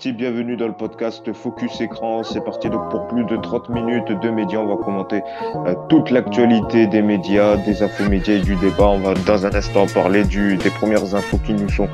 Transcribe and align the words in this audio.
Parti, 0.00 0.12
bienvenue 0.12 0.56
dans 0.56 0.66
le 0.66 0.72
podcast 0.72 1.30
Focus 1.30 1.78
Écran. 1.82 2.22
C'est 2.22 2.42
parti 2.42 2.70
donc 2.70 2.88
pour 2.88 3.06
plus 3.06 3.22
de 3.26 3.36
30 3.36 3.68
minutes 3.68 4.10
de 4.22 4.30
médias. 4.30 4.58
On 4.60 4.74
va 4.74 4.82
commenter 4.82 5.20
euh, 5.66 5.74
toute 5.90 6.08
l'actualité 6.08 6.86
des 6.86 7.02
médias, 7.02 7.58
des 7.58 7.82
infos 7.82 8.08
médias 8.08 8.36
et 8.36 8.40
du 8.40 8.56
débat. 8.56 8.88
On 8.88 9.00
va 9.00 9.12
dans 9.12 9.44
un 9.44 9.54
instant 9.54 9.84
parler 9.92 10.24
du, 10.24 10.56
des 10.56 10.70
premières 10.70 11.14
infos 11.14 11.36
qui 11.44 11.52
nous 11.52 11.68
sont 11.68 11.86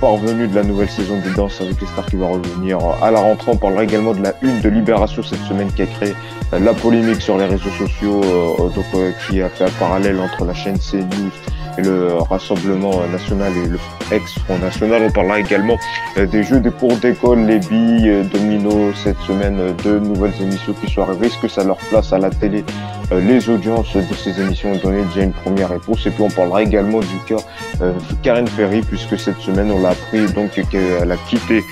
parvenues 0.00 0.46
de 0.46 0.54
la 0.54 0.62
nouvelle 0.62 0.90
saison 0.90 1.16
de 1.16 1.34
danse 1.34 1.60
avec 1.60 1.80
les 1.80 1.88
stars 1.88 2.06
qui 2.06 2.14
va 2.14 2.28
revenir 2.28 2.78
à 3.02 3.10
la 3.10 3.18
rentrée. 3.18 3.50
On 3.50 3.56
parlera 3.56 3.82
également 3.82 4.14
de 4.14 4.22
la 4.22 4.32
une 4.42 4.60
de 4.60 4.68
Libération 4.68 5.20
cette 5.24 5.40
semaine 5.40 5.72
qui 5.72 5.82
a 5.82 5.86
créé 5.86 6.14
euh, 6.52 6.60
la 6.60 6.72
polémique 6.72 7.20
sur 7.20 7.36
les 7.36 7.46
réseaux 7.46 7.70
sociaux, 7.70 8.20
euh, 8.22 8.68
donc, 8.68 8.84
qui 9.28 9.42
a 9.42 9.48
fait 9.48 9.64
un 9.64 9.76
parallèle 9.80 10.20
entre 10.20 10.44
la 10.44 10.54
chaîne 10.54 10.78
CNews 10.78 11.32
le 11.80 12.14
Rassemblement 12.14 13.06
national 13.10 13.52
et 13.56 13.66
le 13.68 13.78
ex-Front 14.12 14.58
National. 14.58 15.02
On 15.02 15.10
parlera 15.10 15.40
également 15.40 15.78
euh, 16.16 16.26
des 16.26 16.42
jeux 16.42 16.60
des 16.60 16.70
cours 16.70 16.96
d'école, 16.96 17.40
les 17.40 17.58
billes, 17.58 18.08
euh, 18.08 18.24
domino 18.24 18.92
cette 18.94 19.18
semaine, 19.20 19.58
euh, 19.58 19.72
deux 19.84 19.98
nouvelles 19.98 20.34
émissions 20.40 20.74
qui 20.74 20.92
sont 20.92 21.02
arrivées. 21.02 21.26
Est-ce 21.26 21.38
que 21.38 21.48
ça 21.48 21.64
leur 21.64 21.76
place 21.76 22.12
à 22.12 22.18
la 22.18 22.30
télé 22.30 22.64
les 23.12 23.48
audiences 23.48 23.96
de 23.96 24.14
ces 24.14 24.40
émissions 24.40 24.72
ont 24.72 24.76
donné 24.76 25.04
déjà 25.06 25.22
une 25.22 25.32
première 25.32 25.70
réponse 25.70 26.06
et 26.06 26.10
puis 26.10 26.22
on 26.22 26.30
parlera 26.30 26.62
également 26.62 27.00
du 27.00 27.18
cas 27.26 27.42
euh, 27.80 27.92
Karen 28.22 28.46
Ferry 28.46 28.82
puisque 28.82 29.18
cette 29.18 29.38
semaine 29.38 29.70
on 29.70 29.80
l'a 29.80 29.90
appris 29.90 30.26
donc 30.32 30.52
qu'elle 30.70 31.10
a 31.10 31.16
quitté 31.28 31.64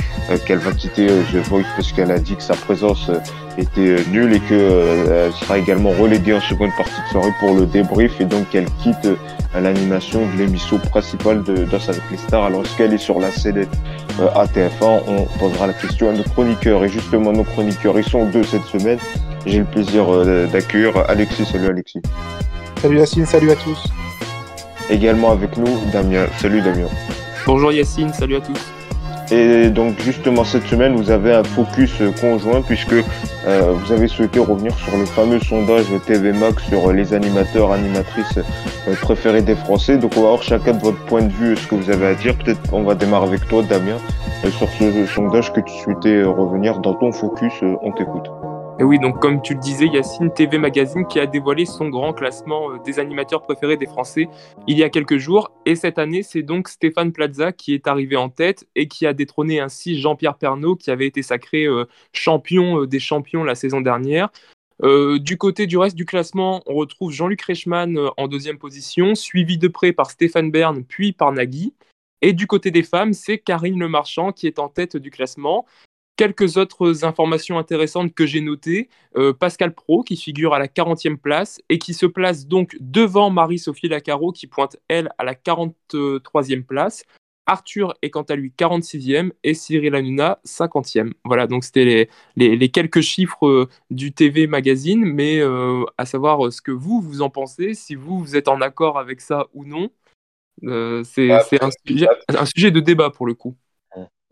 qu'elle 0.47 0.59
va 0.59 0.72
quitter 0.72 1.06
The 1.06 1.36
Voice 1.48 1.64
parce 1.77 1.92
qu'elle 1.92 2.11
a 2.11 2.19
dit 2.19 2.36
que 2.36 2.42
sa 2.42 2.55
présence 2.55 3.11
était 3.56 3.97
nulle 4.11 4.34
et 4.34 4.41
que 4.41 5.31
sera 5.41 5.59
également 5.59 5.91
reléguée 5.91 6.34
en 6.34 6.41
seconde 6.41 6.70
partie 6.77 7.00
de 7.06 7.12
soirée 7.12 7.33
pour 7.41 7.55
le 7.55 7.66
débrief 7.66 8.20
et 8.20 8.25
donc 8.25 8.48
qu'elle 8.50 8.69
quitte 8.83 9.09
l'animation 9.55 10.27
de 10.27 10.39
l'émission 10.39 10.78
principale 10.78 11.42
de 11.42 11.64
Danse 11.64 11.89
avec 11.89 12.03
les 12.11 12.16
stars. 12.16 12.44
Alors, 12.44 12.64
est-ce 12.64 12.77
qu'elle 12.77 12.92
est 12.92 12.98
sur 12.98 13.19
la 13.19 13.31
sellette 13.31 13.70
euh, 14.20 14.28
à 14.34 14.47
TF1 14.47 15.03
On 15.06 15.25
posera 15.39 15.66
la 15.66 15.72
question 15.72 16.11
à 16.11 16.12
nos 16.12 16.22
chroniqueurs. 16.22 16.84
Et 16.84 16.89
justement, 16.89 17.33
nos 17.33 17.44
chroniqueurs, 17.44 17.98
ils 17.98 18.09
sont 18.09 18.27
deux 18.27 18.44
cette 18.44 18.64
semaine. 18.64 18.98
J'ai 19.47 19.58
le 19.58 19.64
plaisir 19.64 20.12
euh, 20.12 20.47
d'accueillir 20.47 20.92
Alexis. 21.08 21.44
Salut 21.44 21.67
Alexis. 21.67 22.03
Salut 22.81 22.98
Yacine, 22.98 23.27
salut 23.27 23.50
à 23.50 23.56
tous. 23.56 23.89
Également 24.91 25.33
avec 25.33 25.56
nous, 25.56 25.78
Damien. 25.92 26.27
Salut 26.39 26.61
Damien. 26.61 26.89
Bonjour 27.47 27.72
Yacine, 27.72 28.12
salut 28.12 28.36
à 28.36 28.41
tous. 28.41 28.59
Et 29.31 29.69
donc 29.69 29.98
justement 30.00 30.42
cette 30.44 30.66
semaine, 30.66 30.94
vous 30.97 31.11
avez 31.11 31.34
un 31.34 31.44
focus 31.44 32.03
conjoint 32.20 32.62
puisque 32.62 32.94
euh, 33.47 33.72
vous 33.75 33.92
avez 33.92 34.09
souhaité 34.09 34.41
revenir 34.41 34.72
sur 34.78 34.97
le 34.97 35.05
fameux 35.05 35.39
sondage 35.41 35.86
TV 36.06 36.33
Max 36.33 36.62
sur 36.64 36.92
les 36.92 37.12
animateurs, 37.12 37.72
animatrices 37.72 38.39
euh, 38.39 38.94
préférés 39.03 39.42
des 39.42 39.55
Français. 39.55 39.98
Donc 39.98 40.12
on 40.16 40.22
va 40.22 40.28
voir 40.28 40.42
chacun 40.42 40.72
de 40.72 40.81
votre 40.81 41.05
point 41.05 41.22
de 41.22 41.33
vue 41.33 41.56
ce 41.56 41.66
que 41.66 41.75
vous 41.75 41.91
avez 41.91 42.06
à 42.06 42.14
dire. 42.14 42.36
Peut-être 42.39 42.61
on 42.72 42.84
va 42.84 42.94
démarrer 42.94 43.27
avec 43.27 43.47
toi 43.48 43.62
Damien 43.62 43.98
euh, 44.44 44.50
sur 44.50 44.69
ce 44.70 45.05
sondage 45.06 45.53
que 45.53 45.61
tu 45.61 45.75
souhaitais 45.83 46.22
revenir 46.22 46.78
dans 46.78 46.94
ton 46.94 47.12
focus. 47.12 47.53
On 47.83 47.92
t'écoute. 47.92 48.31
Et 48.81 48.84
oui, 48.84 49.01
donc 49.01 49.21
comme 49.21 49.43
tu 49.43 49.55
le 49.55 49.61
disais, 49.61 49.89
Yacine 49.89 50.33
TV 50.33 50.57
Magazine 50.57 51.05
qui 51.09 51.19
a 51.19 51.27
dévoilé 51.27 51.65
son 51.65 51.89
grand 51.89 52.12
classement 52.12 52.71
euh, 52.71 52.79
des 52.84 53.01
animateurs 53.01 53.43
préférés 53.43 53.77
des 53.77 53.87
Français 53.87 54.29
il 54.69 54.79
y 54.79 54.84
a 54.84 54.89
quelques 54.89 55.17
jours. 55.17 55.51
Et 55.67 55.75
cette 55.75 55.98
année, 55.98 56.23
c'est 56.23 56.43
donc 56.43 56.69
Stéphane 56.69 57.12
Plaza 57.12 57.51
qui 57.51 57.75
est 57.75 57.89
arrivé 57.89 58.15
en 58.15 58.29
tête 58.29 58.69
et 58.77 58.87
qui 58.87 59.05
a 59.05 59.15
détrôné 59.15 59.59
ainsi 59.59 60.01
Jean-Pierre 60.01 60.37
Pernaud 60.37 60.77
qui 60.77 60.93
avait 60.93 61.09
été 61.09 61.23
sacré 61.23 61.65
euh, 61.65 61.87
champion 62.12 62.83
euh, 62.83 62.87
des 62.87 63.00
champions 63.00 63.43
la 63.43 63.56
saison 63.56 63.81
dernière. 63.81 64.28
du 64.81 65.37
côté 65.37 65.67
du 65.67 65.77
reste 65.77 65.97
du 65.97 66.05
classement, 66.05 66.62
on 66.67 66.75
retrouve 66.75 67.11
Jean-Luc 67.11 67.43
Reichmann 67.43 67.99
en 68.17 68.28
deuxième 68.28 68.59
position, 68.59 69.17
suivi 69.17 69.59
de 69.59 69.67
près 69.67 69.93
par 69.93 70.09
Stéphane 70.12 70.53
Bern, 70.53 70.84
puis 70.84 71.12
par 71.12 71.33
Nagui. 71.33 71.75
Et 72.22 72.33
du 72.33 72.47
côté 72.47 72.71
des 72.71 72.84
femmes, 72.84 73.12
c'est 73.12 73.38
Karine 73.38 73.78
Le 73.78 73.88
Marchand 73.88 74.31
qui 74.31 74.47
est 74.47 74.61
en 74.61 74.69
tête 74.69 74.97
du 74.97 75.11
classement. 75.11 75.67
Quelques 76.19 76.56
autres 76.56 77.05
informations 77.05 77.59
intéressantes 77.59 78.12
que 78.12 78.27
j'ai 78.27 78.41
notées. 78.41 78.89
Euh, 79.17 79.33
Pascal 79.33 79.73
Pro 79.73 80.03
qui 80.03 80.17
figure 80.17 80.53
à 80.53 80.59
la 80.59 80.67
40e 80.67 81.17
place 81.17 81.61
et 81.69 81.79
qui 81.79 81.95
se 81.95 82.06
place 82.06 82.49
donc 82.49 82.77
devant 82.81 83.31
Marie-Sophie 83.31 83.87
Lacaro 83.87 84.33
qui 84.33 84.49
pointe 84.49 84.77
elle 84.89 85.11
à 85.19 85.23
la 85.23 85.34
43e 85.34 86.65
place. 86.65 87.05
Arthur 87.47 87.95
est 88.03 88.11
quant 88.11 88.25
à 88.25 88.34
lui 88.34 88.53
46e 88.59 89.31
et 89.45 89.55
Cyril 89.55 89.95
Hanouna 89.95 90.41
50e. 90.45 91.12
Voilà, 91.25 91.47
donc 91.47 91.62
c'était 91.62 92.09
les, 92.35 92.69
quelques 92.69 93.00
chiffres 93.00 93.47
euh, 93.47 93.69
du 93.91 94.12
TV 94.12 94.49
Magazine, 94.49 95.05
mais 95.05 95.39
euh, 95.39 95.85
à 95.99 96.05
savoir 96.05 96.53
ce 96.53 96.61
que 96.61 96.73
vous, 96.73 97.00
vous 97.00 97.23
en 97.23 97.31
pensez, 97.31 97.75
si 97.75 97.95
vous, 97.95 98.19
vous 98.19 98.35
êtes 98.35 98.49
en 98.49 98.61
accord 98.61 98.99
avec 98.99 99.21
ça 99.21 99.47
ou 99.55 99.65
non. 99.65 99.89
c'est 101.05 101.29
bah, 101.29 101.45
un 101.61 102.47
sujet 102.47 102.73
de 102.73 102.81
débat 102.81 103.11
pour 103.11 103.27
le 103.27 103.35
coup. 103.35 103.55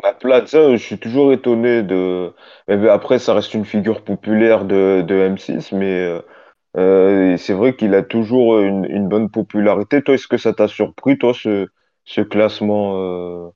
À 0.03 0.13
Plaza, 0.13 0.77
je 0.77 0.83
suis 0.83 0.99
toujours 0.99 1.33
étonné 1.33 1.83
de. 1.83 2.33
Mais 2.69 2.89
après, 2.89 3.19
ça 3.19 3.35
reste 3.35 3.55
une 3.55 3.65
figure 3.65 4.05
populaire 4.05 4.65
de, 4.65 5.03
de 5.07 5.15
M6, 5.15 5.73
mais 5.73 5.87
euh, 5.87 6.21
euh, 6.77 7.37
c'est 7.39 7.55
vrai 7.55 7.75
qu'il 7.75 7.95
a 7.95 8.03
toujours 8.03 8.59
une, 8.61 8.85
une 8.85 9.09
bonne 9.09 9.31
popularité. 9.31 10.03
Toi, 10.03 10.15
est-ce 10.15 10.29
que 10.29 10.37
ça 10.37 10.53
t'a 10.53 10.69
surpris, 10.69 11.19
toi, 11.19 11.33
ce, 11.35 11.67
ce 12.05 12.21
classement 12.21 12.97
euh? 12.99 13.49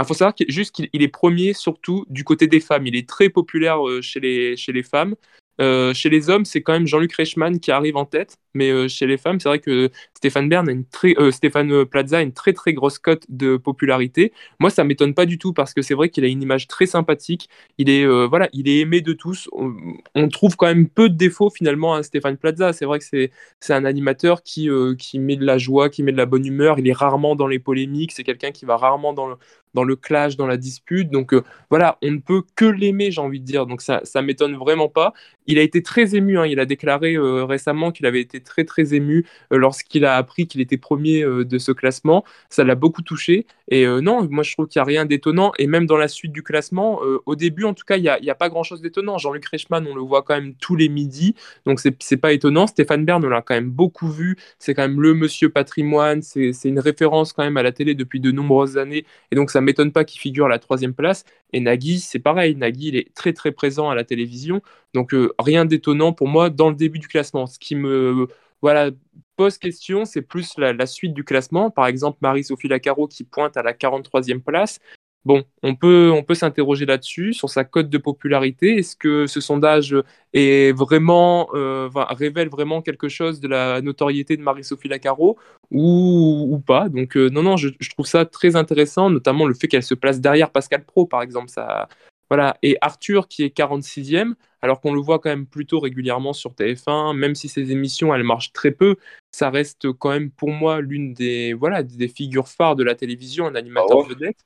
Il 0.00 0.06
faut 0.06 0.14
savoir 0.14 0.34
juste 0.48 0.74
qu'il 0.74 1.02
est 1.02 1.08
premier 1.08 1.52
surtout 1.54 2.04
du 2.08 2.22
côté 2.24 2.46
des 2.46 2.60
femmes. 2.60 2.86
Il 2.86 2.94
est 2.96 3.08
très 3.08 3.28
populaire 3.28 3.78
chez 4.00 4.20
les, 4.20 4.56
chez 4.56 4.72
les 4.72 4.82
femmes. 4.82 5.14
Chez 5.60 6.08
les 6.08 6.30
hommes, 6.30 6.44
c'est 6.44 6.62
quand 6.62 6.72
même 6.72 6.86
Jean-Luc 6.86 7.12
Reichmann 7.14 7.58
qui 7.58 7.72
arrive 7.72 7.96
en 7.96 8.04
tête, 8.04 8.36
mais 8.54 8.88
chez 8.88 9.06
les 9.08 9.18
femmes, 9.18 9.40
c'est 9.40 9.48
vrai 9.48 9.58
que 9.58 9.90
Stéphane 10.18 10.48
Bern 10.48 10.68
a 10.68 10.72
une 10.72 10.84
très, 10.84 11.14
euh, 11.18 11.30
Stéphane 11.30 11.84
Plaza 11.84 12.18
a 12.18 12.22
une 12.22 12.32
très 12.32 12.52
très 12.52 12.72
grosse 12.72 12.98
cote 12.98 13.22
de 13.28 13.56
popularité. 13.56 14.32
Moi, 14.58 14.68
ça 14.68 14.82
m'étonne 14.82 15.14
pas 15.14 15.26
du 15.26 15.38
tout 15.38 15.52
parce 15.52 15.72
que 15.72 15.80
c'est 15.80 15.94
vrai 15.94 16.08
qu'il 16.08 16.24
a 16.24 16.26
une 16.26 16.42
image 16.42 16.66
très 16.66 16.86
sympathique. 16.86 17.48
Il 17.78 17.88
est 17.88 18.04
voilà, 18.26 18.48
il 18.52 18.68
est 18.68 18.80
aimé 18.80 19.00
de 19.00 19.12
tous. 19.12 19.48
On, 19.52 20.28
trouve 20.28 20.56
quand 20.56 20.66
même 20.66 20.88
peu 20.88 21.08
de 21.08 21.14
défauts 21.14 21.50
finalement 21.50 21.94
à 21.94 22.02
Stéphane 22.02 22.36
Plaza. 22.36 22.72
C'est 22.72 22.84
vrai 22.84 22.98
que 22.98 23.04
c'est 23.04 23.30
c'est 23.60 23.74
un 23.74 23.84
animateur 23.84 24.42
qui 24.42 24.68
qui 24.98 25.18
met 25.20 25.36
de 25.36 25.44
la 25.44 25.56
joie, 25.56 25.88
qui 25.88 26.02
met 26.02 26.12
de 26.12 26.16
la 26.16 26.26
bonne 26.26 26.44
humeur. 26.44 26.80
Il 26.80 26.88
est 26.88 26.92
rarement 26.92 27.36
dans 27.36 27.46
les 27.46 27.60
polémiques. 27.60 28.12
C'est 28.12 28.24
quelqu'un 28.24 28.50
qui 28.50 28.64
va 28.64 28.76
rarement 28.76 29.12
dans 29.12 29.28
le 29.28 29.36
dans 29.74 29.84
le 29.84 29.96
clash, 29.96 30.36
dans 30.36 30.46
la 30.46 30.56
dispute. 30.56 31.10
Donc 31.10 31.32
voilà, 31.70 31.98
on 32.02 32.10
ne 32.10 32.18
peut 32.18 32.42
que 32.56 32.64
l'aimer, 32.64 33.10
j'ai 33.10 33.20
envie 33.20 33.40
de 33.40 33.44
dire. 33.44 33.66
Donc 33.66 33.82
ça, 33.82 34.00
ça 34.04 34.22
m'étonne 34.22 34.56
vraiment 34.56 34.88
pas. 34.88 35.12
Il 35.46 35.58
a 35.58 35.62
été 35.62 35.82
très 35.82 36.14
ému, 36.14 36.38
hein. 36.38 36.46
il 36.46 36.60
a 36.60 36.66
déclaré 36.66 37.14
euh, 37.14 37.44
récemment 37.44 37.90
qu'il 37.90 38.06
avait 38.06 38.20
été 38.20 38.42
très 38.42 38.64
très 38.64 38.94
ému 38.94 39.24
euh, 39.52 39.56
lorsqu'il 39.56 40.04
a 40.14 40.16
appris 40.16 40.46
qu'il 40.46 40.60
était 40.60 40.76
premier 40.76 41.22
euh, 41.22 41.44
de 41.44 41.58
ce 41.58 41.72
classement. 41.72 42.24
Ça 42.48 42.64
l'a 42.64 42.74
beaucoup 42.74 43.02
touché. 43.02 43.46
Et 43.70 43.86
non, 43.86 44.26
moi 44.30 44.42
je 44.42 44.52
trouve 44.54 44.66
qu'il 44.66 44.80
n'y 44.80 44.84
a 44.84 44.86
rien 44.86 45.04
d'étonnant. 45.04 45.52
Et 45.58 45.66
même 45.66 45.84
dans 45.84 45.98
la 45.98 46.08
suite 46.08 46.32
du 46.32 46.42
classement, 46.42 47.02
au 47.26 47.36
début 47.36 47.64
en 47.64 47.74
tout 47.74 47.84
cas, 47.84 47.98
il 47.98 48.02
n'y 48.02 48.30
a, 48.30 48.34
pas 48.34 48.48
grand-chose 48.48 48.80
d'étonnant. 48.80 49.18
Jean-Luc 49.18 49.44
Reichmann, 49.44 49.86
on 49.86 49.94
le 49.94 50.00
voit 50.00 50.22
quand 50.22 50.34
même 50.34 50.54
tous 50.54 50.74
les 50.74 50.88
midis, 50.88 51.34
donc 51.66 51.78
c'est 51.80 52.16
pas 52.16 52.32
étonnant. 52.32 52.66
Stéphane 52.66 53.04
Bern, 53.04 53.22
on 53.22 53.28
l'a 53.28 53.42
quand 53.42 53.54
même 53.54 53.70
beaucoup 53.70 54.08
vu. 54.08 54.36
C'est 54.58 54.72
quand 54.74 54.88
même 54.88 55.02
le 55.02 55.12
monsieur 55.12 55.50
patrimoine, 55.50 56.22
c'est 56.22 56.52
une 56.64 56.80
référence 56.80 57.34
quand 57.34 57.44
même 57.44 57.58
à 57.58 57.62
la 57.62 57.72
télé 57.72 57.94
depuis 57.94 58.20
de 58.20 58.30
nombreuses 58.30 58.78
années. 58.78 59.04
Et 59.30 59.36
donc 59.36 59.50
ça 59.50 59.60
m'étonne 59.60 59.92
pas 59.92 60.04
qu'il 60.04 60.20
figure 60.20 60.46
à 60.46 60.48
la 60.48 60.58
troisième 60.58 60.94
place. 60.94 61.24
Et 61.52 61.60
Nagui, 61.60 62.00
c'est 62.00 62.18
pareil. 62.18 62.56
Nagui, 62.56 62.88
il 62.88 62.96
est 62.96 63.14
très 63.14 63.32
très 63.32 63.52
présent 63.52 63.90
à 63.90 63.94
la 63.94 64.04
télévision. 64.04 64.62
Donc 64.94 65.14
euh, 65.14 65.32
rien 65.38 65.64
d'étonnant 65.64 66.12
pour 66.12 66.28
moi 66.28 66.50
dans 66.50 66.70
le 66.70 66.76
début 66.76 66.98
du 66.98 67.08
classement. 67.08 67.46
Ce 67.46 67.58
qui 67.58 67.74
me 67.74 68.28
voilà, 68.62 68.90
pose 69.38 69.56
question, 69.56 70.04
c'est 70.04 70.20
plus 70.20 70.58
la, 70.58 70.86
suite 70.86 71.14
du 71.14 71.22
classement. 71.22 71.70
Par 71.70 71.86
exemple, 71.86 72.18
Marie-Sophie 72.20 72.66
Lacaro 72.66 73.06
qui 73.06 73.22
pointe 73.22 73.56
à 73.56 73.62
la 73.62 73.72
43e 73.72 74.40
place. 74.40 74.80
Bon, 75.24 75.44
on 75.62 75.76
peut, 75.76 76.10
on 76.12 76.24
peut 76.24 76.34
s'interroger 76.34 76.86
là-dessus, 76.86 77.34
sur 77.34 77.48
sa 77.48 77.62
cote 77.62 77.88
de 77.88 77.98
popularité. 77.98 78.78
Est-ce 78.78 78.96
que 78.96 79.26
ce 79.26 79.40
sondage 79.40 79.94
est 80.32 80.76
vraiment, 80.76 81.50
euh, 81.54 81.88
révèle 81.94 82.48
vraiment 82.48 82.82
quelque 82.82 83.08
chose 83.08 83.38
de 83.38 83.46
la 83.46 83.80
notoriété 83.80 84.36
de 84.36 84.42
Marie-Sophie 84.42 84.88
Lacaro 84.88 85.38
ou, 85.70 86.60
pas? 86.66 86.88
Donc, 86.88 87.16
euh, 87.16 87.28
non, 87.30 87.42
non, 87.42 87.56
je, 87.56 87.68
je, 87.78 87.90
trouve 87.90 88.06
ça 88.06 88.24
très 88.24 88.56
intéressant, 88.56 89.08
notamment 89.08 89.46
le 89.46 89.54
fait 89.54 89.68
qu'elle 89.68 89.82
se 89.84 89.94
place 89.94 90.20
derrière 90.20 90.50
Pascal 90.50 90.84
Pro, 90.84 91.06
par 91.06 91.22
exemple. 91.22 91.50
Ça, 91.50 91.88
voilà. 92.28 92.56
Et 92.62 92.76
Arthur, 92.80 93.28
qui 93.28 93.44
est 93.44 93.56
46e, 93.56 94.34
alors 94.62 94.80
qu'on 94.80 94.92
le 94.92 95.00
voit 95.00 95.18
quand 95.18 95.30
même 95.30 95.46
plutôt 95.46 95.80
régulièrement 95.80 96.32
sur 96.32 96.52
TF1, 96.52 97.16
même 97.16 97.34
si 97.34 97.48
ses 97.48 97.70
émissions, 97.70 98.14
elles 98.14 98.24
marchent 98.24 98.52
très 98.52 98.72
peu, 98.72 98.96
ça 99.32 99.50
reste 99.50 99.92
quand 99.92 100.10
même 100.10 100.30
pour 100.30 100.50
moi 100.50 100.80
l'une 100.80 101.14
des, 101.14 101.52
voilà, 101.54 101.82
des 101.82 102.08
figures 102.08 102.48
phares 102.48 102.76
de 102.76 102.84
la 102.84 102.94
télévision, 102.94 103.46
un 103.46 103.54
animateur 103.54 104.04
ah 104.04 104.08
vedette. 104.08 104.38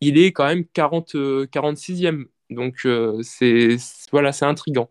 Il 0.00 0.18
est 0.18 0.32
quand 0.32 0.46
même 0.46 0.64
40, 0.66 1.14
46e. 1.14 2.26
Donc, 2.48 2.84
euh, 2.84 3.20
c'est 3.22 3.76
voilà, 4.10 4.32
c'est 4.32 4.44
intriguant. 4.44 4.90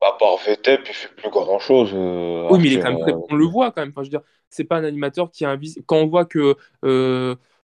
À 0.00 0.12
part 0.18 0.36
VTEP, 0.38 0.80
il 0.88 0.94
fait 0.94 1.14
plus 1.14 1.30
grand 1.30 1.60
chose. 1.60 1.92
Euh, 1.94 2.48
oui, 2.50 2.58
mais 2.60 2.66
il 2.68 2.78
est 2.78 2.80
quand 2.80 2.92
même 2.92 3.08
euh, 3.08 3.20
on 3.30 3.36
le 3.36 3.44
voit 3.44 3.70
quand 3.70 3.82
même. 3.82 3.90
Enfin, 3.90 4.02
je 4.02 4.06
veux 4.06 4.18
dire, 4.18 4.22
c'est 4.50 4.64
pas 4.64 4.76
un 4.78 4.84
animateur 4.84 5.30
qui 5.30 5.44
a 5.44 5.50
un 5.50 5.60
Quand 5.86 5.98
on 5.98 6.06
voit 6.06 6.24
que 6.24 6.56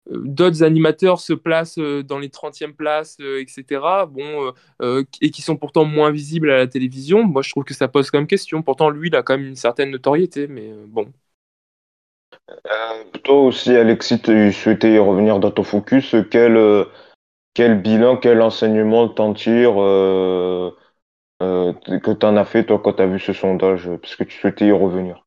d'autres 0.09 0.63
animateurs 0.63 1.19
se 1.19 1.33
placent 1.33 1.79
euh, 1.79 2.03
dans 2.03 2.19
les 2.19 2.29
30e 2.29 2.73
places, 2.73 3.17
euh, 3.19 3.41
etc., 3.41 3.81
bon, 4.09 4.53
euh, 4.81 5.03
et 5.21 5.31
qui 5.31 5.41
sont 5.41 5.57
pourtant 5.57 5.85
moins 5.85 6.11
visibles 6.11 6.49
à 6.51 6.57
la 6.57 6.67
télévision, 6.67 7.23
moi 7.23 7.41
je 7.41 7.51
trouve 7.51 7.63
que 7.63 7.73
ça 7.73 7.87
pose 7.87 8.09
quand 8.11 8.19
même 8.19 8.27
question. 8.27 8.61
Pourtant, 8.61 8.89
lui, 8.89 9.09
il 9.09 9.15
a 9.15 9.23
quand 9.23 9.37
même 9.37 9.47
une 9.47 9.55
certaine 9.55 9.91
notoriété, 9.91 10.47
mais 10.47 10.71
bon. 10.87 11.07
toi 13.23 13.41
aussi, 13.41 13.71
Alexis, 13.75 14.21
tu 14.21 14.51
souhaitais 14.53 14.97
revenir 14.97 15.39
dans 15.39 15.51
ton 15.51 15.63
focus. 15.63 16.15
Quel, 16.31 16.57
quel 17.57 17.81
bilan, 17.81 18.17
quel 18.17 18.39
enseignement 18.43 19.09
t'en 19.09 19.33
tires 19.33 19.81
euh, 19.81 20.69
euh, 21.41 21.73
que 21.73 22.11
tu 22.11 22.23
en 22.23 22.37
as 22.37 22.45
fait, 22.45 22.63
toi, 22.65 22.79
quand 22.79 22.93
tu 22.93 23.01
as 23.01 23.07
vu 23.07 23.19
ce 23.19 23.33
sondage, 23.33 23.89
parce 23.99 24.15
que 24.15 24.23
tu 24.23 24.37
souhaitais 24.37 24.67
y 24.67 24.71
revenir 24.71 25.25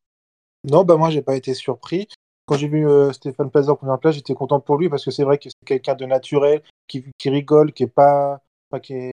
Non, 0.63 0.85
bah 0.85 0.95
moi, 0.95 1.09
j'ai 1.09 1.21
pas 1.21 1.35
été 1.35 1.53
surpris. 1.53 2.07
Quand 2.51 2.57
j'ai 2.57 2.67
vu 2.67 2.85
euh, 2.85 3.13
Stéphane 3.13 3.49
Plaza 3.49 3.71
en 3.71 3.77
première 3.77 3.97
place, 3.97 4.15
j'étais 4.15 4.33
content 4.33 4.59
pour 4.59 4.77
lui 4.77 4.89
parce 4.89 5.05
que 5.05 5.11
c'est 5.11 5.23
vrai 5.23 5.37
que 5.37 5.45
c'est 5.45 5.65
quelqu'un 5.65 5.95
de 5.95 6.05
naturel, 6.05 6.61
qui, 6.85 7.05
rigole, 7.23 7.71
qui 7.71 7.83
est 7.83 7.87
pas, 7.87 8.41
qui, 8.83 9.09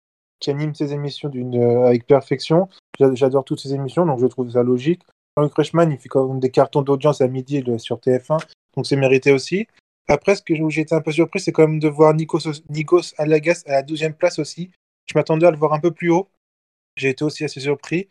anime 0.48 0.74
ses 0.74 0.92
émissions 0.92 1.30
d'une 1.30 1.62
avec 1.86 2.08
perfection. 2.08 2.68
J'adore 3.00 3.46
toutes 3.46 3.60
ses 3.60 3.76
émissions, 3.76 4.08
donc 4.08 4.20
je 4.20 4.26
trouve 4.26 4.50
ça 4.50 4.64
logique. 4.64 5.04
Jean-Luc 5.38 5.54
Reichmann, 5.54 5.92
il 5.92 6.00
fait 6.00 6.10
quand 6.10 6.28
même 6.28 6.40
des 6.40 6.50
cartons 6.50 6.82
d'audience 6.82 7.22
à 7.22 7.28
midi 7.28 7.64
sur 7.78 7.98
TF1, 7.98 8.40
donc 8.76 8.88
c'est 8.88 8.96
mérité 8.96 9.32
aussi. 9.32 9.68
Après, 10.08 10.34
ce 10.34 10.42
que 10.42 10.80
été 10.80 10.96
un 10.96 11.02
peu 11.02 11.12
surpris, 11.12 11.40
c'est 11.40 11.52
quand 11.52 11.68
même 11.68 11.80
de 11.80 11.90
voir 11.90 12.16
Nikos, 12.16 12.40
Nikos 12.72 13.14
Alagas 13.20 13.62
à 13.68 13.74
la 13.74 13.84
12e 13.84 14.14
place 14.14 14.40
aussi. 14.40 14.72
Je 15.06 15.14
m'attendais 15.14 15.46
à 15.46 15.52
le 15.52 15.58
voir 15.58 15.74
un 15.74 15.80
peu 15.80 15.92
plus 15.92 16.10
haut. 16.10 16.28
J'ai 16.96 17.10
été 17.10 17.24
aussi 17.24 17.44
assez 17.44 17.60
surpris. 17.60 18.08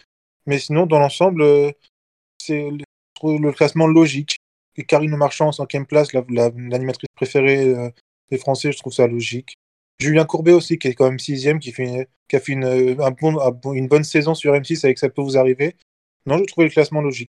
Mais 0.46 0.60
sinon, 0.60 0.86
dans 0.86 1.00
l'ensemble, 1.00 1.42
euh, 1.42 1.72
c'est 2.40 2.70
le, 2.70 3.52
classement 3.52 3.88
logique. 3.88 4.36
Et 4.76 4.84
Karine 4.84 5.16
Marchand 5.16 5.48
en 5.48 5.52
cinquième 5.52 5.86
place, 5.86 6.12
l'animatrice 6.12 7.08
préférée 7.14 7.74
euh, 7.74 7.90
des 8.30 8.38
Français, 8.38 8.72
je 8.72 8.78
trouve 8.78 8.92
ça 8.92 9.06
logique. 9.06 9.56
Julien 9.98 10.24
Courbet 10.26 10.52
aussi, 10.52 10.78
qui 10.78 10.88
est 10.88 10.94
quand 10.94 11.08
même 11.08 11.18
sixième, 11.18 11.58
qui, 11.58 11.72
fait, 11.72 12.08
qui 12.28 12.36
a 12.36 12.40
fait 12.40 12.52
une, 12.52 12.64
un 12.64 13.10
bon, 13.12 13.72
une 13.72 13.88
bonne 13.88 14.04
saison 14.04 14.34
sur 14.34 14.52
M6 14.52 14.84
avec 14.84 14.98
Ça 14.98 15.08
peut 15.08 15.22
vous 15.22 15.38
arriver. 15.38 15.74
Non, 16.26 16.38
je 16.38 16.44
trouvais 16.44 16.66
le 16.66 16.72
classement 16.72 17.00
logique. 17.00 17.30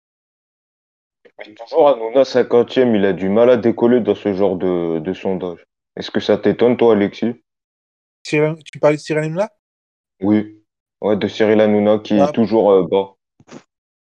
toujours 1.55 1.89
Hanouna 1.89 2.23
50e, 2.23 2.95
il 2.95 3.05
a 3.05 3.13
du 3.13 3.29
mal 3.29 3.49
à 3.51 3.57
décoller 3.57 3.99
dans 4.01 4.15
ce 4.15 4.33
genre 4.33 4.55
de, 4.57 4.99
de 4.99 5.13
sondage. 5.13 5.63
Est-ce 5.95 6.09
que 6.09 6.19
ça 6.19 6.37
t'étonne, 6.37 6.77
toi, 6.77 6.93
Alexis? 6.93 7.35
Tu 8.23 8.39
parlais 8.81 8.97
de 8.97 9.01
Cyril 9.01 9.23
Hanouna? 9.25 9.49
Oui. 10.21 10.63
Ouais, 11.01 11.15
de 11.15 11.27
Cyril 11.27 11.61
Hanouna 11.61 11.99
qui 11.99 12.15
est 12.15 12.19
Bah, 12.19 12.31
toujours 12.31 12.71
euh, 12.71 12.87
bas. 12.87 13.13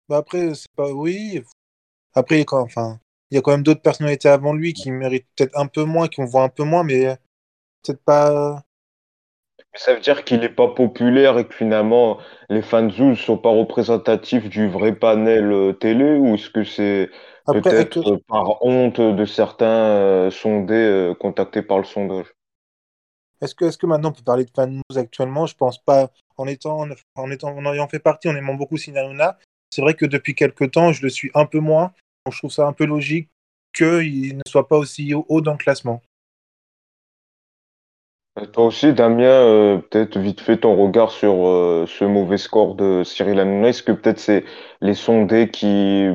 bah 0.08 0.18
après, 0.18 0.54
c'est 0.54 0.70
pas. 0.76 0.92
Oui. 0.92 1.42
Après, 2.12 2.44
quand, 2.44 2.60
enfin, 2.60 3.00
il 3.34 3.38
y 3.38 3.38
a 3.38 3.42
quand 3.42 3.50
même 3.50 3.64
d'autres 3.64 3.82
personnalités 3.82 4.28
avant 4.28 4.52
lui 4.52 4.72
qui 4.72 4.92
méritent 4.92 5.26
peut-être 5.36 5.58
un 5.58 5.66
peu 5.66 5.82
moins, 5.82 6.06
qui 6.06 6.20
on 6.20 6.24
voit 6.24 6.44
un 6.44 6.48
peu 6.48 6.62
moins, 6.62 6.84
mais 6.84 7.16
peut-être 7.82 8.02
pas. 8.04 8.62
Mais 9.58 9.80
ça 9.80 9.92
veut 9.92 10.00
dire 10.00 10.22
qu'il 10.22 10.38
n'est 10.38 10.48
pas 10.48 10.68
populaire 10.68 11.36
et 11.36 11.44
que 11.44 11.54
finalement 11.54 12.18
les 12.48 12.62
fans 12.62 12.82
ne 12.82 13.14
sont 13.16 13.38
pas 13.38 13.50
représentatifs 13.50 14.48
du 14.48 14.68
vrai 14.68 14.94
panel 14.94 15.50
euh, 15.50 15.72
télé 15.72 16.16
ou 16.16 16.34
est-ce 16.34 16.48
que 16.48 16.62
c'est 16.62 17.10
peut-être 17.44 17.98
euh, 18.08 18.18
par 18.28 18.64
honte 18.64 19.00
de 19.00 19.24
certains 19.24 19.66
euh, 19.66 20.30
sondés 20.30 20.74
euh, 20.74 21.14
contactés 21.14 21.62
par 21.62 21.78
le 21.78 21.84
sondage? 21.84 22.26
est-ce 23.40 23.54
que, 23.54 23.86
maintenant 23.86 24.10
on 24.10 24.12
peut 24.12 24.22
parler 24.22 24.44
de 24.44 24.50
fan 24.54 24.70
news 24.70 24.98
actuellement? 24.98 25.46
Je 25.46 25.56
pense 25.56 25.82
pas. 25.82 26.10
En 26.36 26.46
étant, 26.46 26.86
en 27.16 27.30
étant, 27.30 27.48
en 27.48 27.72
ayant 27.72 27.88
fait 27.88 27.98
partie, 27.98 28.28
en 28.28 28.36
aimant 28.36 28.54
beaucoup 28.54 28.76
Cyril 28.76 28.98
Hanouna, 28.98 29.38
c'est 29.70 29.82
vrai 29.82 29.94
que 29.94 30.06
depuis 30.06 30.36
quelques 30.36 30.70
temps, 30.70 30.92
je 30.92 31.02
le 31.02 31.08
suis 31.08 31.32
un 31.34 31.46
peu 31.46 31.58
moins. 31.58 31.92
Je 32.32 32.38
trouve 32.38 32.50
ça 32.50 32.66
un 32.66 32.72
peu 32.72 32.86
logique 32.86 33.28
qu'il 33.74 34.36
ne 34.36 34.42
soit 34.46 34.66
pas 34.66 34.78
aussi 34.78 35.12
haut 35.12 35.40
dans 35.42 35.52
le 35.52 35.58
classement. 35.58 36.00
Euh, 38.38 38.46
Toi 38.46 38.66
aussi, 38.66 38.92
Damien, 38.92 39.24
euh, 39.24 39.78
peut-être 39.78 40.18
vite 40.18 40.40
fait 40.40 40.58
ton 40.58 40.74
regard 40.76 41.10
sur 41.12 41.46
euh, 41.46 41.86
ce 41.86 42.04
mauvais 42.04 42.36
score 42.38 42.74
de 42.74 43.02
Cyril 43.04 43.38
Hanouna. 43.38 43.68
Est-ce 43.68 43.82
que 43.82 43.92
peut-être 43.92 44.18
c'est 44.18 44.44
les 44.80 44.94
sondés 44.94 45.50
qui 45.50 46.06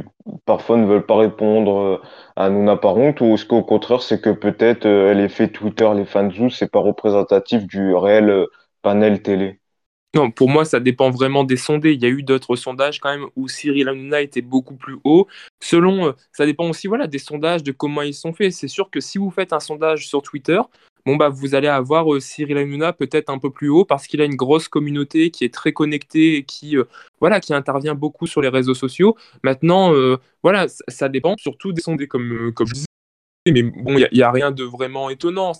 parfois 0.46 0.78
ne 0.78 0.86
veulent 0.86 1.06
pas 1.06 1.18
répondre 1.18 2.02
à 2.36 2.46
Hanouna 2.46 2.76
par 2.78 2.98
honte 2.98 3.22
ou 3.22 3.34
est-ce 3.36 3.46
qu'au 3.46 3.64
contraire 3.64 4.02
c'est 4.02 4.22
que 4.22 4.30
peut-être 4.32 4.86
euh, 4.86 5.14
l'effet 5.14 5.50
Twitter, 5.52 5.90
les 5.96 6.06
fans 6.06 6.30
c'est 6.50 6.72
pas 6.72 6.80
représentatif 6.80 7.66
du 7.68 7.94
réel 7.96 8.46
panel 8.82 9.22
télé? 9.22 9.60
Non, 10.16 10.32
pour 10.32 10.50
moi, 10.50 10.66
ça 10.66 10.80
dépend 10.80 11.12
vraiment 11.12 11.44
des 11.44 11.56
sondés. 11.56 11.94
Il 11.94 12.02
y 12.02 12.06
a 12.06 12.10
eu 12.10 12.24
d'autres 12.24 12.56
sondages 12.56 13.00
quand 13.00 13.10
même 13.10 13.28
où 13.36 13.48
Cyril 13.48 13.90
Hanouna 13.90 14.22
était 14.22 14.42
beaucoup 14.42 14.76
plus 14.76 14.98
haut. 15.04 15.28
Selon, 15.62 16.08
euh, 16.08 16.12
ça 16.32 16.48
dépend 16.48 16.68
aussi 16.68 16.88
voilà, 16.88 17.06
des 17.06 17.20
sondages, 17.20 17.62
de 17.62 17.72
comment 17.72 18.02
ils 18.02 18.16
sont 18.16 18.34
faits. 18.34 18.54
C'est 18.54 18.68
sûr 18.68 18.90
que 18.90 19.02
si 19.02 19.20
vous 19.20 19.30
faites 19.30 19.54
un 19.54 19.60
sondage 19.60 20.08
sur 20.08 20.24
Twitter, 20.24 20.60
bon, 21.06 21.16
bah, 21.16 21.30
vous 21.30 21.54
allez 21.54 21.68
avoir 21.68 22.12
euh, 22.12 22.20
Cyril 22.20 22.58
Hanouna 22.58 22.92
peut-être 22.92 23.30
un 23.30 23.38
peu 23.38 23.52
plus 23.52 23.70
haut 23.70 23.86
parce 23.86 24.08
qu'il 24.08 24.20
a 24.22 24.26
une 24.26 24.36
grosse 24.36 24.68
communauté 24.68 25.30
qui 25.30 25.44
est 25.44 25.54
très 25.54 25.74
connectée 25.74 26.38
et 26.38 26.44
qui, 26.44 26.76
euh, 26.76 26.86
voilà, 27.20 27.40
qui 27.40 27.54
intervient 27.54 27.94
beaucoup 27.94 28.26
sur 28.26 28.42
les 28.42 28.50
réseaux 28.50 28.74
sociaux. 28.74 29.16
Maintenant, 29.44 29.94
voilà, 30.42 30.66
ça, 30.88 31.08
dépend 31.08 31.36
surtout 31.38 31.72
des 31.72 31.82
sondés, 31.82 32.08
comme, 32.08 32.52
je 32.60 32.74
disais. 32.74 32.86
Mais 33.48 33.62
bon, 33.62 33.98
il 33.98 34.08
n'y 34.12 34.22
a, 34.24 34.32
rien 34.32 34.52
de 34.52 34.64
vraiment 34.64 35.12
étonnant. 35.12 35.54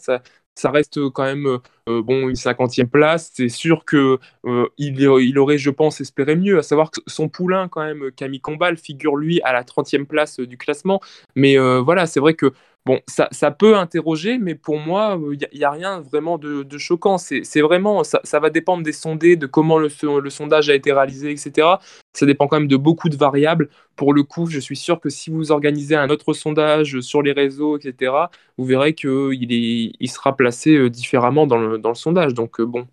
Ça 0.60 0.72
reste 0.72 1.10
quand 1.10 1.24
même 1.24 1.60
euh, 1.88 2.02
bon 2.02 2.30
une 2.30 2.36
cinquantième 2.36 2.90
place. 2.90 3.32
C'est 3.34 3.50
sûr 3.50 3.86
que 3.86 4.20
euh, 4.46 4.68
il, 4.78 5.08
aurait, 5.38 5.58
je 5.58 5.70
pense, 5.70 6.02
espéré 6.02 6.36
mieux. 6.36 6.58
À 6.58 6.64
savoir 6.64 6.92
que 6.92 7.00
son 7.08 7.30
poulain, 7.30 7.68
quand 7.68 7.84
même, 7.84 8.12
Camille 8.12 8.42
Combal, 8.42 8.78
figure 8.78 9.16
lui 9.16 9.42
à 9.44 9.54
la 9.54 9.64
30e 9.64 10.06
place 10.06 10.40
du 10.40 10.58
classement. 10.58 11.00
Mais 11.36 11.58
euh, 11.58 11.80
voilà, 11.80 12.06
c'est 12.06 12.20
vrai 12.20 12.34
que 12.34 12.54
bon, 12.86 13.00
ça, 13.08 13.52
peut 13.52 13.78
interroger, 13.78 14.38
mais 14.38 14.56
pour 14.56 14.80
moi, 14.80 15.20
il 15.32 15.58
n'y 15.58 15.64
a, 15.64 15.72
rien 15.72 16.02
vraiment 16.02 16.38
de, 16.38 16.78
choquant. 16.78 17.18
C'est 17.18 17.62
vraiment, 17.62 18.04
ça, 18.04 18.20
ça, 18.24 18.40
va 18.40 18.50
dépendre 18.50 18.84
des 18.84 18.94
sondés, 18.94 19.36
de 19.36 19.46
comment 19.48 19.78
le, 19.78 19.90
sondage 20.30 20.70
a 20.70 20.76
été 20.76 20.92
réalisé, 20.92 21.32
etc. 21.32 21.68
Ça 22.14 22.26
dépend 22.26 22.48
quand 22.48 22.60
même 22.60 22.68
de 22.68 22.78
beaucoup 22.78 23.10
de 23.10 23.18
variables. 23.18 23.70
Pour 23.96 24.14
le 24.14 24.24
coup, 24.24 24.48
je 24.48 24.60
suis 24.60 24.76
sûr 24.78 25.00
que 25.00 25.10
si 25.10 25.30
vous 25.30 25.52
organisez 25.52 25.96
un 25.96 26.10
autre 26.10 26.34
sondage 26.34 27.00
sur 27.02 27.22
les 27.22 27.34
réseaux, 27.34 27.78
etc., 27.78 28.14
vous 28.58 28.66
verrez 28.66 28.94
qu'il 28.94 29.38
il 29.42 30.10
sera 30.10 30.36
placé 30.36 30.90
différemment 30.90 31.48
dans 31.48 31.58
le, 31.58 31.78
dans 31.78 31.90
le 31.90 31.96
sondage. 31.96 32.34
Donc, 32.34 32.60
euh, 32.60 32.66
bon. 32.66 32.88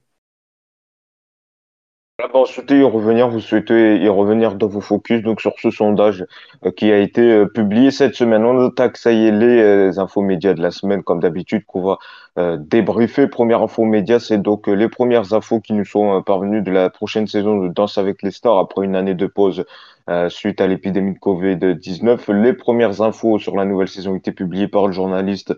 Là, 2.19 2.29
vous 2.33 2.47
souhaitez 2.47 2.79
y 2.79 2.83
revenir, 2.83 3.29
vous 3.29 3.41
souhaitez 3.41 3.99
y 3.99 4.09
revenir 4.09 4.55
dans 4.55 4.69
vos 4.69 4.81
focus 4.81 5.21
donc 5.23 5.43
sur 5.43 5.53
ce 5.61 5.71
sondage 5.71 6.25
euh, 6.65 6.71
qui 6.71 6.91
a 6.91 6.99
été 6.99 7.21
euh, 7.21 7.45
publié 7.45 7.91
cette 7.91 8.15
semaine. 8.15 8.43
On 8.47 8.59
attaque, 8.67 8.97
ça 8.97 9.13
y 9.13 9.27
est, 9.27 9.31
les 9.31 9.61
euh, 9.61 9.99
infos 9.99 10.23
médias 10.23 10.55
de 10.55 10.63
la 10.63 10.71
semaine, 10.71 11.03
comme 11.03 11.21
d'habitude, 11.21 11.67
qu'on 11.67 11.83
va 11.83 11.99
euh, 12.39 12.57
débriefer. 12.59 13.27
Première 13.27 13.61
info 13.61 13.85
média, 13.85 14.19
c'est 14.19 14.39
donc 14.39 14.67
les 14.67 14.89
premières 14.89 15.35
infos 15.35 15.61
qui 15.61 15.75
nous 15.75 15.85
sont 15.85 16.23
parvenues 16.23 16.63
de 16.63 16.71
la 16.71 16.89
prochaine 16.89 17.27
saison 17.27 17.59
de 17.59 17.69
Danse 17.69 17.99
avec 17.99 18.23
les 18.23 18.31
stars 18.31 18.57
après 18.57 18.87
une 18.87 18.97
année 18.97 19.15
de 19.15 19.27
pause 19.27 19.67
euh, 20.09 20.29
suite 20.29 20.61
à 20.61 20.67
l'épidémie 20.67 21.15
de 21.15 21.19
Covid-19. 21.19 22.33
Les 22.33 22.53
premières 22.53 23.03
infos 23.03 23.39
sur 23.39 23.57
la 23.57 23.65
nouvelle 23.65 23.89
saison 23.89 24.13
ont 24.13 24.17
été 24.17 24.33
publiées 24.33 24.69
par 24.69 24.87
le 24.87 24.93
journaliste 24.93 25.55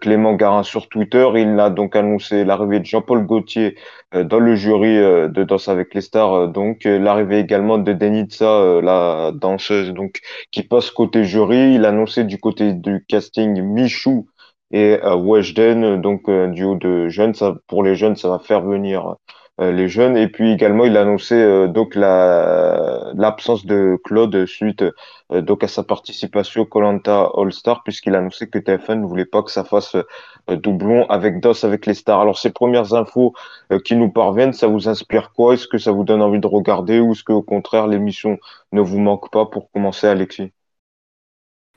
Clément 0.00 0.34
Garin 0.34 0.62
sur 0.62 0.88
Twitter. 0.88 1.28
Il 1.36 1.58
a 1.60 1.70
donc 1.70 1.96
annoncé 1.96 2.44
l'arrivée 2.44 2.80
de 2.80 2.86
Jean-Paul 2.86 3.26
Gaultier 3.26 3.76
euh, 4.14 4.24
dans 4.24 4.40
le 4.40 4.54
jury 4.54 4.96
euh, 4.96 5.28
de 5.28 5.44
Danse 5.44 5.68
avec 5.68 5.94
les 5.94 6.00
stars. 6.00 6.48
donc 6.48 6.84
l'arrivée 6.84 7.38
également 7.38 7.78
de 7.78 7.92
Denitsa, 7.92 8.80
la 8.82 9.32
danseuse, 9.34 9.92
donc 9.92 10.20
qui 10.50 10.62
passe 10.62 10.90
côté 10.90 11.24
jury. 11.24 11.74
Il 11.74 11.84
a 11.84 11.88
annoncé 11.90 12.24
du 12.24 12.38
côté 12.38 12.72
du 12.72 13.04
casting 13.08 13.62
Michou 13.62 14.26
et 14.70 14.98
euh, 15.02 15.16
Weshden, 15.16 16.00
donc 16.00 16.28
un 16.28 16.48
duo 16.48 16.74
de 16.76 17.08
jeunes. 17.08 17.34
Ça, 17.34 17.56
pour 17.66 17.82
les 17.82 17.94
jeunes, 17.96 18.16
ça 18.16 18.28
va 18.28 18.38
faire 18.38 18.62
venir 18.62 19.06
euh, 19.08 19.14
les 19.60 19.88
jeunes. 19.88 20.16
Et 20.16 20.28
puis 20.28 20.52
également, 20.52 20.84
il 20.84 20.96
a 20.96 21.02
annoncé 21.02 21.34
euh, 21.34 21.68
donc 21.68 21.94
la 21.94 23.12
l'absence 23.14 23.66
de 23.66 23.98
Claude 24.04 24.46
suite 24.46 24.84
euh, 25.32 25.42
donc 25.42 25.62
à 25.62 25.68
sa 25.68 25.82
participation 25.82 26.62
au 26.62 26.66
Colanta 26.66 27.30
All 27.36 27.52
Star, 27.52 27.82
puisqu'il 27.82 28.14
a 28.14 28.18
annoncé 28.18 28.48
que 28.48 28.58
TF1 28.58 29.00
ne 29.00 29.06
voulait 29.06 29.24
pas 29.24 29.42
que 29.42 29.50
ça 29.50 29.64
fasse 29.64 29.94
euh, 29.94 30.56
doublon 30.56 31.06
avec 31.08 31.40
DOS 31.40 31.64
avec 31.64 31.86
les 31.86 31.94
stars. 31.94 32.20
Alors 32.20 32.38
ces 32.38 32.50
premières 32.50 32.94
infos 32.94 33.34
euh, 33.72 33.78
qui 33.78 33.96
nous 33.96 34.10
parviennent, 34.10 34.52
ça 34.52 34.66
vous 34.66 34.88
inspire 34.88 35.32
quoi? 35.32 35.54
Est-ce 35.54 35.68
que 35.68 35.78
ça 35.78 35.92
vous 35.92 36.04
donne 36.04 36.22
envie 36.22 36.40
de 36.40 36.46
regarder 36.46 37.00
ou 37.00 37.12
est-ce 37.12 37.24
que 37.24 37.32
au 37.32 37.42
contraire 37.42 37.86
l'émission 37.86 38.38
ne 38.72 38.80
vous 38.80 38.98
manque 38.98 39.30
pas 39.30 39.46
pour 39.46 39.70
commencer, 39.70 40.06
Alexis? 40.06 40.52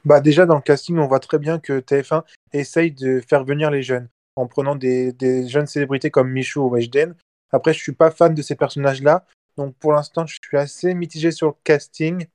Bah 0.05 0.19
déjà 0.19 0.45
dans 0.45 0.55
le 0.55 0.61
casting, 0.61 0.97
on 0.97 1.07
voit 1.07 1.19
très 1.19 1.39
bien 1.39 1.59
que 1.59 1.79
TF1 1.79 2.23
essaye 2.51 2.91
de 2.91 3.21
faire 3.21 3.45
venir 3.45 3.71
les 3.71 3.83
jeunes 3.83 4.09
en 4.35 4.47
prenant 4.47 4.75
des, 4.75 5.13
des 5.13 5.47
jeunes 5.47 5.67
célébrités 5.67 6.09
comme 6.09 6.29
Michou 6.29 6.61
ou 6.61 6.69
Weshden. 6.69 7.15
Après, 7.53 7.71
je 7.71 7.79
suis 7.79 7.93
pas 7.93 8.11
fan 8.11 8.33
de 8.33 8.41
ces 8.41 8.55
personnages-là, 8.55 9.25
donc 9.57 9.75
pour 9.75 9.93
l'instant, 9.93 10.25
je 10.25 10.37
suis 10.43 10.57
assez 10.57 10.93
mitigé 10.93 11.31
sur 11.31 11.47
le 11.47 11.53
casting. 11.63 12.25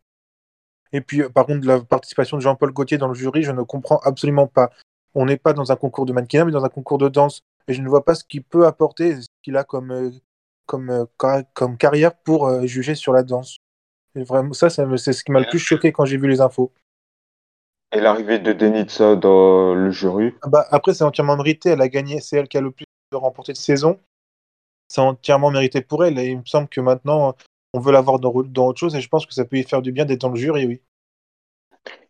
Et 0.93 1.01
puis, 1.01 1.23
par 1.29 1.45
contre, 1.47 1.67
la 1.67 1.81
participation 1.81 2.37
de 2.37 2.43
Jean-Paul 2.43 2.73
Gaultier 2.73 2.99
dans 2.99 3.09
le 3.09 3.15
jury, 3.15 3.43
je 3.43 3.51
ne 3.51 3.63
comprends 3.63 3.99
absolument 3.99 4.47
pas. 4.47 4.71
On 5.15 5.27
n'est 5.27 5.37
pas 5.37 5.53
dans 5.53 5.73
un 5.73 5.77
concours 5.77 6.07
de 6.07 6.13
mannequinat, 6.13 6.45
mais 6.45 6.53
dans 6.53 6.65
un 6.65 6.69
concours 6.71 6.99
de 6.99 7.09
danse. 7.09 7.43
Et 7.67 7.75
je 7.75 7.83
ne 7.83 7.89
vois 7.89 8.05
pas 8.05 8.15
ce 8.15 8.25
qu'il 8.25 8.43
peut 8.43 8.67
apporter, 8.67 9.21
ce 9.21 9.27
qu'il 9.43 9.57
a 9.57 9.65
comme, 9.65 9.91
euh, 9.91 10.11
comme, 10.67 10.91
euh, 10.91 11.43
comme 11.53 11.77
carrière 11.77 12.15
pour 12.15 12.47
euh, 12.47 12.65
juger 12.65 12.95
sur 12.95 13.13
la 13.13 13.23
danse. 13.23 13.59
Et 14.15 14.23
vraiment, 14.23 14.53
ça, 14.53 14.71
ça 14.71 14.87
c'est 14.97 15.13
ce 15.13 15.25
qui 15.25 15.33
m'a 15.33 15.41
le 15.41 15.47
plus 15.47 15.59
choqué 15.59 15.93
quand 15.93 16.05
j'ai 16.05 16.17
vu 16.17 16.29
les 16.29 16.41
infos. 16.41 16.73
Et 17.93 18.01
l'arrivée 18.01 18.39
de 18.39 18.53
Denitsa 18.53 19.17
dans 19.17 19.75
le 19.75 19.91
jury? 19.91 20.35
Bah, 20.47 20.67
Après, 20.71 20.95
c'est 20.95 21.05
entièrement 21.05 21.37
mérité. 21.37 21.71
Elle 21.71 21.83
a 21.83 21.89
gagné, 21.89 22.21
c'est 22.21 22.37
elle 22.37 22.49
qui 22.49 22.57
a 22.57 22.61
le 22.61 22.71
plus 22.71 22.87
remporté 23.13 23.53
de 23.53 23.59
saison. 23.59 23.99
C'est 24.89 25.01
entièrement 25.01 25.51
mérité 25.51 25.81
pour 25.83 26.05
elle. 26.05 26.19
Et 26.19 26.29
il 26.29 26.39
me 26.39 26.45
semble 26.45 26.69
que 26.69 26.81
maintenant, 26.81 27.35
on 27.73 27.81
veut 27.81 27.93
l'avoir 27.93 28.19
dans, 28.19 28.33
dans, 28.43 28.67
autre 28.67 28.79
chose. 28.79 28.95
Et 28.97 29.01
je 29.01 29.09
pense 29.09 29.27
que 29.27 29.35
ça 29.35 29.45
peut 29.45 29.57
y 29.57 29.63
faire 29.65 29.83
du 29.83 29.93
bien 29.93 30.05
d'être 30.05 30.23
dans 30.23 30.31
le 30.31 30.37
jury, 30.37 30.67
oui. 30.67 30.81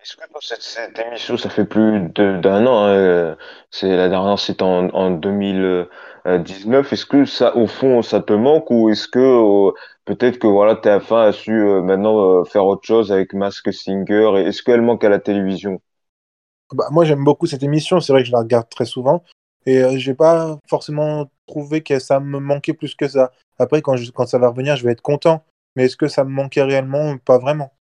Est-ce 0.01 0.17
que 0.17 0.23
cette, 0.41 0.63
cette 0.63 0.99
émission, 0.99 1.37
ça 1.37 1.51
fait 1.51 1.65
plus 1.65 2.09
d'un 2.15 2.67
an, 2.67 2.87
hein, 2.87 3.37
c'est 3.71 3.97
la 3.97 4.09
dernière, 4.09 4.39
c'était 4.39 4.63
en, 4.63 4.89
en 4.91 5.11
2019. 5.11 6.93
Est-ce 6.93 7.05
que 7.05 7.25
ça, 7.25 7.57
au 7.57 7.67
fond, 7.67 8.03
ça 8.03 8.21
te 8.21 8.33
manque 8.33 8.71
ou 8.71 8.91
est-ce 8.91 9.09
que 9.09 9.19
euh, 9.19 9.73
peut-être 10.05 10.39
que 10.39 10.47
voilà, 10.47 10.75
TF1 10.75 11.29
a 11.29 11.33
su 11.33 11.53
euh, 11.53 11.83
maintenant 11.83 12.41
euh, 12.41 12.45
faire 12.45 12.65
autre 12.65 12.87
chose 12.87 13.13
avec 13.13 13.35
Mask 13.35 13.73
Singer 13.73 14.33
et 14.39 14.49
est-ce 14.49 14.63
qu'elle 14.63 14.83
manque 14.83 15.05
à 15.05 15.09
la 15.09 15.19
télévision? 15.19 15.81
Bah, 16.73 16.87
moi, 16.91 17.05
j'aime 17.05 17.25
beaucoup 17.25 17.47
cette 17.47 17.63
émission. 17.63 18.01
C'est 18.01 18.13
vrai 18.13 18.23
que 18.23 18.29
je 18.29 18.33
la 18.33 18.41
regarde 18.41 18.69
très 18.69 18.85
souvent. 18.85 19.23
Et 19.69 19.79
euh, 19.83 19.99
j'ai 19.99 20.15
pas 20.15 20.59
forcément 20.69 21.31
trouvé 21.47 21.83
que 21.83 21.99
ça 21.99 22.21
me 22.21 22.39
manquait 22.41 22.75
plus 22.75 22.95
que 22.95 23.09
ça. 23.09 23.33
Après, 23.59 23.83
quand, 23.83 23.97
je- 23.97 24.11
quand 24.13 24.27
ça 24.27 24.39
va 24.39 24.49
revenir, 24.49 24.77
je 24.77 24.85
vais 24.85 24.93
être 24.93 25.03
content. 25.03 25.45
Mais 25.77 25.85
est-ce 25.87 25.97
que 25.97 26.09
ça 26.09 26.25
me 26.25 26.31
manquait 26.31 26.63
réellement? 26.63 27.19
Pas 27.19 27.39
vraiment? 27.39 27.73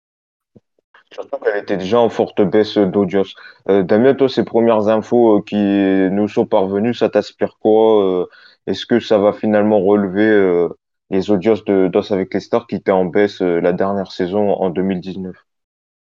Surtout 1.12 1.38
qu'elle 1.40 1.58
était 1.58 1.76
déjà 1.78 2.00
en 2.00 2.10
forte 2.10 2.42
baisse 2.42 2.78
d'audience. 2.78 3.34
Euh, 3.70 3.84
Damien, 3.84 4.14
toi, 4.14 4.30
ces 4.30 4.44
premières 4.46 4.88
infos 4.90 5.38
euh, 5.40 5.42
qui 5.42 5.56
nous 5.58 6.28
sont 6.28 6.46
parvenues, 6.46 6.94
ça 6.94 7.10
t'aspire 7.10 7.58
quoi? 7.60 8.04
Euh, 8.24 8.26
est-ce 8.68 8.86
que 8.86 9.00
ça 9.00 9.18
va 9.18 9.34
finalement 9.34 9.82
relever 9.82 10.26
euh, 10.28 10.70
les 11.10 11.32
audiences 11.32 11.64
de 11.66 11.88
DOS 11.88 12.12
avec 12.12 12.34
les 12.34 12.40
stars 12.42 12.68
qui 12.68 12.76
étaient 12.76 12.92
en 12.92 13.06
baisse 13.06 13.42
euh, 13.42 13.60
la 13.62 13.74
dernière 13.74 14.12
saison 14.12 14.50
en 14.52 14.70
2019? 14.70 15.36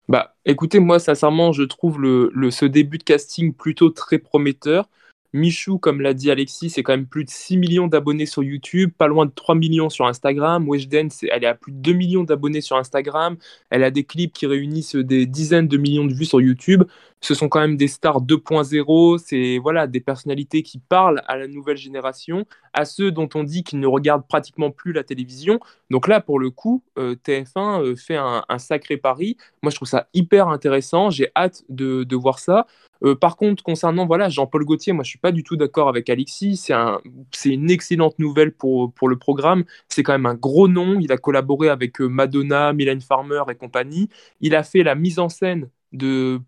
Bah, 0.08 0.36
écoutez, 0.46 0.80
moi, 0.80 1.00
sincèrement, 1.00 1.52
je 1.52 1.64
trouve 1.64 2.02
le, 2.02 2.32
le- 2.34 2.52
ce 2.52 2.66
début 2.66 2.98
de 2.98 3.04
casting 3.04 3.54
plutôt 3.54 3.90
très 3.92 4.18
prometteur. 4.18 4.90
Michou, 5.34 5.78
comme 5.78 6.02
l'a 6.02 6.14
dit 6.14 6.32
Alexis, 6.32 6.72
c'est 6.72 6.82
quand 6.82 6.94
même 6.94 7.06
plus 7.06 7.24
de 7.24 7.30
6 7.30 7.58
millions 7.58 7.88
d'abonnés 7.88 8.26
sur 8.26 8.42
YouTube, 8.42 8.92
pas 8.98 9.08
loin 9.08 9.28
de 9.28 9.32
3 9.32 9.54
millions 9.54 9.90
sur 9.90 10.08
Instagram. 10.08 10.68
Weshden, 10.68 11.10
elle 11.32 11.44
est 11.44 11.48
à 11.48 11.54
plus 11.54 11.72
de 11.72 11.78
2 11.78 11.94
millions 11.94 12.24
d'abonnés 12.24 12.62
sur 12.62 12.78
Instagram. 12.78 13.38
Elle 13.70 13.84
a 13.84 13.92
des 13.92 14.04
clips 14.04 14.34
qui 14.34 14.48
réunissent 14.48 14.96
des 14.96 15.28
dizaines 15.28 15.68
de 15.68 15.78
millions 15.78 16.06
de 16.06 16.14
vues 16.14 16.26
sur 16.26 16.42
YouTube. 16.42 16.84
Ce 17.22 17.36
sont 17.36 17.50
quand 17.50 17.60
même 17.60 17.78
des 17.78 17.90
stars 17.90 18.22
2.0, 18.22 19.18
c'est 19.18 19.58
voilà, 19.60 19.88
des 19.88 20.00
personnalités 20.00 20.64
qui 20.64 20.80
parlent 20.80 21.22
à 21.28 21.38
la 21.38 21.48
nouvelle 21.48 21.78
génération, 21.78 22.46
à 22.74 22.86
ceux 22.86 23.12
dont 23.12 23.30
on 23.36 23.44
dit 23.44 23.64
qu'ils 23.64 23.80
ne 23.80 23.88
regardent 23.88 24.26
pratiquement 24.26 24.72
plus 24.72 24.94
la 24.94 25.04
télévision. 25.04 25.60
Donc 25.92 26.08
là, 26.08 26.22
pour 26.22 26.40
le 26.40 26.50
coup, 26.50 26.82
euh, 26.98 27.16
TF1 27.16 27.84
euh, 27.84 27.96
fait 27.96 28.16
un, 28.16 28.44
sacré 28.58 28.98
pari. 28.98 29.38
Moi, 29.62 29.70
je 29.70 29.76
trouve 29.76 29.88
ça 29.88 30.08
hyper 30.14 30.48
intéressant. 30.48 31.10
J'ai 31.10 31.30
hâte 31.36 31.64
de 31.70 32.16
voir 32.16 32.40
ça. 32.40 32.66
Euh, 33.04 33.16
par 33.16 33.38
contre, 33.38 33.64
concernant 33.64 34.06
voilà, 34.06 34.30
Jean-Paul 34.30 34.66
Gaultier, 34.66 34.94
moi 34.94 35.04
je 35.04 35.10
suis 35.10 35.20
pas 35.20 35.32
du 35.32 35.44
tout 35.44 35.56
d'accord 35.56 35.90
avec 35.90 36.10
Alexis. 36.10 36.58
C'est 36.58 36.74
un, 36.74 37.00
une 37.46 37.72
excellente 37.72 38.20
nouvelle 38.20 38.52
pour, 38.54 38.94
pour 38.94 39.08
le 39.08 39.18
programme. 39.18 39.64
C'est 39.88 40.04
quand 40.04 40.14
même 40.14 40.26
un 40.26 40.36
gros 40.36 40.68
nom. 40.68 41.00
Il 41.00 41.12
a 41.12 41.18
collaboré 41.18 41.70
avec 41.70 42.02
euh, 42.02 42.08
Madonna, 42.08 42.74
Mylène 42.74 43.02
Farmer 43.02 43.44
et 43.50 43.56
compagnie. 43.56 44.10
Il 44.42 44.56
a 44.56 44.64
fait 44.64 44.84
la 44.84 44.96
mise 44.96 45.20
en 45.20 45.30
scène 45.30 45.70
de, 45.92 46.40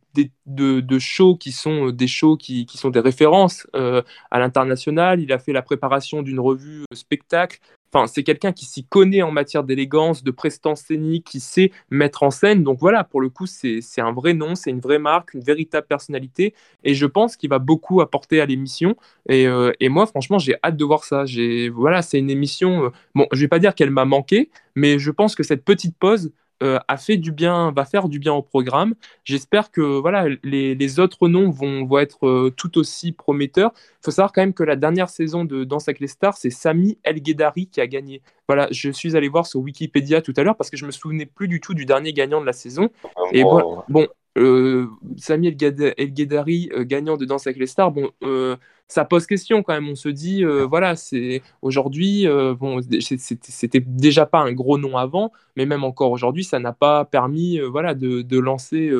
de, 0.45 0.81
de, 0.81 0.99
shows 0.99 1.35
qui 1.35 1.51
sont 1.51 1.87
euh, 1.87 1.91
des 1.91 2.07
shows 2.07 2.37
qui, 2.37 2.65
qui 2.65 2.77
sont 2.77 2.89
des 2.89 2.99
références 2.99 3.67
à 3.73 4.39
l'international. 4.39 5.19
Il 5.19 5.31
a 5.33 5.39
fait 5.39 5.53
la 5.53 5.61
préparation 5.61 6.21
d'une 6.21 6.39
revue 6.39 6.85
spectacle. 6.93 7.59
Enfin, 7.93 8.07
c'est 8.07 8.23
quelqu'un 8.23 8.53
qui 8.53 8.65
s'y 8.65 8.85
connaît 8.85 9.21
en 9.21 9.31
matière 9.31 9.63
d'élégance, 9.63 10.23
de 10.23 10.31
prestance 10.31 10.81
scénique, 10.81 11.25
qui 11.25 11.39
sait 11.39 11.71
mettre 11.89 12.23
en 12.23 12.31
scène. 12.31 12.63
Donc 12.63 12.79
voilà, 12.79 13.03
pour 13.03 13.19
le 13.21 13.29
coup, 13.29 13.45
c'est 13.47 13.81
un 13.97 14.11
vrai 14.13 14.33
nom, 14.33 14.55
c'est 14.55 14.69
une 14.69 14.79
vraie 14.79 14.99
marque, 14.99 15.33
une 15.33 15.41
véritable 15.41 15.87
personnalité. 15.87 16.53
Et 16.83 16.93
je 16.93 17.05
pense 17.05 17.35
qu'il 17.35 17.49
va 17.49 17.59
beaucoup 17.59 18.01
apporter 18.01 18.39
à 18.41 18.45
l'émission. 18.45 18.95
Et, 19.29 19.47
euh, 19.47 19.71
et 19.79 19.89
moi, 19.89 20.05
franchement, 20.05 20.39
j'ai 20.39 20.55
hâte 20.63 20.77
de 20.77 20.85
voir 20.85 21.03
ça. 21.03 21.25
Voilà, 21.73 22.01
c'est 22.01 22.19
une 22.19 22.29
émission. 22.29 22.85
euh, 22.85 22.89
bon, 23.15 23.27
je 23.31 23.41
vais 23.41 23.47
pas 23.47 23.59
dire 23.59 23.75
qu'elle 23.75 23.91
m'a 23.91 24.05
manqué, 24.05 24.49
mais 24.75 24.99
je 24.99 25.11
pense 25.11 25.35
que 25.35 25.43
cette 25.43 25.65
petite 25.65 25.97
pause 25.97 26.31
euh, 26.61 26.79
a 26.87 26.97
fait 26.97 27.17
du 27.17 27.31
bien, 27.31 27.71
va 27.71 27.85
faire 27.85 28.09
du 28.09 28.19
bien 28.19 28.33
au 28.33 28.41
programme. 28.41 28.95
J'espère 29.23 29.71
que 29.71 29.81
voilà, 29.81 30.25
les, 30.43 30.75
les 30.75 30.99
autres 30.99 31.27
noms 31.27 31.49
vont, 31.49 31.85
vont 31.85 31.99
être 31.99 32.27
euh, 32.27 32.53
tout 32.55 32.77
aussi 32.77 33.11
prometteurs. 33.11 33.71
Il 33.75 34.05
faut 34.05 34.11
savoir 34.11 34.31
quand 34.31 34.41
même 34.41 34.53
que 34.53 34.63
la 34.63 34.75
dernière 34.75 35.09
saison 35.09 35.45
de 35.45 35.63
Danse 35.63 35.87
avec 35.87 35.99
les 35.99 36.07
stars, 36.07 36.37
c'est 36.37 36.49
Sami 36.49 36.97
El 37.03 37.21
Ghedari 37.21 37.67
qui 37.67 37.81
a 37.81 37.87
gagné. 37.87 38.21
Voilà, 38.47 38.67
je 38.71 38.89
suis 38.89 39.15
allé 39.15 39.29
voir 39.29 39.45
sur 39.45 39.61
Wikipédia 39.61 40.21
tout 40.21 40.33
à 40.35 40.43
l'heure 40.43 40.57
parce 40.57 40.69
que 40.69 40.77
je 40.77 40.85
me 40.85 40.91
souvenais 40.91 41.25
plus 41.25 41.47
du 41.47 41.61
tout 41.61 41.73
du 41.73 41.85
dernier 41.85 42.13
gagnant 42.13 42.41
de 42.41 42.45
la 42.45 42.53
saison. 42.53 42.89
Euh, 43.05 43.09
Et 43.31 43.43
bon, 43.43 44.07
euh, 44.37 44.87
Sami 45.17 45.47
El 45.47 45.55
Gheda- 45.57 45.93
El 45.97 46.13
Ghedari, 46.13 46.69
euh, 46.73 46.83
gagnant 46.85 47.17
de 47.17 47.25
Danse 47.25 47.47
avec 47.47 47.57
les 47.59 47.67
stars, 47.67 47.91
bon, 47.91 48.11
euh, 48.23 48.55
ça 48.87 49.05
pose 49.05 49.25
question 49.25 49.63
quand 49.63 49.73
même. 49.73 49.89
On 49.89 49.95
se 49.95 50.09
dit, 50.09 50.43
euh, 50.45 50.65
voilà, 50.65 50.95
c'est 50.95 51.41
aujourd'hui, 51.61 52.25
bon, 52.59 52.79
c'était 52.99 53.79
déjà 53.79 54.25
pas 54.25 54.39
un 54.39 54.51
gros 54.53 54.77
nom 54.77 54.97
avant, 54.97 55.31
mais 55.55 55.65
même 55.65 55.83
encore 55.83 56.11
aujourd'hui, 56.11 56.43
ça 56.43 56.59
n'a 56.59 56.73
pas 56.73 57.05
permis, 57.05 57.59
voilà, 57.59 57.93
de, 57.93 58.21
de 58.21 58.39
lancer, 58.39 58.91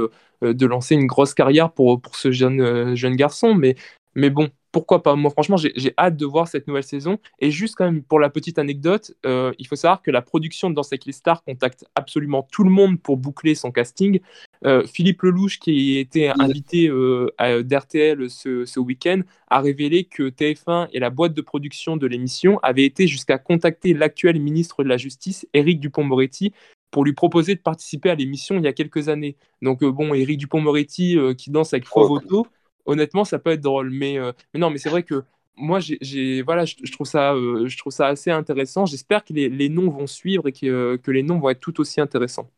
de 0.42 0.66
lancer 0.66 0.96
une 0.96 1.08
grosse 1.08 1.34
carrière 1.34 1.72
pour, 1.72 2.02
pour 2.02 2.16
ce 2.16 2.32
jeune, 2.32 2.96
jeune 2.96 3.16
garçon. 3.16 3.54
Mais, 3.56 3.76
mais 4.16 4.30
bon, 4.30 4.50
pourquoi 4.72 5.04
pas? 5.04 5.16
Moi, 5.16 5.30
franchement, 5.32 5.58
j'ai 5.58 5.94
hâte 5.98 6.16
de 6.16 6.25
voir 6.25 6.48
cette 6.48 6.68
nouvelle 6.68 6.84
saison. 6.84 7.20
Et 7.40 7.51
juste 7.51 7.75
quand 7.75 7.86
même 7.86 8.04
pour 8.04 8.20
la 8.20 8.30
petite 8.30 8.58
anecdote, 8.58 9.13
euh, 9.25 9.51
il 9.60 9.68
faut 9.68 9.75
savoir 9.75 10.01
que 10.01 10.12
la 10.12 10.22
production 10.22 10.70
de 10.70 10.75
Danse 10.75 10.92
avec 10.94 11.06
les 11.06 11.12
stars 11.12 11.44
contacte 11.44 11.86
absolument 11.96 12.48
tout 12.51 12.63
le 12.63 12.70
monde 12.70 13.00
pour 13.01 13.18
boucler 13.18 13.54
son 13.56 13.72
casting. 13.72 14.20
Euh, 14.66 14.86
Philippe 14.86 15.24
Lelouch, 15.24 15.60
qui 15.60 15.98
était 15.98 16.32
invité 16.40 16.88
euh, 16.88 17.28
à- 17.38 17.62
d'RTL 17.63 18.30
ce, 18.30 18.66
ce 18.66 18.80
week-end, 18.80 19.22
a 19.50 19.60
révélé 19.60 20.06
que 20.06 20.30
TF1 20.30 20.88
et 20.94 21.00
la 21.00 21.10
boîte 21.10 21.34
de 21.34 21.42
production 21.42 21.98
de 21.98 22.08
l'émission 22.08 22.60
avaient 22.63 22.86
été 22.86 23.08
jusqu'à 23.08 23.38
contacter 23.38 23.94
l'actuel 23.94 24.40
ministre 24.40 24.84
de 24.84 24.90
la 24.90 24.98
Justice, 24.98 25.48
Éric 25.54 25.80
Dupond-Moretti, 25.80 26.54
pour 26.92 27.06
lui 27.06 27.13
proposer 27.13 27.56
de 27.56 27.62
participer 27.62 28.10
à 28.10 28.16
l'émission 28.16 28.56
il 28.58 28.63
y 28.63 28.68
a 28.68 28.74
quelques 28.74 29.10
années. 29.10 29.36
Donc 29.62 29.82
euh, 29.84 29.92
bon, 29.92 30.13
Éric 30.13 30.38
Dupond-Moretti 30.40 31.18
euh, 31.18 31.34
qui 31.34 31.50
danse 31.50 31.74
avec 31.74 31.86
Ouais. 32.32 32.42
Honnêtement, 32.86 33.24
ça 33.26 33.40
peut 33.40 33.52
être 33.52 33.62
drôle. 33.62 33.90
Mais, 33.92 34.18
euh, 34.18 34.32
mais 34.54 34.60
non, 34.60 34.70
mais 34.70 34.78
c'est 34.78 34.90
vrai 34.90 35.04
que 35.04 35.24
moi, 35.56 35.80
j'ai, 35.80 36.42
voilà, 36.42 36.66
je, 36.66 36.92
trouve 36.92 37.08
ça, 37.08 37.34
euh, 37.34 37.68
je 37.68 37.78
trouve 37.78 37.94
ça 37.94 38.08
assez 38.08 38.32
intéressant. 38.32 38.86
J'espère 38.86 39.24
que 39.24 39.34
les, 39.34 39.50
les 39.50 39.70
noms 39.70 39.90
vont 39.90 40.08
suivre 40.08 40.48
et 40.48 40.52
que, 40.52 40.66
euh, 40.66 40.98
que 40.98 41.12
les 41.12 41.24
noms 41.24 41.40
vont 41.40 41.50
être 41.50 41.60
tout 41.60 41.80
aussi 41.80 42.02
intéressants. 42.02 42.50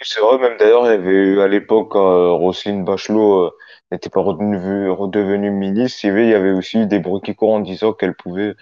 C'est 0.00 0.20
vrai, 0.20 0.38
même 0.38 0.56
d'ailleurs, 0.58 0.86
il 0.86 0.90
y 0.90 0.94
avait 0.94 1.10
eu 1.10 1.40
à 1.40 1.48
l'époque, 1.48 1.92
Roselyne 1.92 2.84
Bachelot 2.84 3.52
n'était 3.92 4.08
pas 4.08 4.22
redevenue, 4.22 5.50
ministre. 5.50 6.04
Il 6.04 6.28
y 6.28 6.34
avait, 6.34 6.52
aussi 6.52 6.86
des 6.86 6.98
bruits 6.98 7.20
qui 7.22 7.34
courent 7.34 7.54
en 7.54 7.60
disant 7.60 7.92
qu'elle 7.92 8.14
pouvait 8.14 8.54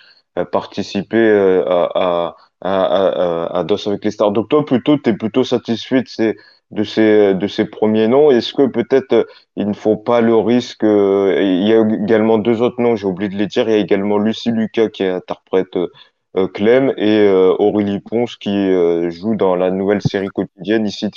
participer 0.50 1.30
à, 1.64 2.34
à, 2.60 3.58
à, 3.58 3.64
Danse 3.64 3.86
avec 3.86 4.04
les 4.04 4.10
stars. 4.10 4.32
Donc 4.32 4.48
toi, 4.48 4.64
plutôt, 4.64 4.96
t'es 4.96 5.12
plutôt 5.12 5.44
satisfait 5.44 6.02
de 6.02 6.08
ces, 6.08 6.36
de 6.70 6.84
ces, 6.84 7.34
de 7.34 7.46
ces 7.46 7.64
premiers 7.64 8.08
noms. 8.08 8.30
Est-ce 8.30 8.52
que 8.52 8.66
peut-être 8.66 9.12
euh, 9.12 9.24
il 9.56 9.68
ne 9.68 9.74
faut 9.74 9.96
pas 9.96 10.20
le 10.20 10.34
risque 10.36 10.84
euh, 10.84 11.38
Il 11.40 11.66
y 11.66 11.72
a 11.72 11.80
également 11.80 12.38
deux 12.38 12.62
autres 12.62 12.80
noms, 12.80 12.96
j'ai 12.96 13.06
oublié 13.06 13.28
de 13.28 13.36
les 13.36 13.46
dire. 13.46 13.68
Il 13.68 13.72
y 13.72 13.74
a 13.74 13.78
également 13.78 14.18
Lucie 14.18 14.50
Lucas 14.50 14.88
qui 14.90 15.04
interprète 15.04 15.76
euh, 15.76 15.88
euh, 16.36 16.48
Clem 16.48 16.92
et 16.96 17.20
euh, 17.20 17.54
Aurélie 17.58 18.00
Ponce 18.00 18.36
qui 18.36 18.70
joue 19.10 19.36
dans 19.36 19.56
la 19.56 19.70
nouvelle 19.70 20.02
série 20.02 20.28
quotidienne 20.28 20.86
Ici, 20.86 21.10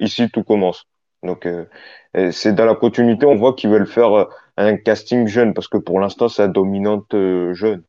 Ici 0.00 0.30
tout 0.30 0.44
commence. 0.44 0.86
Donc 1.22 1.46
c'est 2.32 2.54
dans 2.54 2.64
la 2.64 2.74
continuité, 2.74 3.26
on 3.26 3.36
voit 3.36 3.54
qu'ils 3.54 3.68
veulent 3.70 3.86
faire 3.86 4.26
un 4.56 4.76
casting 4.76 5.26
jeune 5.26 5.52
parce 5.52 5.68
que 5.68 5.76
pour 5.76 6.00
l'instant 6.00 6.28
c'est 6.28 6.42
la 6.42 6.48
dominante 6.48 7.14
jeune. 7.52 7.82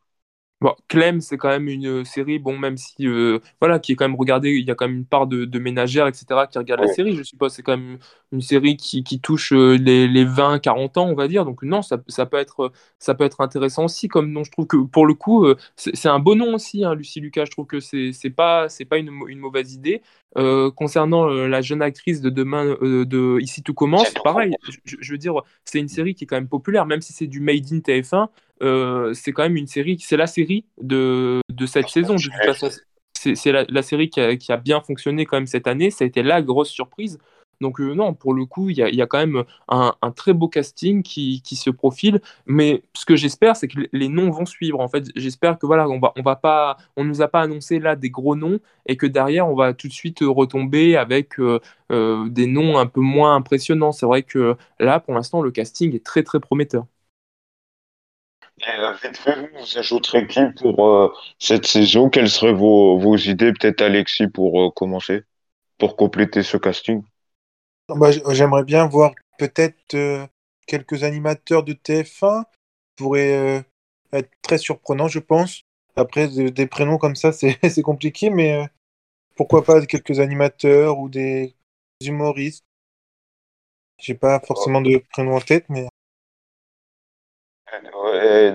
Bon, 0.61 0.75
Clem, 0.89 1.21
c'est 1.21 1.37
quand 1.37 1.49
même 1.49 1.67
une 1.67 2.05
série, 2.05 2.37
bon, 2.37 2.55
même 2.55 2.77
si, 2.77 3.07
euh, 3.07 3.39
voilà, 3.59 3.79
qui 3.79 3.93
est 3.93 3.95
quand 3.95 4.07
même 4.07 4.15
regardée, 4.15 4.51
il 4.51 4.63
y 4.67 4.69
a 4.69 4.75
quand 4.75 4.87
même 4.87 4.97
une 4.97 5.05
part 5.07 5.25
de, 5.25 5.45
de 5.45 5.59
ménagères, 5.59 6.05
etc., 6.05 6.45
qui 6.45 6.59
regardent 6.59 6.81
la 6.81 6.87
série, 6.87 7.15
je 7.15 7.23
suppose, 7.23 7.51
c'est 7.51 7.63
quand 7.63 7.75
même 7.75 7.97
une 8.31 8.41
série 8.41 8.77
qui, 8.77 9.03
qui 9.03 9.19
touche 9.19 9.53
euh, 9.53 9.75
les, 9.75 10.07
les 10.07 10.23
20-40 10.23 10.99
ans, 10.99 11.07
on 11.09 11.15
va 11.15 11.27
dire, 11.27 11.45
donc 11.45 11.63
non, 11.63 11.81
ça, 11.81 11.97
ça 12.07 12.27
peut 12.27 12.37
être, 12.37 12.71
ça 12.99 13.15
peut 13.15 13.23
être 13.23 13.41
intéressant 13.41 13.85
aussi, 13.85 14.07
comme 14.07 14.31
nom, 14.31 14.43
je 14.43 14.51
trouve 14.51 14.67
que, 14.67 14.77
pour 14.77 15.07
le 15.07 15.15
coup, 15.15 15.45
euh, 15.45 15.57
c'est 15.77 16.09
un 16.09 16.19
beau 16.19 16.35
nom 16.35 16.53
aussi, 16.53 16.83
hein, 16.85 16.93
Lucie 16.93 17.19
Lucas, 17.21 17.45
je 17.45 17.51
trouve 17.51 17.65
que 17.65 17.79
c'est 17.79 18.13
pas, 18.29 18.69
c'est 18.69 18.85
pas 18.85 18.99
une, 18.99 19.09
mau- 19.09 19.27
une 19.27 19.39
mauvaise 19.39 19.73
idée. 19.73 20.03
Euh, 20.37 20.71
concernant 20.71 21.29
euh, 21.29 21.47
la 21.47 21.61
jeune 21.61 21.81
actrice 21.81 22.21
de 22.21 22.29
demain, 22.29 22.77
euh, 22.81 23.05
de 23.05 23.37
Ici 23.41 23.63
tout 23.63 23.73
commence, 23.73 24.15
pareil, 24.23 24.55
je, 24.85 24.95
je 25.01 25.11
veux 25.11 25.17
dire, 25.17 25.33
c'est 25.65 25.79
une 25.79 25.89
série 25.89 26.15
qui 26.15 26.23
est 26.23 26.27
quand 26.27 26.37
même 26.37 26.47
populaire, 26.47 26.85
même 26.85 27.01
si 27.01 27.11
c'est 27.11 27.27
du 27.27 27.41
Made 27.41 27.65
in 27.73 27.79
TF1, 27.81 28.29
euh, 28.61 29.13
c'est 29.13 29.31
quand 29.31 29.43
même 29.43 29.57
une 29.57 29.67
série, 29.67 29.97
c'est 29.99 30.17
la 30.17 30.27
série 30.27 30.65
de, 30.81 31.39
de 31.49 31.65
cette 31.65 31.89
saison. 31.89 32.15
De 32.15 32.21
toute 32.21 32.33
façon, 32.45 32.69
c'est 33.13 33.51
la, 33.51 33.65
la 33.69 33.81
série 33.81 34.09
qui 34.09 34.19
a, 34.19 34.35
qui 34.35 34.51
a 34.51 34.57
bien 34.57 34.81
fonctionné 34.81 35.25
quand 35.25 35.37
même 35.37 35.47
cette 35.47 35.67
année. 35.67 35.91
Ça 35.91 36.03
a 36.03 36.07
été 36.07 36.23
la 36.23 36.41
grosse 36.41 36.69
surprise. 36.69 37.19
Donc 37.59 37.79
euh, 37.79 37.93
non, 37.93 38.15
pour 38.15 38.33
le 38.33 38.45
coup, 38.45 38.71
il 38.71 38.77
y 38.77 38.81
a, 38.81 38.89
il 38.89 38.95
y 38.95 39.03
a 39.03 39.05
quand 39.05 39.19
même 39.19 39.43
un, 39.67 39.93
un 40.01 40.11
très 40.11 40.33
beau 40.33 40.47
casting 40.47 41.03
qui, 41.03 41.43
qui 41.43 41.55
se 41.55 41.69
profile. 41.69 42.19
Mais 42.47 42.81
ce 42.95 43.05
que 43.05 43.15
j'espère, 43.15 43.55
c'est 43.55 43.67
que 43.67 43.79
les 43.93 44.09
noms 44.09 44.31
vont 44.31 44.47
suivre. 44.47 44.79
En 44.79 44.87
fait, 44.87 45.05
j'espère 45.15 45.59
que 45.59 45.67
voilà, 45.67 45.87
on 45.87 45.99
va, 45.99 46.11
on 46.17 46.23
va 46.23 46.35
pas, 46.35 46.77
on 46.97 47.03
nous 47.03 47.21
a 47.21 47.27
pas 47.27 47.41
annoncé 47.41 47.77
là 47.77 47.95
des 47.95 48.09
gros 48.09 48.35
noms 48.35 48.59
et 48.87 48.97
que 48.97 49.05
derrière, 49.05 49.47
on 49.47 49.53
va 49.55 49.75
tout 49.75 49.87
de 49.87 49.93
suite 49.93 50.21
retomber 50.21 50.97
avec 50.97 51.39
euh, 51.39 51.59
euh, 51.91 52.27
des 52.29 52.47
noms 52.47 52.79
un 52.79 52.87
peu 52.87 53.01
moins 53.01 53.35
impressionnants. 53.35 53.91
C'est 53.91 54.07
vrai 54.07 54.23
que 54.23 54.55
là, 54.79 54.99
pour 54.99 55.13
l'instant, 55.13 55.43
le 55.43 55.51
casting 55.51 55.93
est 55.95 56.03
très 56.03 56.23
très 56.23 56.39
prometteur. 56.39 56.87
Euh, 58.67 58.93
vite 59.03 59.17
fait, 59.17 59.49
vous 59.53 59.77
ajouterez 59.77 60.27
qui 60.27 60.41
pour 60.59 60.87
euh, 60.87 61.13
cette 61.39 61.65
saison? 61.65 62.09
Quelles 62.09 62.29
seraient 62.29 62.53
vos, 62.53 62.97
vos 62.97 63.17
idées, 63.17 63.53
peut-être 63.53 63.81
Alexis, 63.81 64.27
pour 64.27 64.61
euh, 64.61 64.69
commencer, 64.69 65.23
pour 65.77 65.95
compléter 65.95 66.43
ce 66.43 66.57
casting? 66.57 67.03
Bah, 67.89 68.11
j'aimerais 68.11 68.63
bien 68.63 68.87
voir 68.87 69.13
peut-être 69.37 70.27
quelques 70.67 71.03
animateurs 71.03 71.63
de 71.63 71.73
TF1 71.73 72.43
pourraient 72.95 73.65
être 74.13 74.29
très 74.41 74.57
surprenants, 74.57 75.07
je 75.07 75.19
pense. 75.19 75.63
Après, 75.95 76.27
des 76.27 76.67
prénoms 76.67 76.97
comme 76.97 77.15
ça, 77.15 77.31
c'est 77.31 77.57
compliqué, 77.83 78.29
mais 78.29 78.65
pourquoi 79.35 79.63
pas 79.63 79.85
quelques 79.85 80.19
animateurs 80.19 80.99
ou 80.99 81.09
des 81.09 81.55
humoristes. 82.01 82.63
J'ai 83.97 84.15
pas 84.15 84.39
forcément 84.39 84.81
de 84.81 85.03
prénom 85.11 85.35
en 85.35 85.41
tête, 85.41 85.65
mais. 85.69 85.87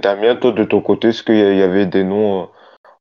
Damien, 0.00 0.36
toi, 0.36 0.52
de 0.52 0.64
ton 0.64 0.80
côté, 0.80 1.08
est-ce 1.08 1.22
qu'il 1.22 1.36
y 1.36 1.62
avait 1.62 1.86
des 1.86 2.04
noms 2.04 2.42
euh, 2.42 2.46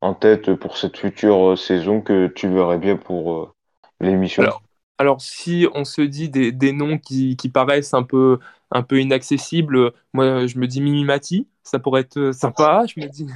en 0.02 0.14
tête 0.14 0.54
pour 0.56 0.78
cette 0.78 0.98
future 0.98 1.52
euh, 1.52 1.56
saison 1.56 2.02
que 2.02 2.28
tu 2.28 2.48
verrais 2.48 2.78
bien 2.78 2.98
pour 2.98 3.34
euh, 3.34 3.54
l'émission? 4.00 4.44
Alors, 4.44 4.62
alors, 4.98 5.22
si 5.22 5.68
on 5.74 5.84
se 5.84 6.02
dit 6.02 6.30
des, 6.30 6.52
des 6.52 6.72
noms 6.72 6.98
qui, 6.98 7.36
qui, 7.36 7.50
paraissent 7.50 7.94
un 7.94 8.04
peu, 8.04 8.40
un 8.72 8.82
peu 8.82 9.02
inaccessibles, 9.02 9.92
moi, 10.14 10.48
je 10.48 10.58
me 10.58 10.68
dis 10.68 10.82
Mimimati, 10.82 11.48
ça 11.64 11.80
pourrait 11.80 12.02
être 12.02 12.32
sympa. 12.32 12.86
Je 12.96 13.02
me 13.02 13.08
dis 13.08 13.28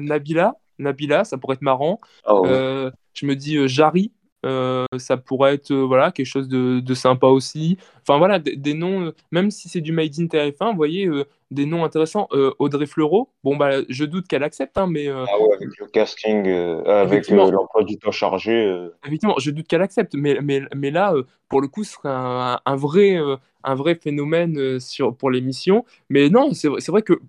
Nabila, 0.00 0.54
Nabila, 0.78 1.24
ça 1.24 1.38
pourrait 1.38 1.54
être 1.54 1.62
marrant. 1.62 2.00
Ah 2.24 2.90
je 3.14 3.24
me 3.24 3.34
dis 3.34 3.66
Jari, 3.66 4.12
euh, 4.46 4.86
ça 4.98 5.16
pourrait 5.16 5.54
être 5.54 5.70
euh, 5.70 5.84
voilà, 5.84 6.12
quelque 6.12 6.26
chose 6.26 6.48
de, 6.48 6.94
sympa 6.94 7.26
aussi. 7.26 7.78
Enfin 8.02 8.18
voilà, 8.18 8.38
des, 8.38 8.74
noms, 8.74 9.06
euh, 9.06 9.14
même 9.32 9.50
si 9.50 9.68
c'est 9.68 9.80
du 9.80 9.92
Made 9.92 10.18
in 10.18 10.26
TF1, 10.26 10.70
vous 10.70 10.76
voyez, 10.76 11.10
des 11.50 11.66
noms 11.66 11.84
intéressants. 11.84 12.28
Audrey 12.58 12.86
Fleurot, 12.86 13.30
bon 13.44 13.56
bah 13.56 13.82
je 13.88 14.04
doute 14.04 14.26
qu'elle 14.28 14.44
accepte, 14.44 14.78
hein, 14.78 14.86
mais. 14.86 15.08
ah 15.08 15.24
ouais, 15.40 15.54
avec 15.56 15.78
le 15.78 15.86
casting, 15.86 16.46
avec 16.86 17.28
l'emploi 17.28 17.84
du 17.84 17.98
temps 17.98 18.12
chargé. 18.12 18.88
Effectivement, 19.04 19.36
je 19.38 19.50
doute 19.50 19.66
qu'elle 19.66 19.82
accepte, 19.82 20.14
mais, 20.14 20.38
mais, 20.42 20.62
mais 20.74 20.90
là, 20.90 21.14
pour 21.48 21.60
le 21.60 21.68
coup, 21.68 21.84
ce 21.84 21.92
serait 21.92 22.08
un, 22.10 22.76
vrai, 22.76 23.18
un 23.64 23.74
vrai 23.74 23.94
phénomène 23.94 24.80
sur, 24.80 25.14
pour 25.16 25.30
l'émission. 25.30 25.84
Mais 26.08 26.28
non, 26.28 26.52
c'est 26.54 26.88
vrai 26.88 27.02
que 27.02 27.20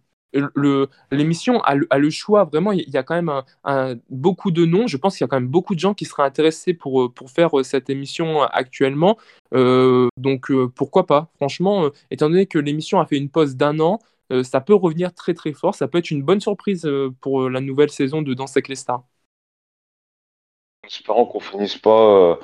l'émission 1.12 1.62
a, 1.62 1.76
le 1.76 2.10
choix, 2.10 2.44
vraiment, 2.44 2.72
il 2.72 2.90
y 2.90 2.98
a 2.98 3.04
quand 3.04 3.16
même 3.16 3.32
un, 3.64 3.96
beaucoup 4.10 4.52
de 4.52 4.66
noms. 4.66 4.88
Je 4.88 4.98
pense 4.98 5.18
qu'il 5.18 5.24
y 5.24 5.26
a 5.26 5.28
quand 5.28 5.40
même 5.40 5.50
beaucoup 5.50 5.76
de 5.76 5.80
gens 5.80 5.94
qui 5.94 6.06
seraient 6.06 6.24
intéressés 6.24 6.74
pour, 6.74 7.04
euh, 7.04 7.10
pour 7.10 7.30
faire 7.32 7.58
euh, 7.58 7.64
cette 7.64 7.90
émission 7.90 8.42
actuellement. 8.44 9.18
Euh, 9.54 10.08
donc 10.18 10.52
pourquoi 10.76 11.06
pas? 11.06 11.30
Franchement, 11.36 11.90
étant 12.12 12.30
donné 12.30 12.46
que 12.46 12.60
l'émission 12.60 13.00
a 13.00 13.06
fait 13.06 13.18
une 13.18 13.30
pause 13.30 13.56
d'un 13.56 13.80
an, 13.80 14.00
ça 14.44 14.60
peut 14.60 14.76
revenir 14.76 15.14
très 15.14 15.34
très 15.34 15.54
fort. 15.54 15.76
Ça 15.76 15.88
peut 15.88 16.00
être 16.00 16.12
une 16.12 16.22
bonne 16.22 16.42
surprise 16.42 16.90
pour 17.22 17.50
la 17.50 17.62
nouvelle 17.62 17.90
saison 17.90 18.22
de 18.22 18.34
Danse 18.34 18.58
avec 18.58 18.68
les 18.68 18.76
stars. 18.76 19.04
Espérons 20.84 21.26
qu'on 21.26 21.40
finisse 21.40 21.78
pas 21.78 22.40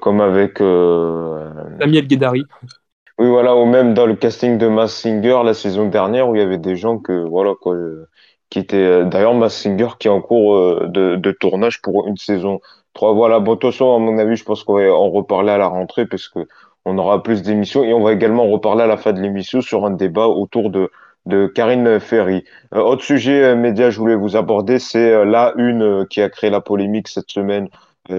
comme 0.00 0.20
avec 0.22 0.58
Samuel 0.58 2.06
Guedari. 2.06 2.44
Oui, 3.18 3.26
voilà, 3.28 3.56
ou 3.56 3.64
même 3.64 3.94
dans 3.94 4.06
le 4.06 4.14
casting 4.14 4.58
de 4.58 4.68
Mass 4.68 4.94
Singer 4.94 5.40
la 5.44 5.52
saison 5.52 5.88
dernière 5.88 6.28
où 6.28 6.36
il 6.36 6.38
y 6.38 6.44
avait 6.44 6.58
des 6.58 6.76
gens 6.76 6.98
que, 6.98 7.26
voilà, 7.28 7.54
quoi, 7.60 7.74
euh, 7.74 8.08
qui 8.48 8.60
étaient, 8.60 8.76
euh, 8.76 9.04
d'ailleurs, 9.04 9.34
Mass 9.34 9.56
Singer 9.56 9.88
qui 9.98 10.06
est 10.06 10.10
en 10.10 10.20
cours 10.20 10.54
euh, 10.56 10.86
de, 10.88 11.32
tournage 11.32 11.82
pour 11.82 12.06
une 12.06 12.16
saison 12.16 12.60
3. 12.94 13.14
Voilà, 13.14 13.40
bon, 13.40 13.54
de 13.54 13.58
toute 13.58 13.72
façon, 13.72 13.92
à 13.92 13.98
mon 13.98 14.18
avis, 14.18 14.36
je 14.36 14.44
pense 14.44 14.62
qu'on 14.62 14.74
va 14.74 14.92
en 14.92 15.10
reparler 15.10 15.50
à 15.50 15.58
la 15.58 15.66
rentrée 15.66 16.06
parce 16.06 16.28
que 16.28 16.46
on 16.84 16.96
aura 16.96 17.22
plus 17.22 17.42
d'émissions 17.42 17.82
et 17.82 17.92
on 17.92 18.02
va 18.04 18.12
également 18.12 18.46
reparler 18.48 18.82
à 18.84 18.86
la 18.86 18.96
fin 18.96 19.12
de 19.12 19.20
l'émission 19.20 19.60
sur 19.62 19.84
un 19.84 19.90
débat 19.90 20.28
autour 20.28 20.70
de, 20.70 20.90
Karine 21.54 22.00
Ferry. 22.00 22.44
autre 22.72 23.02
sujet 23.02 23.54
média, 23.54 23.90
je 23.90 23.98
voulais 23.98 24.14
vous 24.14 24.36
aborder, 24.36 24.78
c'est 24.78 25.26
la 25.26 25.52
une 25.58 26.06
qui 26.08 26.22
a 26.22 26.30
créé 26.30 26.48
la 26.48 26.62
polémique 26.62 27.08
cette 27.08 27.30
semaine 27.30 27.68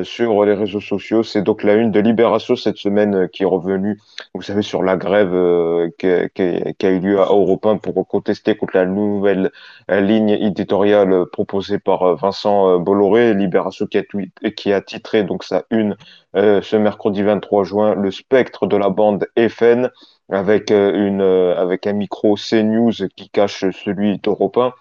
sur 0.04 0.46
les 0.46 0.54
réseaux 0.54 0.82
sociaux. 0.82 1.24
C'est 1.24 1.42
donc 1.42 1.64
la 1.64 1.76
une 1.76 1.92
de 1.92 2.00
Libération 2.00 2.56
cette 2.56 2.78
semaine 2.78 3.16
euh, 3.16 3.28
qui 3.28 3.44
est 3.44 3.46
revenue, 3.46 4.00
vous 4.34 4.42
savez, 4.42 4.62
sur 4.62 4.84
la 4.84 4.98
grève 4.98 5.34
euh, 5.34 5.90
qui, 5.98 6.08
a 6.08 6.90
eu 6.90 7.00
lieu 7.00 7.20
à 7.20 7.26
Europe 7.26 7.66
1 7.66 7.78
pour 7.78 8.08
contester 8.08 8.56
contre 8.56 8.78
la 8.78 8.86
nouvelle 8.86 9.52
ligne 9.90 10.30
éditoriale 10.30 11.26
proposée 11.32 11.80
par 11.80 12.16
Vincent 12.16 12.80
Bolloré. 12.80 13.34
Libération 13.34 13.86
qui 13.88 13.98
a, 13.98 14.04
qui 14.52 14.74
a 14.74 14.82
titré 14.82 15.24
donc 15.24 15.44
sa 15.44 15.64
une 15.72 15.96
ce 16.36 16.76
mercredi 16.76 17.24
23 17.24 17.64
juin, 17.64 17.96
le 17.96 18.12
spectre 18.12 18.68
de 18.68 18.78
la 18.78 18.90
bande 18.90 19.28
FN 19.38 19.90
avec 20.30 20.70
une 20.72 21.22
avec 21.22 21.88
un 21.88 21.94
micro 21.94 22.36
CNews 22.36 22.92
qui 23.16 23.30
cache 23.30 23.66
celui 23.72 24.20
d'Europe 24.20 24.58
1. 24.58 24.74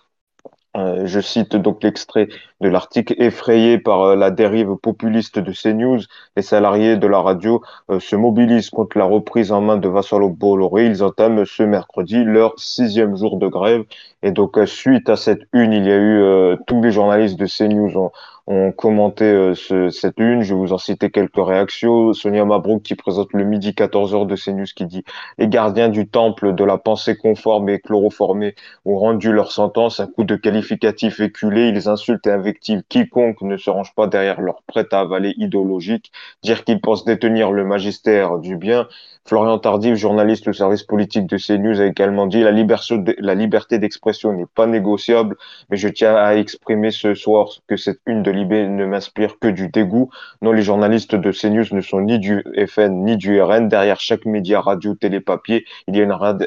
Euh, 0.76 1.06
je 1.06 1.20
cite 1.20 1.56
donc 1.56 1.82
l'extrait 1.82 2.28
de 2.60 2.68
l'article 2.68 3.14
effrayé 3.18 3.78
par 3.78 4.02
euh, 4.02 4.16
la 4.16 4.30
dérive 4.30 4.76
populiste 4.76 5.38
de 5.38 5.52
CNews. 5.52 6.00
Les 6.36 6.42
salariés 6.42 6.96
de 6.96 7.06
la 7.06 7.20
radio 7.20 7.62
euh, 7.90 8.00
se 8.00 8.14
mobilisent 8.16 8.68
contre 8.68 8.98
la 8.98 9.04
reprise 9.04 9.50
en 9.50 9.62
main 9.62 9.78
de 9.78 9.88
Vassalo 9.88 10.28
Bolloré. 10.28 10.86
Ils 10.86 11.02
entament 11.02 11.44
ce 11.46 11.62
mercredi 11.62 12.22
leur 12.22 12.58
sixième 12.58 13.16
jour 13.16 13.38
de 13.38 13.48
grève. 13.48 13.84
Et 14.22 14.30
donc, 14.30 14.58
suite 14.66 15.08
à 15.08 15.16
cette 15.16 15.42
une, 15.52 15.72
il 15.72 15.86
y 15.86 15.90
a 15.92 15.96
eu 15.96 16.56
tous 16.66 16.82
les 16.82 16.90
journalistes 16.90 17.38
de 17.38 17.46
CNews 17.46 17.96
ont, 17.96 18.10
ont 18.48 18.72
commenté 18.72 19.24
euh, 19.24 19.54
ce, 19.54 19.90
cette 19.90 20.18
une. 20.18 20.40
Je 20.40 20.54
vais 20.54 20.60
vous 20.60 20.72
en 20.72 20.78
citer 20.78 21.10
quelques 21.10 21.36
réactions. 21.36 22.14
Sonia 22.14 22.46
Mabrouk 22.46 22.82
qui 22.82 22.94
présente 22.94 23.32
le 23.34 23.44
midi 23.44 23.72
14h 23.72 24.26
de 24.26 24.36
CNews 24.36 24.64
qui 24.74 24.86
dit 24.86 25.04
Les 25.36 25.48
gardiens 25.48 25.90
du 25.90 26.08
temple 26.08 26.54
de 26.54 26.64
la 26.64 26.78
pensée 26.78 27.14
conforme 27.14 27.68
et 27.68 27.78
chloroformée 27.78 28.54
ont 28.86 28.98
rendu 28.98 29.32
leur 29.32 29.52
sentence. 29.52 30.00
Un 30.00 30.06
coup 30.06 30.24
de 30.24 30.34
qualificatif 30.34 31.20
éculé. 31.20 31.68
Ils 31.68 31.88
insultent 31.90 32.26
et 32.26 32.32
invectivent 32.32 32.82
quiconque 32.88 33.42
ne 33.42 33.58
se 33.58 33.68
range 33.68 33.94
pas 33.94 34.06
derrière 34.06 34.40
leur 34.40 34.62
prêt 34.62 34.86
à 34.92 35.00
avaler 35.00 35.34
idéologique. 35.36 36.10
Dire 36.42 36.64
qu'ils 36.64 36.80
pensent 36.80 37.04
détenir 37.04 37.52
le 37.52 37.66
magistère 37.66 38.38
du 38.38 38.56
bien 38.56 38.88
Florian 39.28 39.58
Tardif, 39.58 39.94
journaliste 39.94 40.48
au 40.48 40.54
service 40.54 40.84
politique 40.84 41.26
de 41.26 41.36
CNews, 41.36 41.82
a 41.82 41.84
également 41.84 42.26
dit 42.26 42.40
la 42.40 43.34
liberté 43.34 43.78
d'expression 43.78 44.32
n'est 44.32 44.46
pas 44.46 44.66
négociable, 44.66 45.36
mais 45.68 45.76
je 45.76 45.88
tiens 45.88 46.16
à 46.16 46.36
exprimer 46.36 46.90
ce 46.90 47.12
soir 47.12 47.50
que 47.66 47.76
cette 47.76 48.00
une 48.06 48.22
de 48.22 48.30
Libé 48.30 48.66
ne 48.66 48.86
m'inspire 48.86 49.38
que 49.38 49.48
du 49.48 49.68
dégoût. 49.68 50.08
Non, 50.40 50.52
les 50.52 50.62
journalistes 50.62 51.14
de 51.14 51.30
CNews 51.30 51.66
ne 51.72 51.82
sont 51.82 52.00
ni 52.00 52.18
du 52.18 52.42
FN 52.68 53.04
ni 53.04 53.18
du 53.18 53.38
RN. 53.38 53.68
Derrière 53.68 54.00
chaque 54.00 54.24
média, 54.24 54.62
radio, 54.62 54.94
télé, 54.94 55.20
papier, 55.20 55.66
il 55.88 55.96
y 55.96 56.00
a 56.00 56.04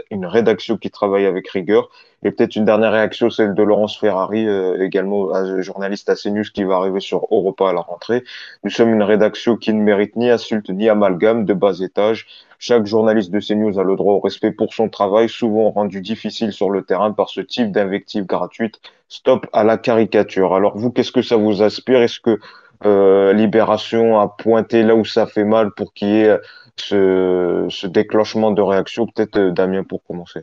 une, 0.10 0.26
rédaction 0.26 0.78
qui 0.78 0.89
travaille 0.89 1.28
avec 1.28 1.50
rigueur. 1.50 1.91
Et 2.24 2.32
peut-être 2.32 2.56
une 2.56 2.65
dernière 2.65 2.94
réaction, 2.94 3.30
celle 3.30 3.54
de 3.54 3.63
Laurence 3.63 3.98
Ferrari, 3.98 4.48
euh, 4.48 4.84
également 4.84 5.62
journaliste 5.62 6.10
à 6.10 6.15
CNews 6.15 6.46
qui 6.54 6.63
va 6.63 6.76
arriver 6.78 7.00
sur 7.00 7.28
Europa 7.30 7.70
à 7.70 7.74
la 7.74 7.82
rentrée. 7.82 8.24
Nous 8.63 8.72
sommes 8.72 8.94
une 8.94 9.04
rédaction 9.04 9.56
qui 9.56 9.72
ne 9.72 9.82
mérite 9.82 10.15
ni 10.15 10.30
insulte 10.32 10.70
ni 10.70 10.89
amalgame 10.89 11.46
de 11.46 11.54
bas 11.54 11.80
étage. 11.80 12.28
Chaque 12.63 12.86
journaliste 12.86 13.32
de 13.32 13.39
CNews 13.39 13.80
a 13.80 13.84
le 13.84 13.95
droit 13.95 14.13
au 14.13 14.19
respect 14.19 14.52
pour 14.52 14.71
son 14.76 14.88
travail, 14.88 15.28
souvent 15.28 15.71
rendu 15.71 16.00
difficile 16.00 16.54
sur 16.54 16.69
le 16.69 16.84
terrain 16.84 17.12
par 17.12 17.30
ce 17.30 17.41
type 17.41 17.71
d'invective 17.71 18.28
gratuite. 18.28 18.80
Stop 19.10 19.47
à 19.52 19.63
la 19.63 19.80
caricature. 19.80 20.54
Alors 20.54 20.78
vous, 20.78 20.91
qu'est-ce 20.91 21.12
que 21.12 21.24
ça 21.24 21.38
vous 21.38 21.63
aspire? 21.63 22.04
Est-ce 22.04 22.19
que 22.19 22.39
euh, 22.86 23.34
Libération 23.34 24.19
a 24.19 24.28
pointé 24.28 24.84
là 24.84 24.95
où 24.95 25.04
ça 25.04 25.26
fait 25.26 25.43
mal 25.43 25.71
pour 25.71 25.91
qu'il 25.91 26.10
y 26.10 26.19
ait 26.19 26.38
ce, 26.76 27.88
déclenchement 27.88 28.52
de 28.52 28.62
réaction? 28.62 29.08
Peut-être 29.08 29.38
euh, 29.39 29.52
Damien 29.52 29.84
pour 29.84 30.04
commencer. 30.04 30.41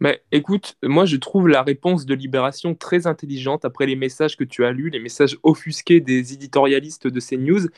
Mais 0.00 0.22
écoute, 0.32 0.76
moi 0.82 1.04
je 1.04 1.18
trouve 1.18 1.46
la 1.46 1.62
réponse 1.62 2.06
de 2.06 2.14
Libération 2.14 2.74
très 2.74 3.06
intelligente 3.06 3.66
après 3.66 3.84
les 3.84 3.96
messages 3.96 4.34
que 4.34 4.44
tu 4.44 4.64
as 4.64 4.72
lus, 4.72 4.88
les 4.88 5.00
messages 5.00 5.36
offusqués 5.42 6.00
des 6.00 6.32
éditorialistes 6.32 7.06
de 7.06 7.20
CNews. 7.20 7.68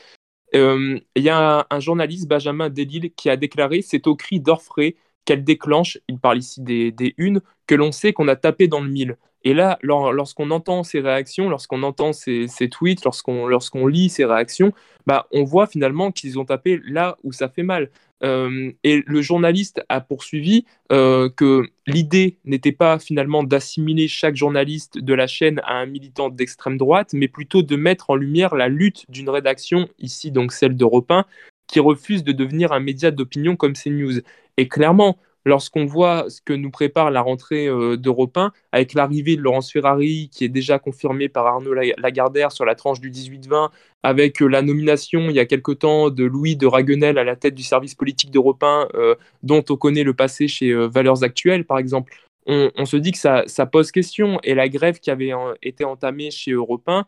Euh, 0.55 0.99
il 1.15 1.23
y 1.23 1.29
a 1.29 1.67
un, 1.69 1.79
journaliste, 1.79 2.27
Benjamin 2.27 2.69
Delille, 2.69 3.11
qui 3.15 3.29
a 3.29 3.37
déclaré 3.37 3.81
C'est 3.81 4.07
au 4.07 4.15
cri 4.15 4.39
d'orfraie 4.39 4.95
qu'elle 5.25 5.43
déclenche, 5.43 5.99
il 6.07 6.19
parle 6.19 6.39
ici 6.39 6.61
des, 6.61 6.91
des 6.91 7.13
unes, 7.17 7.41
que 7.67 7.75
l'on 7.75 7.91
sait 7.91 8.13
qu'on 8.13 8.27
a 8.27 8.35
tapé 8.35 8.67
dans 8.67 8.81
le 8.81 8.89
mille. 8.89 9.17
Et 9.43 9.53
là, 9.53 9.79
lorsqu'on 9.81 10.51
entend 10.51 10.83
ces 10.83 10.99
réactions, 10.99 11.49
lorsqu'on 11.49 11.83
entend 11.83 12.11
ces, 12.13 12.47
tweets, 12.69 13.05
lorsqu'on 13.05 13.87
lit 13.87 14.09
ces 14.09 14.25
réactions, 14.25 14.73
bah, 15.07 15.27
on 15.31 15.43
voit 15.43 15.67
finalement 15.67 16.11
qu'ils 16.11 16.37
ont 16.39 16.45
tapé 16.45 16.79
là 16.85 17.17
où 17.23 17.31
ça 17.31 17.49
fait 17.49 17.63
mal. 17.63 17.89
Euh, 18.21 18.71
et 18.83 19.01
le 19.05 19.21
journaliste 19.21 19.81
a 19.87 20.01
poursuivi 20.01 20.65
euh, 20.91 21.29
que 21.29 21.69
l'idée 21.87 22.37
n'était 22.43 22.73
pas 22.73 22.99
finalement 22.99 23.43
d'assimiler 23.43 24.09
chaque 24.09 24.35
journaliste 24.35 24.97
de 24.97 25.13
la 25.13 25.25
chaîne 25.25 25.61
à 25.63 25.75
un 25.75 25.85
militant 25.85 26.29
d'extrême 26.29 26.77
droite, 26.77 27.11
mais 27.13 27.29
plutôt 27.29 27.61
de 27.61 27.75
mettre 27.77 28.09
en 28.09 28.15
lumière 28.15 28.55
la 28.55 28.67
lutte 28.67 29.05
d'une 29.09 29.29
rédaction, 29.29 29.87
ici 29.99 30.31
donc 30.31 30.51
celle 30.51 30.75
d'Europe 30.75 31.09
1, 31.09 31.25
qui 31.67 31.79
refuse 31.79 32.23
de 32.23 32.31
devenir 32.31 32.73
un 32.73 32.79
média 32.79 33.11
d'opinion 33.11 33.55
comme 33.55 33.73
CNews. 33.73 34.19
Et 34.57 34.67
clairement, 34.67 35.17
lorsqu'on 35.45 35.85
voit 35.85 36.29
ce 36.29 36.41
que 36.41 36.53
nous 36.53 36.71
prépare 36.71 37.11
la 37.11 37.21
rentrée 37.21 37.67
euh, 37.67 37.97
d'Europe 37.97 38.37
1, 38.37 38.51
avec 38.71 38.93
l'arrivée 38.93 39.35
de 39.35 39.41
Laurence 39.41 39.71
Ferrari, 39.71 40.29
qui 40.31 40.43
est 40.43 40.49
déjà 40.49 40.79
confirmée 40.79 41.29
par 41.29 41.47
Arnaud 41.47 41.73
Lagardère 41.73 42.51
sur 42.51 42.65
la 42.65 42.75
tranche 42.75 42.99
du 42.99 43.11
18-20, 43.11 43.69
avec 44.03 44.41
euh, 44.41 44.47
la 44.47 44.61
nomination 44.61 45.29
il 45.29 45.35
y 45.35 45.39
a 45.39 45.45
quelque 45.45 45.71
temps 45.71 46.09
de 46.09 46.23
Louis 46.23 46.55
de 46.55 46.67
Raguenel 46.67 47.17
à 47.17 47.23
la 47.23 47.35
tête 47.35 47.55
du 47.55 47.63
service 47.63 47.95
politique 47.95 48.31
d'Europe 48.31 48.63
1, 48.63 48.89
euh, 48.95 49.15
dont 49.43 49.63
on 49.69 49.75
connaît 49.75 50.03
le 50.03 50.13
passé 50.13 50.47
chez 50.47 50.73
Valeurs 50.73 51.23
Actuelles, 51.23 51.65
par 51.65 51.77
exemple. 51.77 52.13
On, 52.51 52.85
se 52.85 52.97
dit 52.97 53.11
que 53.11 53.17
ça, 53.19 53.43
pose 53.71 53.91
question. 53.91 54.39
Et 54.43 54.55
la 54.55 54.69
grève 54.69 54.99
qui 54.99 55.11
avait 55.11 55.31
été 55.61 55.85
entamée 55.85 56.31
chez 56.31 56.53
Europe 56.53 56.81
1, 56.87 57.05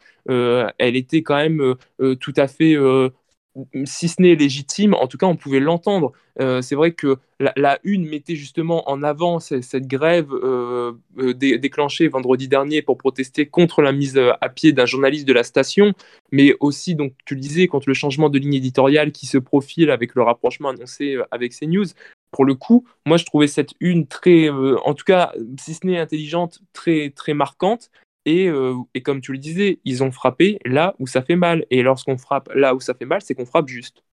elle 0.77 0.95
était 0.95 1.23
quand 1.23 1.37
même 1.37 1.73
tout 2.19 2.33
à 2.37 2.47
fait 2.47 2.75
si 3.83 4.07
ce 4.07 4.21
n'est 4.21 4.35
légitime, 4.35 4.93
en 4.93 5.07
tout 5.07 5.17
cas, 5.17 5.25
on 5.25 5.35
pouvait 5.35 5.59
l'entendre. 5.59 6.13
Euh, 6.39 6.61
c'est 6.61 6.75
vrai 6.75 6.93
que 6.93 7.17
la, 7.39 7.79
une 7.83 8.07
mettait 8.07 8.35
justement 8.35 8.89
en 8.89 9.03
avant 9.03 9.39
cette, 9.39 9.87
grève 9.87 10.31
euh, 10.31 10.93
euh, 11.17 11.33
déclenchée 11.33 12.07
vendredi 12.07 12.47
dernier 12.47 12.81
pour 12.81 12.97
protester 12.97 13.47
contre 13.47 13.81
la 13.81 13.91
mise 13.91 14.17
à 14.17 14.49
pied 14.49 14.71
d'un 14.71 14.85
journaliste 14.85 15.27
de 15.27 15.33
la 15.33 15.43
station, 15.43 15.93
mais 16.31 16.55
aussi, 16.59 16.95
donc, 16.95 17.13
tu 17.25 17.35
le 17.35 17.41
disais, 17.41 17.67
contre 17.67 17.89
le 17.89 17.93
changement 17.93 18.29
de 18.29 18.39
ligne 18.39 18.53
éditoriale 18.53 19.11
qui 19.11 19.25
se 19.25 19.37
profile 19.37 19.91
avec 19.91 20.15
le 20.15 20.23
rapprochement 20.23 20.69
annoncé 20.69 21.17
avec 21.31 21.53
CNews. 21.53 21.87
Pour 22.31 22.45
le 22.45 22.55
coup, 22.55 22.87
moi, 23.05 23.17
je 23.17 23.25
trouvais 23.25 23.47
cette 23.47 23.73
une 23.81 24.07
très, 24.07 24.49
en 24.49 24.93
tout 24.93 25.03
cas, 25.03 25.33
si 25.59 25.73
ce 25.73 25.85
n'est 25.85 25.99
intelligente, 25.99 26.61
très, 26.71 27.09
très 27.09 27.33
marquante. 27.33 27.89
Euh, 28.27 28.75
et, 28.93 29.01
comme 29.01 29.21
tu 29.21 29.31
le 29.31 29.37
disais, 29.37 29.79
ils 29.83 30.03
ont 30.03 30.11
frappé 30.11 30.59
là 30.65 30.95
où 30.99 31.07
ça 31.07 31.21
fait 31.21 31.35
mal. 31.35 31.65
Et 31.69 31.81
lorsqu'on 31.81 32.17
frappe 32.17 32.49
là 32.53 32.75
où 32.75 32.79
ça 32.79 32.93
fait 32.93 33.05
mal, 33.05 33.21
c'est 33.21 33.35
qu'on 33.35 33.45
frappe 33.45 33.67
juste. 33.67 34.03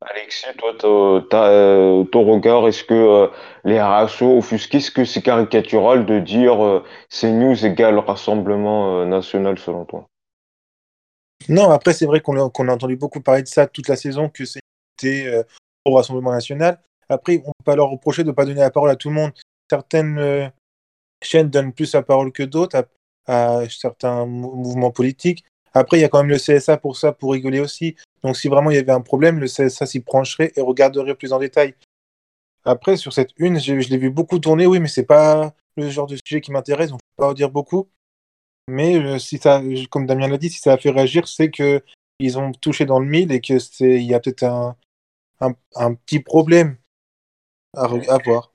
Alexis, 0.00 0.46
toi, 0.56 0.74
euh, 1.34 2.04
ton 2.04 2.24
regard, 2.24 2.68
est-ce 2.68 2.84
que 2.84 2.94
euh, 2.94 3.26
les 3.64 3.80
RSO 3.80 4.38
offusquent, 4.38 4.92
que 4.92 5.04
c'est 5.04 5.22
caricatural 5.22 6.06
de 6.06 6.20
dire 6.20 6.84
c'est 7.08 7.32
news 7.32 7.66
égale 7.66 7.98
Rassemblement 7.98 9.04
national 9.06 9.58
selon 9.58 9.84
toi? 9.84 10.06
Non, 11.48 11.70
après, 11.70 11.94
c'est 11.94 12.06
vrai 12.06 12.20
qu'on 12.20 12.36
a, 12.36 12.42
entendu 12.42 12.96
beaucoup 12.96 13.20
parler 13.20 13.42
de 13.42 13.48
ça 13.48 13.66
toute 13.66 13.88
la 13.88 13.96
saison, 13.96 14.28
que 14.28 14.44
c'était 14.44 15.44
au 15.84 15.94
Rassemblement 15.94 16.32
national. 16.32 16.80
Après, 17.08 17.42
on 17.44 17.50
peut 17.50 17.64
pas 17.64 17.76
leur 17.76 17.90
reprocher 17.90 18.22
de 18.22 18.28
ne 18.28 18.34
pas 18.34 18.44
donner 18.44 18.60
la 18.60 18.70
parole 18.70 18.90
à 18.90 18.96
tout 18.96 19.08
le 19.08 19.14
monde. 19.14 19.32
Certaines 19.68 20.52
chaînes 21.22 21.50
donnent 21.50 21.72
plus 21.72 21.94
la 21.94 22.02
parole 22.02 22.32
que 22.32 22.42
d'autres 22.42 22.86
à, 23.26 23.68
certains 23.68 24.26
mouvements 24.26 24.90
politiques. 24.90 25.44
Après, 25.74 25.98
il 25.98 26.00
y 26.00 26.04
a 26.04 26.08
quand 26.08 26.18
même 26.18 26.30
le 26.30 26.38
CSA 26.38 26.78
pour 26.78 26.96
ça, 26.96 27.12
pour 27.12 27.32
rigoler 27.32 27.60
aussi. 27.60 27.96
Donc, 28.22 28.36
si 28.36 28.48
vraiment 28.48 28.70
il 28.70 28.76
y 28.76 28.78
avait 28.78 28.92
un 28.92 29.00
problème, 29.00 29.38
le 29.38 29.46
CSA 29.46 29.86
s'y 29.86 30.00
pencherait 30.00 30.52
et 30.56 30.60
regarderait 30.60 31.14
plus 31.14 31.32
en 31.32 31.38
détail. 31.38 31.74
Après, 32.64 32.96
sur 32.96 33.12
cette 33.12 33.30
une, 33.36 33.60
je, 33.60 33.74
l'ai 33.74 33.98
vu 33.98 34.10
beaucoup 34.10 34.38
tourner, 34.38 34.66
oui, 34.66 34.80
mais 34.80 34.88
c'est 34.88 35.04
pas 35.04 35.54
le 35.76 35.88
genre 35.90 36.06
de 36.06 36.16
sujet 36.16 36.40
qui 36.40 36.50
m'intéresse, 36.50 36.90
donc 36.90 37.00
je 37.00 37.16
peux 37.16 37.22
pas 37.22 37.30
en 37.30 37.34
dire 37.34 37.50
beaucoup. 37.50 37.88
Mais 38.68 38.96
euh, 38.96 39.18
si 39.18 39.38
ça, 39.38 39.62
comme 39.90 40.06
Damien 40.06 40.28
l'a 40.28 40.38
dit, 40.38 40.50
si 40.50 40.60
ça 40.60 40.72
a 40.72 40.78
fait 40.78 40.90
réagir, 40.90 41.28
c'est 41.28 41.50
que 41.50 41.82
ils 42.18 42.38
ont 42.38 42.52
touché 42.52 42.84
dans 42.84 42.98
le 42.98 43.06
mille 43.06 43.30
et 43.32 43.40
que 43.40 43.58
c'est, 43.58 43.96
il 43.96 44.06
y 44.06 44.14
a 44.14 44.20
peut-être 44.20 44.42
un, 44.42 44.76
un, 45.40 45.94
petit 45.94 46.20
problème 46.20 46.76
à 47.74 47.86
voir. 48.24 48.52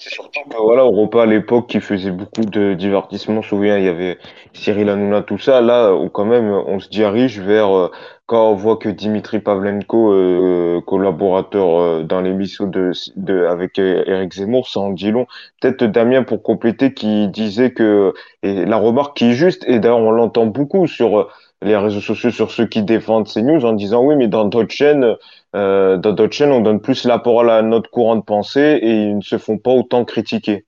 C'est 0.00 0.10
surtout 0.10 0.48
que 0.48 0.56
voilà, 0.56 0.82
Europa 0.82 1.22
à 1.22 1.26
l'époque 1.26 1.68
qui 1.68 1.80
faisait 1.80 2.12
beaucoup 2.12 2.42
de 2.44 2.74
divertissement, 2.74 3.42
je 3.42 3.46
me 3.46 3.58
souviens, 3.58 3.78
il 3.78 3.84
y 3.84 3.88
avait 3.88 4.16
Cyril 4.52 4.88
Hanouna, 4.90 5.22
tout 5.22 5.38
ça. 5.38 5.60
Là, 5.60 5.92
où 5.92 6.08
quand 6.08 6.24
même, 6.24 6.50
on 6.50 6.78
se 6.78 6.88
dirige 6.88 7.40
vers 7.40 7.76
euh, 7.76 7.90
quand 8.26 8.52
on 8.52 8.54
voit 8.54 8.76
que 8.76 8.88
Dimitri 8.88 9.40
Pavlenko, 9.40 10.12
euh, 10.12 10.80
collaborateur 10.86 11.80
euh, 11.80 12.02
dans 12.04 12.20
l'émission 12.20 12.68
de, 12.68 12.92
de 13.16 13.44
avec 13.46 13.80
Eric 13.80 14.34
Zemmour, 14.34 14.68
ça 14.68 14.78
en 14.78 14.90
dit 14.90 15.10
long. 15.10 15.26
Peut-être 15.60 15.82
Damien 15.84 16.22
pour 16.22 16.44
compléter, 16.44 16.94
qui 16.94 17.26
disait 17.26 17.72
que 17.72 18.14
et 18.44 18.66
la 18.66 18.76
remarque 18.76 19.16
qui 19.16 19.30
est 19.30 19.32
juste, 19.32 19.64
et 19.66 19.80
d'ailleurs 19.80 19.98
on 19.98 20.12
l'entend 20.12 20.46
beaucoup 20.46 20.86
sur 20.86 21.28
les 21.62 21.76
réseaux 21.76 22.00
sociaux 22.00 22.30
sur 22.30 22.50
ceux 22.50 22.66
qui 22.66 22.82
défendent 22.82 23.26
ces 23.26 23.42
news 23.42 23.64
en 23.64 23.72
disant 23.72 24.02
oui 24.04 24.14
mais 24.16 24.28
dans 24.28 24.44
d'autres 24.44 24.72
chaînes 24.72 25.04
euh, 25.04 25.14
dans 25.54 25.98
d'autres 25.98 26.32
chaînes 26.32 26.52
on 26.52 26.60
donne 26.60 26.80
plus 26.80 27.04
la 27.04 27.18
parole 27.18 27.50
à 27.50 27.62
notre 27.62 27.90
courant 27.90 28.16
de 28.16 28.22
pensée 28.22 28.78
et 28.82 28.90
ils 28.90 29.16
ne 29.16 29.22
se 29.22 29.38
font 29.38 29.58
pas 29.58 29.70
autant 29.72 30.04
critiquer 30.04 30.66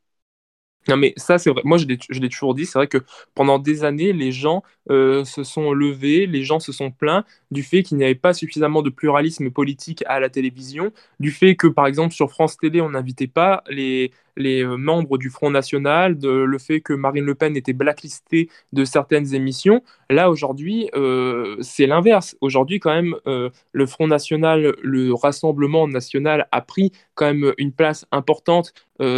non, 0.89 0.97
mais 0.97 1.13
ça, 1.17 1.39
c'est 1.39 1.51
vrai. 1.51 1.61
Moi, 1.65 1.79
je 1.79 1.87
l'ai 1.87 2.29
toujours 2.29 2.55
dit. 2.55 2.65
C'est 2.65 2.79
vrai 2.79 2.87
que 2.87 2.99
pendant 3.35 3.59
des 3.59 3.85
années, 3.85 4.13
les 4.13 4.33
gens 4.33 4.63
euh, 4.91 5.25
se 5.25 5.45
sont 5.45 5.73
levés, 5.73 6.27
les 6.27 6.43
gens 6.43 6.59
se 6.59 6.73
sont 6.73 6.91
plaints 6.91 7.25
du 7.51 7.63
fait 7.63 7.83
qu'il 7.83 7.99
n'y 7.99 8.05
avait 8.05 8.15
pas 8.15 8.33
suffisamment 8.33 8.83
de 8.83 8.91
pluralisme 8.91 9.51
politique 9.51 10.03
à 10.07 10.21
la 10.21 10.31
télévision, 10.31 10.91
du 11.21 11.31
fait 11.33 11.55
que, 11.55 11.67
par 11.67 11.87
exemple, 11.87 12.15
sur 12.15 12.31
France 12.31 12.57
Télé, 12.57 12.81
on 12.81 12.91
n'invitait 12.91 13.27
pas 13.27 13.63
les, 13.69 14.11
les 14.37 14.65
euh, 14.65 14.77
membres 14.77 15.19
du 15.19 15.29
Front 15.29 15.51
National, 15.51 16.19
de, 16.19 16.31
le 16.31 16.59
fait 16.59 16.81
que 16.81 16.95
Marine 16.95 17.25
Le 17.25 17.35
Pen 17.35 17.57
était 17.57 17.75
blacklistée 17.75 18.49
de 18.73 18.85
certaines 18.85 19.35
émissions. 19.35 19.83
Là, 20.09 20.31
aujourd'hui, 20.31 20.89
euh, 20.95 21.57
c'est 21.61 21.87
l'inverse. 21.87 22.37
Aujourd'hui, 22.41 22.81
quand 22.81 22.95
même, 22.95 23.17
le 23.27 23.87
Front 23.87 24.07
National, 24.07 24.75
le 24.83 25.13
Rassemblement 25.13 25.87
national 25.87 26.49
a 26.53 26.63
pris 26.63 26.91
quand 27.15 27.27
même 27.27 27.53
une 27.59 27.73
place 27.73 28.07
importante 28.13 28.73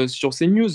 sur 0.07 0.33
ces 0.33 0.47
news. 0.47 0.71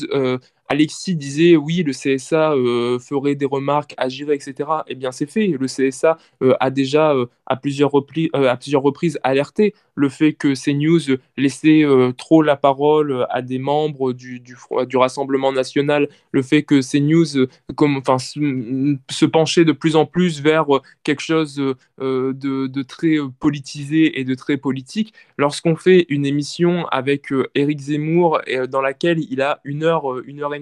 Alexis 0.70 1.16
disait 1.16 1.56
oui, 1.56 1.84
le 1.84 1.94
CSA 1.94 2.54
euh, 2.54 3.00
ferait 3.00 3.36
des 3.36 3.46
remarques, 3.46 3.94
agirait, 3.98 4.36
etc. 4.36 4.70
Eh 4.88 4.96
bien, 4.96 5.12
c'est 5.12 5.30
fait. 5.30 5.48
Le 5.48 5.68
CSA 5.68 6.18
euh, 6.42 6.56
a 6.60 6.70
déjà 6.70 7.14
euh, 7.14 7.28
à, 7.46 7.56
plusieurs 7.56 7.92
à 8.34 8.58
plusieurs 8.58 8.82
reprises 8.82 9.20
alerté 9.24 9.74
le 9.96 10.10
fait 10.10 10.34
que 10.34 10.54
CNews 10.54 11.18
laissait 11.38 11.84
trop 12.18 12.44
la 12.44 12.56
parole 12.56 13.26
à 13.32 13.42
des 13.42 13.58
membres 13.58 14.14
du, 14.14 14.40
du, 14.40 14.56
du, 14.86 14.98
Rassemblement 14.98 15.52
national, 15.52 16.08
le 16.32 16.44
fait 16.44 16.62
que 16.62 16.82
CNews 16.82 17.48
comme, 17.76 17.98
enfin, 17.98 18.20
se, 18.20 19.26
penchait 19.26 19.66
de 19.66 19.72
plus 19.72 19.96
en 19.96 20.06
plus 20.06 20.40
vers 20.40 20.68
quelque 21.04 21.22
chose 21.22 21.56
de, 21.56 22.32
de, 22.32 22.84
très 22.84 23.16
politisé 23.40 24.20
et 24.20 24.24
de 24.24 24.36
très 24.36 24.58
politique. 24.58 25.16
Lorsqu'on 25.40 25.76
fait 25.76 26.06
une 26.10 26.28
émission 26.28 26.86
avec 26.90 27.34
Éric 27.56 27.80
Zemmour 27.80 28.42
dans 28.70 28.82
laquelle 28.82 29.20
il 29.32 29.42
a 29.42 29.62
une 29.64 29.84
heure, 29.84 30.20
une 30.28 30.42
heure 30.42 30.54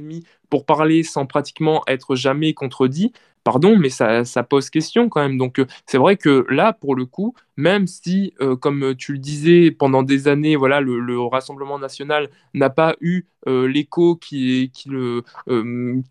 pour 0.49 0.65
parler 0.65 1.03
sans 1.03 1.25
pratiquement 1.25 1.84
être 1.88 2.15
jamais 2.15 2.53
contredit, 2.53 3.12
pardon, 3.45 3.77
mais 3.77 3.89
ça, 3.89 4.23
pose 4.43 4.69
question 4.69 5.08
quand 5.08 5.21
même. 5.21 5.38
Donc 5.38 5.60
euh, 5.60 5.67
c'est 5.86 5.97
vrai 5.97 6.17
que 6.17 6.45
là, 6.49 6.73
pour 6.73 6.95
le 6.95 7.05
coup, 7.05 7.36
même 7.55 7.88
si, 7.88 8.34
euh, 8.41 8.58
comme 8.58 8.95
tu 8.97 9.13
le 9.13 9.19
disais, 9.19 9.71
pendant 9.71 10.03
des 10.03 10.27
années, 10.27 10.58
voilà, 10.58 10.81
le, 10.81 11.19
Rassemblement 11.19 11.79
national 11.79 12.29
n'a 12.53 12.69
pas 12.69 12.95
eu 12.99 13.25
euh, 13.47 13.67
l'écho 13.67 14.15
qu'il 14.15 14.71
qui 14.71 14.89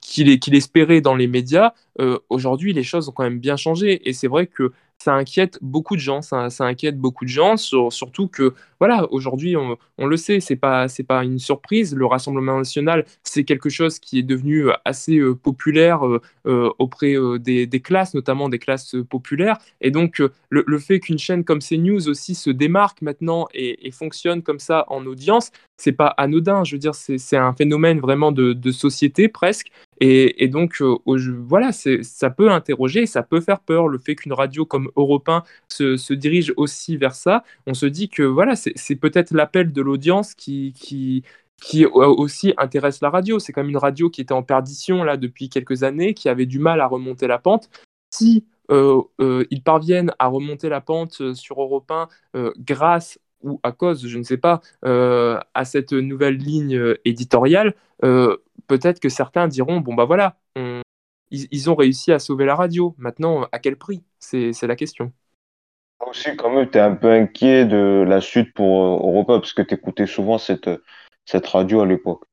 qui 0.01 0.57
espérait 0.57 1.01
dans 1.01 1.14
les 1.14 1.27
médias, 1.27 1.73
aujourd'hui, 2.31 2.73
les 2.73 2.83
choses 2.83 3.09
ont 3.09 3.12
quand 3.12 3.25
même 3.25 3.40
bien 3.40 3.57
changé. 3.57 4.09
Et 4.09 4.12
c'est 4.12 4.29
vrai 4.29 4.47
que 4.47 4.73
ça 5.05 5.14
inquiète 5.14 5.59
beaucoup 5.61 5.97
de 5.97 6.01
gens. 6.01 6.23
Ça, 6.23 6.49
inquiète 6.61 6.99
beaucoup 6.99 7.27
de 7.27 7.31
gens, 7.31 7.57
surtout 7.59 8.27
que, 8.27 8.55
voilà, 8.81 9.07
aujourd'hui, 9.12 9.55
on, 9.55 10.07
le 10.07 10.17
sait, 10.17 10.40
c'est 10.40 10.57
pas, 10.57 10.88
c'est 10.88 11.03
pas 11.03 11.25
une 11.25 11.38
surprise. 11.38 11.95
Le 11.95 12.07
Rassemblement 12.07 12.57
national, 12.57 13.05
c'est 13.23 13.45
quelque 13.45 13.69
chose 13.69 13.99
qui 13.99 14.19
est 14.19 14.23
devenu 14.23 14.69
assez 14.87 15.19
euh, 15.19 15.35
populaire 15.35 16.07
euh, 16.07 16.23
euh, 16.47 16.71
auprès 16.79 17.17
des, 17.38 17.81
classes, 17.81 18.14
notamment 18.14 18.49
des 18.49 18.59
classes 18.59 18.97
populaires. 19.11 19.59
Et 19.83 19.90
donc, 19.90 20.23
le, 20.49 20.79
fait 20.79 21.01
qu'une 21.01 21.19
chaîne 21.19 21.45
comme 21.45 21.59
CNews 21.59 22.09
aussi 22.09 22.35
se 22.35 22.49
démarque 22.49 23.03
maintenant 23.03 23.47
et, 23.53 23.90
fonctionne 23.90 24.43
comme 24.43 24.59
ça 24.59 24.87
en 24.88 25.05
audience, 25.05 25.51
c'est 25.77 25.93
pas 25.93 26.09
anodin. 26.17 26.65
Je 26.65 26.75
veux 26.75 26.79
dire, 26.79 26.95
c'est 26.95 27.37
un 27.37 27.53
phénomène 27.53 28.01
vraiment 28.01 28.33
de, 28.33 28.53
de 28.53 28.71
société 28.73 29.29
presque. 29.29 29.71
Et, 30.01 30.49
donc, 30.49 30.81
euh, 30.81 30.97
voilà, 31.07 31.71
ça 31.73 32.31
peut 32.31 32.51
interroger, 32.51 33.07
ça 33.07 33.23
peut 33.23 33.41
faire 33.41 33.61
peur. 33.61 33.89
Le 33.89 33.99
fait 33.99 34.15
qu'une 34.15 34.33
radio 34.33 34.67
comme 34.67 34.91
Europe 34.97 35.29
1 35.29 35.43
se, 35.69 36.13
dirige 36.13 36.53
aussi 36.57 36.97
vers 36.97 37.15
ça, 37.15 37.45
on 37.67 37.75
se 37.75 37.87
dit 37.87 38.09
que 38.09 38.23
voilà, 38.23 38.55
c'est 38.57 38.97
peut-être 38.97 39.33
l'appel 39.33 39.73
de 39.73 39.83
l'audience 39.83 40.35
qui, 40.35 40.73
qui, 40.77 41.23
qui 41.61 41.87
aussi 41.87 42.55
intéresse 42.59 43.01
la 43.01 43.11
radio. 43.11 43.39
C'est 43.39 43.53
comme 43.53 43.69
une 43.69 43.77
radio 43.77 44.11
qui 44.11 44.21
était 44.21 44.35
en 44.35 44.43
perdition 44.43 45.03
là 45.05 45.17
depuis 45.17 45.49
quelques 45.49 45.83
années, 45.83 46.15
qui 46.15 46.29
avait 46.29 46.47
du 46.47 46.59
mal 46.59 46.81
à 46.81 46.87
remonter 46.87 47.27
la 47.27 47.39
pente. 47.39 47.71
Si 48.11 48.45
euh, 48.71 49.03
euh, 49.21 49.45
ils 49.51 49.63
parviennent 49.63 50.13
à 50.19 50.27
remonter 50.29 50.69
la 50.69 50.81
pente 50.81 51.35
sur 51.35 51.61
Europe 51.61 51.91
1 51.91 52.09
grâce 52.59 53.19
ou 53.44 53.61
à 53.62 53.72
cause, 53.72 54.07
je 54.07 54.18
ne 54.18 54.24
sais 54.24 54.38
pas, 54.38 54.61
à 54.83 55.64
cette 55.64 55.92
nouvelle 55.92 56.37
ligne 56.37 56.96
éditoriale, 57.04 57.74
peut-être 58.00 59.00
que 59.00 59.09
certains 59.09 59.48
diront 59.48 59.80
bon 59.80 59.94
bah 59.94 60.04
voilà, 60.04 60.37
ils, 61.30 61.70
ont 61.70 61.74
réussi 61.74 62.12
à 62.12 62.18
sauver 62.18 62.44
la 62.44 62.54
radio. 62.54 62.94
Maintenant, 62.98 63.46
à 63.52 63.59
quel 63.59 63.76
prix? 63.76 64.02
C'est 64.18 64.66
la 64.66 64.76
question. 64.76 65.12
Aussi, 66.07 66.37
quand 66.37 66.50
même, 66.54 66.68
tu 66.70 66.78
es 66.78 66.80
un 66.80 66.94
peu 66.94 67.11
inquiet 67.11 67.64
de 67.64 68.04
la 68.07 68.20
suite 68.20 68.52
pour 68.52 68.85
euh, 68.85 69.09
Europa, 69.09 69.38
parce 69.38 69.52
que 69.52 69.62
tu 69.62 69.74
écoutais 69.74 70.07
souvent 70.07 70.38
cette, 70.38 70.70
cette 71.24 71.46
radio 71.46 71.80
à 71.80 71.87
l'époque. 71.87 72.24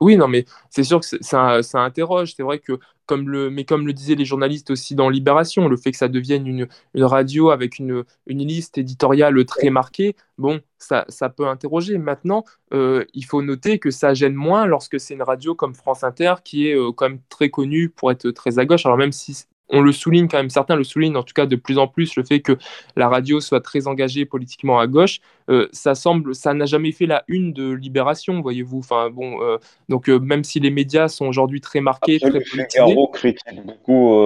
Oui, 0.00 0.16
non, 0.16 0.28
mais 0.28 0.44
c'est 0.70 0.84
sûr 0.84 1.00
que 1.00 1.06
ça, 1.06 1.60
interroge. 1.74 2.34
C'est 2.36 2.44
vrai 2.44 2.60
que, 2.60 2.78
comme 3.06 3.28
le, 3.28 3.50
mais 3.50 3.64
comme 3.64 3.84
le 3.86 3.92
disaient 3.92 4.14
les 4.14 4.24
journalistes 4.24 4.70
aussi 4.70 4.94
dans 4.94 5.08
Libération, 5.08 5.66
le 5.66 5.76
fait 5.76 5.90
que 5.90 5.96
ça 5.96 6.06
devienne 6.08 6.46
une, 6.46 6.68
radio 6.94 7.50
avec 7.50 7.78
une, 7.80 8.04
liste 8.28 8.78
éditoriale 8.78 9.44
très 9.44 9.70
marquée, 9.70 10.14
bon, 10.36 10.60
ça, 10.78 11.04
ça 11.08 11.28
peut 11.30 11.48
interroger. 11.48 11.98
Maintenant, 11.98 12.44
euh, 12.72 13.04
il 13.12 13.24
faut 13.24 13.42
noter 13.42 13.80
que 13.80 13.90
ça 13.90 14.14
gêne 14.14 14.34
moins 14.34 14.66
lorsque 14.66 15.00
c'est 15.00 15.14
une 15.14 15.22
radio 15.22 15.56
comme 15.56 15.74
France 15.74 16.04
Inter, 16.04 16.34
qui 16.44 16.68
est 16.68 16.76
euh, 16.76 16.92
quand 16.92 17.08
même 17.08 17.20
très 17.28 17.50
connue 17.50 17.88
pour 17.88 18.12
être 18.12 18.30
très 18.30 18.60
à 18.60 18.66
gauche. 18.66 18.86
Alors 18.86 18.98
même 18.98 19.12
si 19.12 19.46
on 19.70 19.80
le 19.80 19.92
souligne 19.92 20.28
quand 20.28 20.38
même, 20.38 20.50
certains 20.50 20.76
le 20.76 20.84
soulignent 20.84 21.16
en 21.16 21.22
tout 21.22 21.34
cas 21.34 21.46
de 21.46 21.56
plus 21.56 21.78
en 21.78 21.88
plus, 21.88 22.16
le 22.16 22.24
fait 22.24 22.40
que 22.40 22.56
la 22.96 23.08
radio 23.08 23.40
soit 23.40 23.60
très 23.60 23.86
engagée 23.86 24.24
politiquement 24.24 24.78
à 24.78 24.86
gauche, 24.86 25.20
euh, 25.50 25.68
ça 25.72 25.94
semble, 25.94 26.34
ça 26.34 26.54
n'a 26.54 26.66
jamais 26.66 26.92
fait 26.92 27.06
la 27.06 27.24
une 27.28 27.52
de 27.52 27.70
Libération, 27.72 28.40
voyez-vous. 28.40 28.78
Enfin 28.78 29.10
bon, 29.10 29.42
euh, 29.42 29.58
donc 29.88 30.08
euh, 30.08 30.18
même 30.18 30.44
si 30.44 30.60
les 30.60 30.70
médias 30.70 31.08
sont 31.08 31.26
aujourd'hui 31.26 31.60
très 31.60 31.80
marqués, 31.80 32.18
très 32.18 32.30
politisés, 32.30 32.96
critique 33.12 33.62
beaucoup. 33.64 34.22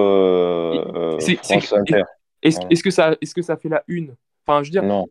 Est-ce 2.41 2.83
que, 2.83 2.91
ça, 2.91 3.13
est 3.21 3.25
-ce 3.25 3.33
que 3.33 3.41
ça 3.41 3.55
fait 3.55 3.69
la 3.69 3.83
une? 3.87 4.15
Enfin, 4.45 4.61
je 4.61 4.71
veux 4.71 4.81
dire, 4.81 5.05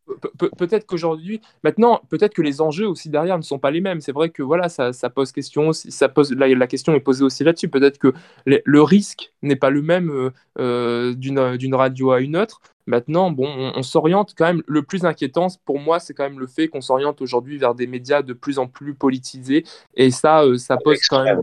peut-être 0.59 0.87
qu'aujourd'hui, 0.87 1.41
maintenant, 1.65 2.03
peut-être 2.11 2.35
que 2.35 2.43
les 2.43 2.61
enjeux 2.61 2.87
aussi 2.87 3.09
derrière 3.09 3.39
ne 3.39 3.43
sont 3.43 3.59
pas 3.59 3.71
les 3.71 3.81
mêmes. 3.81 4.03
C'est 4.03 4.13
vrai 4.13 4.29
que 4.29 4.43
voilà, 4.43 4.69
ça, 4.69 4.93
ça 4.93 5.09
pose 5.09 5.33
question, 5.33 5.73
ça 5.73 6.09
pose, 6.11 6.33
la, 6.33 6.49
la 6.49 6.67
question 6.67 6.95
est 6.95 7.01
posée 7.01 7.25
aussi 7.25 7.43
là-dessus. 7.43 7.69
Peut-être 7.69 7.99
que 7.99 8.13
le 8.45 8.83
risque 8.83 9.33
n'est 9.41 9.57
pas 9.57 9.71
le 9.71 9.81
même 9.81 10.11
euh, 10.11 10.31
euh, 10.59 11.15
d'une 11.15 11.75
radio 11.75 12.11
à 12.11 12.21
une 12.21 12.37
autre. 12.37 12.61
Maintenant, 12.87 13.31
bon, 13.31 13.73
on, 13.75 13.83
s'oriente 13.83 14.35
quand 14.37 14.45
même. 14.45 14.63
Le 14.67 14.83
plus 14.83 15.05
inquiétant 15.05 15.47
pour 15.65 15.79
moi, 15.79 16.01
c'est 16.01 16.15
quand 16.15 16.25
même 16.25 16.41
le 16.41 16.49
fait 16.49 16.69
qu'on 16.69 16.81
s'oriente 16.81 17.23
aujourd'hui 17.23 17.57
vers 17.57 17.75
des 17.75 17.87
médias 17.87 18.23
de 18.23 18.33
plus 18.33 18.59
en 18.59 18.67
plus 18.67 18.95
politisés. 18.95 19.65
Et 19.95 20.11
ça, 20.11 20.43
euh, 20.43 20.59
ça 20.59 20.77
pose 20.77 20.99
quand 21.09 21.23
même. 21.23 21.43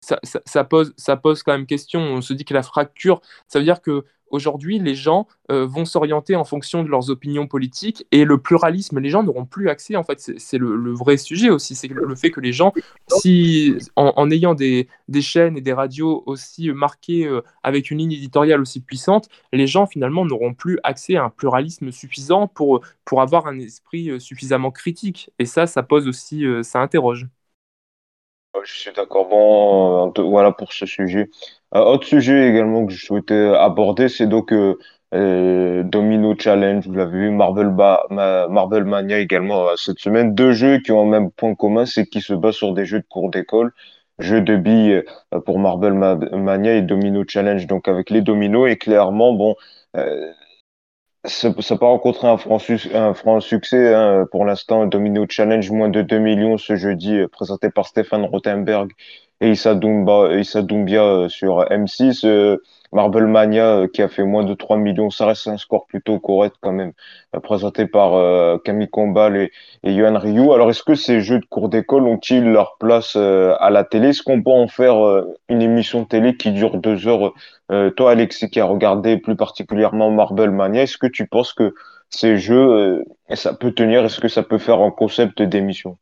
Ça, 0.00 0.20
ça, 0.22 0.40
ça, 0.46 0.62
pose, 0.62 0.94
ça 0.96 1.16
pose 1.16 1.42
quand 1.42 1.52
même 1.52 1.66
question. 1.66 2.00
On 2.00 2.20
se 2.20 2.32
dit 2.32 2.44
que 2.44 2.54
la 2.54 2.62
fracture, 2.62 3.20
ça 3.48 3.58
veut 3.58 3.64
dire 3.64 3.82
que 3.82 4.04
Aujourd'hui, 4.30 4.78
les 4.78 4.94
gens 4.94 5.26
euh, 5.50 5.66
vont 5.66 5.84
s'orienter 5.84 6.34
en 6.34 6.44
fonction 6.44 6.82
de 6.82 6.88
leurs 6.88 7.10
opinions 7.10 7.46
politiques 7.46 8.06
et 8.10 8.24
le 8.24 8.38
pluralisme, 8.38 8.98
les 8.98 9.08
gens 9.08 9.22
n'auront 9.22 9.46
plus 9.46 9.68
accès. 9.68 9.94
En 9.94 10.02
fait, 10.02 10.18
c'est 10.18 10.58
le, 10.58 10.92
vrai 10.92 11.16
sujet 11.16 11.50
aussi, 11.50 11.74
c'est 11.74 11.88
le 11.88 12.14
fait 12.16 12.30
que 12.30 12.40
les 12.40 12.52
gens, 12.52 12.72
si 13.08 13.76
en, 13.94 14.30
ayant 14.30 14.54
des, 14.54 14.88
chaînes 15.20 15.56
et 15.56 15.60
des 15.60 15.72
radios 15.72 16.24
aussi 16.26 16.70
marquées 16.72 17.26
euh, 17.26 17.42
avec 17.62 17.90
une 17.90 17.98
ligne 17.98 18.12
éditoriale 18.12 18.60
aussi 18.60 18.80
puissante, 18.80 19.28
les 19.52 19.66
gens 19.66 19.86
finalement 19.86 20.24
n'auront 20.24 20.54
plus 20.54 20.78
accès 20.82 21.16
à 21.16 21.24
un 21.24 21.30
pluralisme 21.30 21.92
suffisant 21.92 22.48
pour, 22.48 22.80
pour 23.04 23.22
avoir 23.22 23.46
un 23.46 23.58
esprit 23.58 24.10
euh, 24.10 24.18
suffisamment 24.18 24.72
critique. 24.72 25.30
Et 25.38 25.46
ça, 25.46 25.66
ça 25.66 25.82
pose 25.82 26.08
aussi, 26.08 26.44
ça 26.62 26.80
interroge. 26.80 27.28
Je 28.64 28.72
suis 28.72 28.92
d'accord. 28.92 29.28
Bon, 29.28 30.12
voilà 30.16 30.52
pour 30.52 30.72
ce 30.72 30.86
sujet. 30.86 31.30
Un 31.76 31.80
autre 31.80 32.06
sujet 32.06 32.48
également 32.48 32.86
que 32.86 32.92
je 32.94 33.04
souhaitais 33.04 33.54
aborder, 33.54 34.08
c'est 34.08 34.26
donc 34.26 34.50
euh, 34.50 34.78
euh, 35.14 35.82
Domino 35.82 36.34
Challenge, 36.38 36.86
vous 36.86 36.94
l'avez 36.94 37.18
vu, 37.18 37.30
Marvel, 37.30 37.68
Mania 38.86 39.18
également 39.18 39.68
euh, 39.68 39.76
cette 39.76 39.98
semaine. 39.98 40.34
Deux 40.34 40.52
jeux 40.52 40.78
qui 40.78 40.92
ont 40.92 41.02
un 41.02 41.10
même 41.10 41.30
point 41.30 41.54
commun, 41.54 41.84
c'est 41.84 42.06
qu'ils 42.06 42.22
se 42.22 42.32
basent 42.32 42.54
sur 42.54 42.72
des 42.72 42.86
jeux 42.86 43.00
de 43.00 43.06
cours 43.06 43.30
d'école. 43.30 43.74
Jeux 44.18 44.40
de 44.40 44.56
billes 44.56 45.04
pour 45.44 45.58
Marvel 45.58 45.92
Mania 45.92 46.76
et 46.76 46.82
Domino 46.82 47.24
Challenge, 47.28 47.66
donc 47.66 47.88
avec 47.88 48.08
les 48.08 48.22
dominos. 48.22 48.70
Et 48.70 48.78
clairement, 48.78 49.34
bon, 49.34 49.54
ça 51.24 51.50
n'a 51.50 51.76
pas 51.78 51.86
rencontré 51.86 52.26
un 52.26 52.38
franc, 52.38 52.56
un 52.94 53.12
franc 53.12 53.40
succès 53.40 53.94
hein. 53.94 54.26
pour 54.32 54.46
l'instant. 54.46 54.86
Domino 54.86 55.26
Challenge, 55.28 55.70
moins 55.70 55.90
de 55.90 56.00
2 56.00 56.18
millions 56.18 56.56
ce 56.56 56.76
jeudi, 56.76 57.18
présenté 57.30 57.68
par 57.68 57.86
Stéphane 57.86 58.24
Rothenberg 58.24 58.88
et 59.40 59.50
Issa, 59.50 59.74
Doumbia 59.74 61.04
euh, 61.04 61.28
sur 61.28 61.64
M6. 61.64 62.24
Euh, 62.24 62.58
Marvel 62.92 63.26
Mania 63.26 63.76
euh, 63.78 63.88
qui 63.88 64.00
a 64.00 64.08
fait 64.08 64.22
moins 64.22 64.44
de 64.44 64.54
3 64.54 64.76
millions, 64.78 65.10
ça 65.10 65.26
reste 65.26 65.48
un 65.48 65.58
score 65.58 65.86
plutôt 65.86 66.18
correct 66.20 66.54
quand 66.60 66.72
même, 66.72 66.92
présenté 67.42 67.86
par 67.86 68.60
Camille 68.62 68.88
Combal 68.88 69.36
et, 69.36 69.52
et 69.82 69.92
Yohan 69.92 70.18
Ryu. 70.18 70.52
Alors 70.52 70.70
est-ce 70.70 70.82
que 70.82 70.94
ces 70.94 71.20
jeux 71.20 71.40
de 71.40 71.44
cours 71.44 71.68
d'école 71.68 72.04
ont-ils 72.04 72.44
leur 72.44 72.76
place 72.78 73.16
à 73.16 73.70
la 73.70 73.84
télé? 73.84 74.10
Est-ce 74.10 74.22
qu'on 74.22 74.42
peut 74.42 74.50
en 74.52 74.68
faire 74.68 75.24
une 75.48 75.62
émission 75.62 76.04
télé 76.04 76.36
qui 76.36 76.52
dure 76.52 76.78
deux 76.78 77.08
heures? 77.08 77.34
Toi 77.96 78.12
Alexis 78.12 78.48
qui 78.50 78.60
a 78.60 78.64
regardé 78.64 79.18
plus 79.18 79.36
particulièrement 79.36 80.10
Marvel 80.10 80.50
Mania, 80.50 80.84
est-ce 80.84 80.96
que 80.96 81.08
tu 81.08 81.26
penses 81.26 81.52
que 81.52 81.74
ces 82.08 82.38
jeux, 82.38 83.04
ça 83.34 83.52
peut 83.52 83.72
tenir? 83.72 84.04
Est-ce 84.04 84.20
que 84.20 84.28
ça 84.28 84.44
peut 84.44 84.58
faire 84.58 84.80
un 84.80 84.92
concept 84.92 85.42
d'émission? 85.42 85.98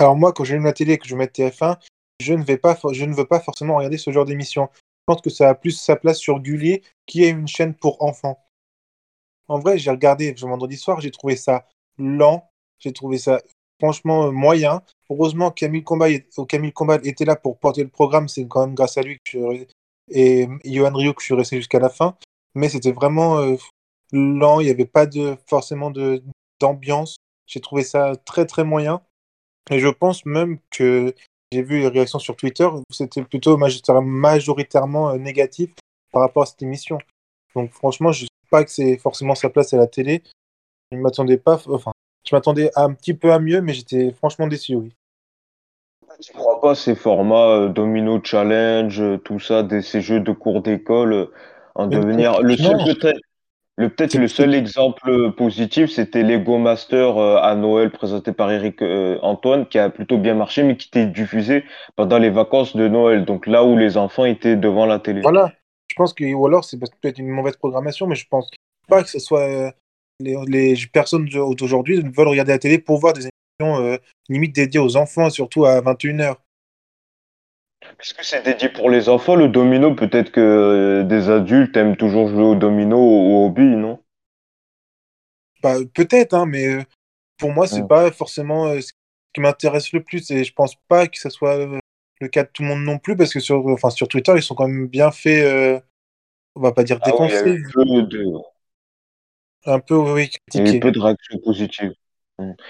Alors 0.00 0.16
moi, 0.16 0.32
quand 0.32 0.44
j'allume 0.44 0.64
la 0.64 0.72
télé 0.72 0.94
et 0.94 0.98
que 0.98 1.08
je 1.08 1.16
mets 1.16 1.26
TF1, 1.26 1.78
je 2.20 2.34
ne, 2.34 2.42
vais 2.42 2.58
pas, 2.58 2.78
je 2.92 3.04
ne 3.04 3.14
veux 3.14 3.26
pas 3.26 3.40
forcément 3.40 3.76
regarder 3.76 3.98
ce 3.98 4.10
genre 4.10 4.24
d'émission. 4.24 4.68
Je 4.74 4.80
pense 5.06 5.22
que 5.22 5.30
ça 5.30 5.48
a 5.48 5.54
plus 5.54 5.72
sa 5.72 5.96
place 5.96 6.18
sur 6.18 6.40
Gulli, 6.40 6.82
qui 7.06 7.24
est 7.24 7.30
une 7.30 7.48
chaîne 7.48 7.74
pour 7.74 8.02
enfants. 8.02 8.38
En 9.48 9.58
vrai, 9.58 9.78
j'ai 9.78 9.90
regardé 9.90 10.34
ce 10.36 10.46
vendredi 10.46 10.76
soir, 10.76 11.00
j'ai 11.00 11.10
trouvé 11.10 11.36
ça 11.36 11.66
lent, 11.98 12.50
j'ai 12.78 12.92
trouvé 12.92 13.18
ça 13.18 13.40
franchement 13.80 14.26
euh, 14.26 14.30
moyen. 14.30 14.82
Heureusement, 15.10 15.50
Camille 15.50 15.82
Combal, 15.82 16.22
Camille 16.48 16.72
Combal 16.72 17.06
était 17.06 17.24
là 17.24 17.36
pour 17.36 17.58
porter 17.58 17.82
le 17.82 17.88
programme, 17.88 18.28
c'est 18.28 18.46
quand 18.46 18.66
même 18.66 18.74
grâce 18.74 18.98
à 18.98 19.02
lui 19.02 19.18
et 20.10 20.48
Johan 20.64 20.92
Rio 20.92 21.14
que 21.14 21.20
je 21.22 21.26
suis 21.26 21.34
resté 21.34 21.56
jusqu'à 21.56 21.78
la 21.78 21.88
fin. 21.88 22.16
Mais 22.54 22.68
c'était 22.68 22.92
vraiment 22.92 23.38
euh, 23.38 23.56
lent, 24.12 24.60
il 24.60 24.64
n'y 24.64 24.70
avait 24.70 24.84
pas 24.84 25.06
de, 25.06 25.36
forcément 25.46 25.92
d'ambiance. 26.60 27.16
J'ai 27.46 27.60
trouvé 27.60 27.82
ça 27.84 28.16
très 28.24 28.46
très 28.46 28.64
moyen. 28.64 29.02
Et 29.70 29.78
je 29.78 29.88
pense 29.88 30.24
même 30.26 30.58
que 30.70 31.14
j'ai 31.52 31.62
vu 31.62 31.78
les 31.78 31.88
réactions 31.88 32.18
sur 32.18 32.36
Twitter, 32.36 32.68
c'était 32.90 33.22
plutôt 33.22 33.56
majoritairement 33.56 35.10
euh, 35.10 35.18
négatif 35.18 35.70
par 36.12 36.22
rapport 36.22 36.44
à 36.44 36.46
cette 36.46 36.62
émission. 36.62 36.98
Donc 37.54 37.72
franchement, 37.72 38.12
je 38.12 38.24
ne 38.24 38.26
sais 38.26 38.50
pas 38.50 38.64
que 38.64 38.70
c'est 38.70 38.96
forcément 38.98 39.34
sa 39.34 39.50
place 39.50 39.72
à 39.72 39.76
la 39.76 39.86
télé. 39.86 40.22
Je 40.92 40.96
ne 40.96 41.02
m'attendais 41.02 41.38
pas, 41.38 41.60
enfin, 41.68 41.92
je 42.28 42.34
m'attendais 42.34 42.70
un 42.76 42.92
petit 42.92 43.14
peu 43.14 43.32
à 43.32 43.38
mieux, 43.38 43.60
mais 43.60 43.72
j'étais 43.72 44.12
franchement 44.12 44.46
déçu, 44.46 44.74
oui. 44.74 44.92
Tu 46.20 46.32
crois 46.32 46.60
pas 46.60 46.74
ces 46.74 46.94
formats 46.94 47.48
euh, 47.48 47.68
Domino 47.68 48.20
Challenge, 48.22 49.00
euh, 49.00 49.16
tout 49.16 49.38
ça, 49.38 49.66
ces 49.80 50.00
jeux 50.00 50.20
de 50.20 50.32
cours 50.32 50.60
d'école 50.60 51.30
en 51.74 51.86
devenir 51.86 52.42
le 52.42 52.56
seul 52.56 52.76
peut-être 52.84 53.20
le 53.80 53.88
peut-être 53.88 54.14
le 54.14 54.28
seul 54.28 54.54
exemple 54.54 55.32
positif, 55.32 55.90
c'était 55.90 56.22
Lego 56.22 56.58
Master 56.58 57.16
euh, 57.16 57.38
à 57.40 57.54
Noël 57.54 57.90
présenté 57.90 58.30
par 58.30 58.52
Eric 58.52 58.82
euh, 58.82 59.18
Antoine, 59.22 59.66
qui 59.66 59.78
a 59.78 59.88
plutôt 59.88 60.18
bien 60.18 60.34
marché, 60.34 60.62
mais 60.62 60.76
qui 60.76 60.88
était 60.88 61.06
diffusé 61.06 61.64
pendant 61.96 62.18
les 62.18 62.28
vacances 62.28 62.76
de 62.76 62.88
Noël, 62.88 63.24
donc 63.24 63.46
là 63.46 63.64
où 63.64 63.78
les 63.78 63.96
enfants 63.96 64.26
étaient 64.26 64.56
devant 64.56 64.84
la 64.84 64.98
télé. 64.98 65.22
Voilà, 65.22 65.54
je 65.88 65.94
pense 65.94 66.12
que, 66.12 66.30
ou 66.30 66.46
alors 66.46 66.62
c'est 66.62 66.78
peut-être 66.78 67.18
une 67.18 67.28
mauvaise 67.28 67.56
programmation, 67.56 68.06
mais 68.06 68.16
je 68.16 68.26
pense 68.28 68.50
pas 68.86 69.02
que 69.02 69.08
ce 69.08 69.18
soit 69.18 69.48
euh, 69.48 69.70
les, 70.20 70.36
les 70.46 70.76
personnes 70.92 71.24
d'aujourd'hui 71.24 72.02
veulent 72.02 72.28
regarder 72.28 72.52
la 72.52 72.58
télé 72.58 72.78
pour 72.78 72.98
voir 72.98 73.14
des 73.14 73.28
émissions 73.60 73.98
limite 74.28 74.54
dédiées 74.54 74.80
aux 74.80 74.98
enfants, 74.98 75.30
surtout 75.30 75.64
à 75.64 75.80
21h. 75.80 76.36
Est-ce 77.98 78.14
que 78.14 78.24
c'est 78.24 78.42
dédié 78.42 78.68
pour 78.68 78.90
les 78.90 79.08
enfants, 79.08 79.36
le 79.36 79.48
domino? 79.48 79.94
Peut-être 79.94 80.30
que 80.30 80.40
euh, 80.40 81.02
des 81.02 81.28
adultes 81.28 81.76
aiment 81.76 81.96
toujours 81.96 82.28
jouer 82.28 82.42
au 82.42 82.54
domino 82.54 82.96
ou 82.96 83.44
au 83.44 83.50
billes, 83.50 83.76
non? 83.76 83.98
Bah, 85.62 85.74
peut-être, 85.94 86.34
hein, 86.34 86.46
mais 86.46 86.66
euh, 86.66 86.82
pour 87.36 87.52
moi, 87.52 87.66
c'est 87.66 87.86
pas 87.86 88.10
forcément 88.10 88.66
euh, 88.68 88.80
ce 88.80 88.92
qui 89.34 89.40
m'intéresse 89.40 89.92
le 89.92 90.02
plus. 90.02 90.30
Et 90.30 90.44
je 90.44 90.52
pense 90.52 90.74
pas 90.88 91.06
que 91.06 91.18
ce 91.18 91.28
soit 91.28 91.58
le 92.20 92.28
cas 92.28 92.44
de 92.44 92.50
tout 92.52 92.62
le 92.62 92.68
monde 92.68 92.84
non 92.84 92.98
plus, 92.98 93.16
parce 93.16 93.32
que 93.32 93.40
sur, 93.40 93.66
enfin, 93.66 93.90
sur 93.90 94.08
Twitter, 94.08 94.32
ils 94.36 94.42
sont 94.42 94.54
quand 94.54 94.68
même 94.68 94.86
bien 94.86 95.10
faits, 95.10 95.82
on 96.54 96.60
va 96.60 96.72
pas 96.72 96.84
dire 96.84 96.98
ah 97.02 97.10
défoncés. 97.10 97.58
un 97.58 97.72
peu 97.72 98.02
de, 98.02 98.24
un 99.66 99.80
peu, 99.80 99.96
oui, 99.96 100.30
critiqués. 100.30 100.76
un 100.76 100.80
peu 100.80 100.90
de 100.90 101.00
réactions 101.00 101.38
positives. 101.38 101.92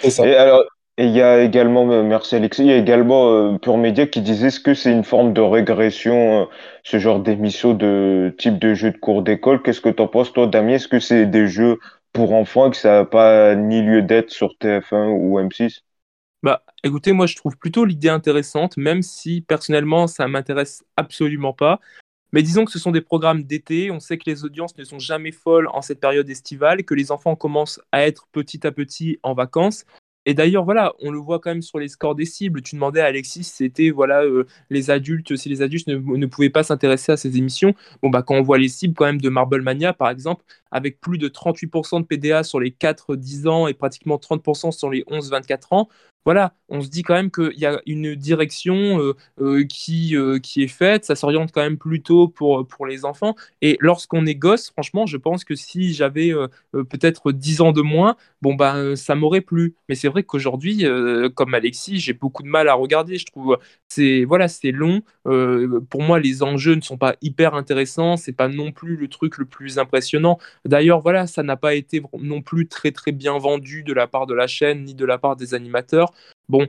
Ça. 0.09 0.27
Et 0.27 0.35
alors, 0.35 0.65
et 1.01 1.07
il 1.07 1.13
y 1.13 1.23
a 1.23 1.43
également, 1.43 1.91
euh, 1.91 2.03
merci 2.03 2.35
Alexis, 2.35 2.61
il 2.61 2.69
y 2.69 2.73
a 2.73 2.77
également 2.77 3.33
euh, 3.33 3.57
Pure 3.57 3.79
Média 3.79 4.07
qui 4.07 4.21
disait 4.21 4.49
est-ce 4.49 4.61
que 4.61 4.75
c'est 4.75 4.93
une 4.93 5.03
forme 5.03 5.33
de 5.33 5.41
régression, 5.41 6.43
euh, 6.43 6.45
ce 6.83 6.99
genre 6.99 7.21
d'émission 7.21 7.73
de 7.73 8.35
type 8.37 8.59
de 8.59 8.75
jeu 8.75 8.91
de 8.91 8.99
cours 8.99 9.23
d'école? 9.23 9.63
Qu'est-ce 9.63 9.81
que 9.81 9.89
tu 9.89 10.03
en 10.03 10.09
penses, 10.09 10.31
toi, 10.35 10.47
Damien? 10.47 10.75
Est-ce 10.75 10.89
que 10.89 11.01
c'est 11.01 11.25
des 11.25 11.47
jeux 11.47 11.79
pour 12.13 12.35
enfants 12.35 12.69
et 12.69 12.71
que 12.73 12.77
ça 12.77 12.99
n'a 12.99 13.05
pas 13.07 13.55
ni 13.55 13.81
lieu 13.81 14.03
d'être 14.03 14.29
sur 14.29 14.57
TF1 14.61 15.09
ou 15.09 15.41
M6 15.41 15.81
Bah, 16.43 16.65
écoutez, 16.85 17.13
moi 17.13 17.25
je 17.25 17.35
trouve 17.35 17.57
plutôt 17.57 17.87
l'idée 17.87 18.11
intéressante, 18.11 18.77
même 18.77 19.01
si 19.01 19.41
personnellement 19.41 20.07
ça 20.07 20.29
m'intéresse 20.29 20.85
absolument 20.99 21.55
pas. 21.55 21.81
Mais 22.35 22.43
disons 22.43 22.67
que 22.67 22.73
ce 22.73 22.79
sont 22.79 22.91
des 22.91 23.01
programmes 23.01 23.45
d'été, 23.45 23.91
on 23.91 24.01
sait 24.01 24.19
que 24.19 24.29
les 24.29 24.45
audiences 24.45 24.77
ne 24.77 24.85
sont 24.85 24.99
jamais 24.99 25.33
folles 25.33 25.69
en 25.73 25.81
cette 25.81 25.99
période 25.99 26.29
estivale, 26.29 26.85
que 26.85 26.93
les 26.93 27.11
enfants 27.11 27.37
commencent 27.37 27.81
à 27.91 28.07
être 28.07 28.29
petit 28.33 28.67
à 28.67 28.71
petit 28.71 29.19
en 29.23 29.33
vacances. 29.33 29.87
Et 30.27 30.35
d'ailleurs, 30.35 30.65
voilà, 30.65 30.93
on 31.01 31.11
le 31.11 31.19
voit 31.19 31.41
quand 31.41 31.51
même 31.51 31.63
sur 31.63 31.79
les 31.79 31.89
scores 31.89 32.15
des 32.15 32.27
cibles. 32.27 32.61
Tu 32.63 32.75
demandais 32.75 33.01
à 33.01 33.07
Alexis 33.07 33.45
si 33.45 33.53
c'était 33.53 33.91
voilà, 33.91 34.23
euh, 34.23 34.47
les 34.69 34.91
adultes, 34.91 35.35
si 35.37 35.49
les 35.49 35.63
adultes 35.63 35.89
ne, 35.89 36.27
pouvaient 36.27 36.51
pas 36.51 36.63
s'intéresser 36.63 37.13
à 37.13 37.17
ces 37.17 37.39
émissions. 37.39 37.75
Bon, 38.03 38.11
bah, 38.11 38.23
quand 38.23 38.35
on 38.35 38.43
voit 38.43 38.59
les 38.59 38.69
cibles 38.69 38.95
quand 38.95 39.07
même 39.07 39.21
de 39.21 39.29
Marble 39.31 39.63
Mania, 39.63 39.95
par 39.95 40.11
exemple, 40.11 40.45
avec 40.71 41.01
plus 41.01 41.17
de 41.17 41.29
38% 41.29 42.01
de 42.01 42.07
PDA 42.07 42.43
sur 42.45 42.61
les 42.61 42.71
4-10 42.71 43.49
ans 43.49 43.67
et 43.67 43.75
pratiquement 43.75 44.17
30% 44.17 44.73
sur 44.73 44.91
les 44.91 45.03
11-24 45.05 45.75
ans, 45.75 45.89
voilà, 46.25 46.55
on 46.69 46.83
se 46.83 46.89
dit 46.89 47.03
quand 47.03 47.15
même 47.15 47.31
qu'il 47.31 47.59
y 47.59 47.67
a 47.67 47.81
une 47.87 48.15
direction 48.15 49.01
euh, 49.01 49.17
euh, 49.41 49.65
qui, 49.65 50.17
euh, 50.17 50.39
qui 50.39 50.63
est 50.63 50.69
faite, 50.69 51.05
ça 51.05 51.15
s'oriente 51.15 51.51
quand 51.53 51.63
même 51.63 51.79
plutôt 51.79 52.29
pour, 52.29 52.67
pour 52.67 52.87
les 52.87 53.05
enfants. 53.05 53.35
Et 53.63 53.77
lorsqu'on 53.81 54.27
est 54.27 54.35
gosse, 54.35 54.71
franchement, 54.71 55.07
je 55.07 55.17
pense 55.17 55.45
que 55.45 55.55
si 55.55 55.95
j'avais 55.95 56.33
peut-être 56.73 57.33
10 57.33 57.61
ans 57.63 57.73
de 57.73 57.83
moins, 57.83 58.17
bon, 58.43 58.55
ben, 58.55 58.97
ça 58.97 59.15
m'aurait 59.15 59.41
plu. 59.41 59.75
Mais 59.89 59.95
c'est 59.95 60.09
vrai 60.09 60.23
qu'aujourd'hui, 60.23 60.85
comme 61.35 61.55
Alexis, 61.55 61.99
j'ai 61.99 62.13
beaucoup 62.13 62.43
de 62.43 62.49
mal 62.49 62.69
à 62.69 62.75
regarder. 62.75 63.19
Je 63.19 63.27
trouve 63.27 63.59
c'est 63.91 64.25
voilà, 64.25 64.49
c'est 64.49 64.71
long. 64.73 65.03
pour 65.25 66.03
moi, 66.03 66.21
les 66.21 66.43
enjeux 66.43 66.75
ne 66.75 66.81
sont 66.81 66.97
pas 66.97 67.17
hyper 67.23 67.55
intéressants. 67.55 68.17
C'est 68.17 68.33
pas 68.33 68.49
non 68.49 68.73
plus 68.73 68.97
le 68.97 69.09
truc 69.09 69.39
le 69.39 69.45
plus 69.45 69.79
impressionnant. 69.79 70.39
D'ailleurs, 70.65 71.01
voilà, 71.01 71.27
ça 71.27 71.43
n'a 71.43 71.57
pas 71.57 71.75
été 71.75 72.03
non 72.19 72.41
plus 72.43 72.69
très 72.69 72.93
très 72.93 73.13
bien 73.13 73.37
vendu 73.39 73.83
de 73.83 73.93
la 73.93 74.07
part 74.07 74.27
de 74.27 74.35
la 74.35 74.47
chaîne 74.47 74.85
ni 74.85 74.95
de 74.95 75.05
la 75.05 75.19
part 75.19 75.37
des 75.37 75.55
animateurs. 75.55 76.13
Bon, 76.51 76.67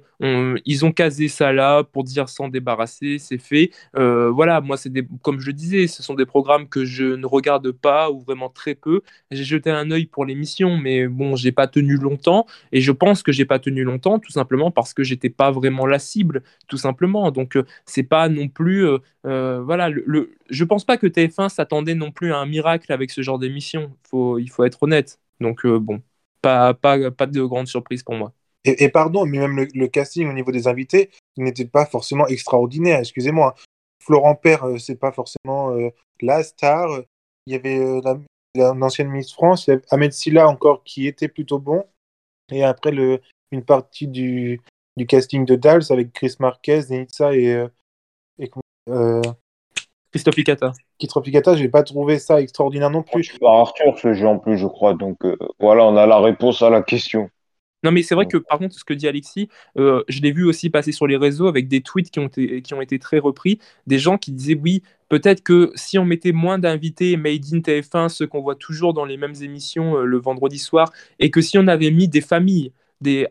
ils 0.65 0.86
ont 0.86 0.91
casé 0.91 1.28
ça 1.28 1.52
là 1.52 1.84
pour 1.84 2.04
dire 2.04 2.30
s'en 2.30 2.50
débarrasser, 2.50 3.17
c'est 3.17 3.39
fait. 3.39 3.72
Euh, 3.98 4.30
voilà, 4.30 4.62
moi, 4.62 4.78
c'est 4.78 4.91
comme 5.24 5.39
je 5.39 5.48
le 5.48 5.54
disais, 5.54 5.88
ce 5.88 6.04
sont 6.04 6.13
des 6.13 6.26
programmes 6.28 6.70
que 6.70 6.86
je 6.86 7.04
ne 7.15 7.26
regarde 7.26 7.72
pas 7.72 8.12
ou 8.12 8.20
vraiment 8.20 8.50
très 8.50 8.76
peu. 8.76 9.02
J'ai 9.32 9.44
jeté 9.44 9.72
un 9.72 9.89
œil 9.91 10.06
pour 10.06 10.26
l'émission, 10.26 10.78
mais 10.78 11.08
bon, 11.08 11.36
j'ai 11.36 11.52
pas 11.52 11.67
tenu 11.67 11.98
longtemps. 11.98 12.46
Et 12.72 12.82
je 12.82 12.91
pense 12.91 13.24
que 13.24 13.32
j'ai 13.32 13.46
pas 13.46 13.58
tenu 13.60 13.84
longtemps, 13.84 14.20
tout 14.20 14.32
simplement 14.32 14.70
parce 14.72 14.94
que 14.94 15.04
j'étais 15.04 15.30
pas 15.30 15.50
vraiment 15.52 15.86
la 15.88 15.98
cible, 16.00 16.44
tout 16.67 16.78
simplement. 16.78 17.32
Donc, 17.32 17.56
euh, 17.58 17.65
c'est 17.86 18.04
pas 18.04 18.30
non 18.30 18.48
plus, 18.50 18.86
euh, 19.26 19.62
voilà, 19.63 19.89
le, 19.89 20.32
je 20.50 20.63
pense 20.63 20.86
pas 20.86 20.98
que 20.98 21.08
TF1 21.08 21.50
s'attendait 21.50 21.96
non 21.96 22.12
plus 22.12 22.32
à 22.34 22.38
un 22.38 22.46
miracle 22.46 22.91
avec 22.94 23.12
ce 23.12 23.22
genre 23.22 23.39
d'émission. 23.39 23.91
Il 24.13 24.50
faut 24.50 24.63
être 24.63 24.84
honnête. 24.84 25.20
Donc, 25.39 25.65
bon, 25.65 26.02
pas, 26.41 26.74
pas, 26.74 27.12
pas 27.12 27.26
de 27.28 27.41
grande 27.44 27.67
surprise 27.67 28.04
pour 28.04 28.15
moi. 28.15 28.34
Et, 28.63 28.89
pardon, 28.89 29.26
mais 29.26 29.39
même 29.39 29.67
le, 29.74 29.88
casting 29.88 30.30
au 30.30 30.34
niveau 30.34 30.52
des 30.52 30.67
invités 30.67 31.10
n'était 31.36 31.65
pas 31.65 31.86
forcément 31.86 32.28
extraordinaire, 32.28 33.00
excusez-moi. 33.00 33.56
Florent 34.00 34.36
Père, 34.36 34.65
euh, 34.65 34.78
c'est 34.78 35.00
pas 35.00 35.12
forcément 35.12 35.71
euh, 35.71 35.89
la 36.21 36.43
star. 36.43 36.88
Il 37.47 37.54
y 37.54 37.56
avait 37.56 37.80
euh, 37.80 38.02
l'ancienne 38.56 39.10
Miss 39.10 39.34
France, 39.34 39.65
il 39.65 39.71
y 39.71 39.74
avait 39.74 39.84
Ahmed 39.89 40.13
Silla 40.13 40.47
encore 40.47 40.84
qui 40.84 41.08
était 41.08 41.28
plutôt 41.28 41.58
bon. 41.58 41.86
Et 42.52 42.63
après, 42.63 42.91
le, 42.91 43.21
une 43.52 43.63
partie 43.63 44.08
du, 44.08 44.62
du 44.95 45.08
casting 45.08 45.43
de 45.45 45.56
Dals 45.56 45.86
avec 45.89 46.13
Chris 46.13 46.36
Marquez, 46.39 46.84
Denitsa 46.84 47.36
et, 47.36 47.65
et 48.38 48.52
Christophe 50.12 50.36
Licata. 50.36 50.74
Christophe 51.00 51.26
Licata, 51.26 51.56
je 51.56 51.63
n'ai 51.63 51.69
pas 51.69 51.84
trouvé 51.84 52.19
ça 52.19 52.41
extraordinaire 52.41 52.91
non 52.91 53.02
plus. 53.02 53.39
Par 53.39 53.54
Arthur, 53.54 53.97
ce 53.97 54.13
jeu 54.13 54.28
en 54.28 54.38
plus, 54.38 54.58
je 54.58 54.67
crois. 54.67 54.93
Donc 54.93 55.17
voilà, 55.60 55.86
on 55.86 55.95
a 55.95 56.06
la 56.06 56.19
réponse 56.19 56.62
à 56.62 56.69
la 56.69 56.84
question. 56.84 57.30
Non, 57.84 57.91
mais 57.91 58.04
c'est 58.04 58.13
vrai 58.15 58.28
que 58.28 58.38
par 58.38 58.60
contre, 58.60 58.76
ce 58.76 58.84
que 58.84 58.94
dit 58.94 59.08
Alexis, 59.08 59.50
euh, 59.78 60.04
je 60.08 60.22
l'ai 60.22 60.32
vu 60.32 60.44
aussi 60.46 60.70
passer 60.70 60.91
sur 60.91 61.08
les 61.08 61.17
réseaux 61.17 61.48
avec 61.48 61.67
des 61.67 61.82
tweets 61.82 62.12
qui 62.12 62.20
ont, 62.20 62.28
été, 62.28 62.62
qui 62.62 62.74
ont 62.74 62.82
été 62.82 63.00
très 63.00 63.17
repris, 63.17 63.60
des 63.88 63.98
gens 63.98 64.17
qui 64.17 64.32
disaient 64.32 64.60
oui, 64.62 64.84
peut-être 65.10 65.41
que 65.44 65.72
si 65.76 65.98
on 65.98 66.06
mettait 66.06 66.32
moins 66.32 66.60
d'invités 66.60 67.17
Made 67.17 67.46
in 67.54 67.60
TF1, 67.60 68.10
ceux 68.10 68.28
qu'on 68.28 68.41
voit 68.41 68.56
toujours 68.56 68.94
dans 68.94 69.06
les 69.06 69.17
mêmes 69.17 69.36
émissions 69.41 69.98
euh, 69.98 70.06
le 70.06 70.17
vendredi 70.20 70.60
soir, 70.60 70.91
et 71.20 71.32
que 71.32 71.41
si 71.41 71.58
on 71.58 71.67
avait 71.67 71.91
mis 71.91 72.08
des 72.08 72.22
familles, 72.22 72.72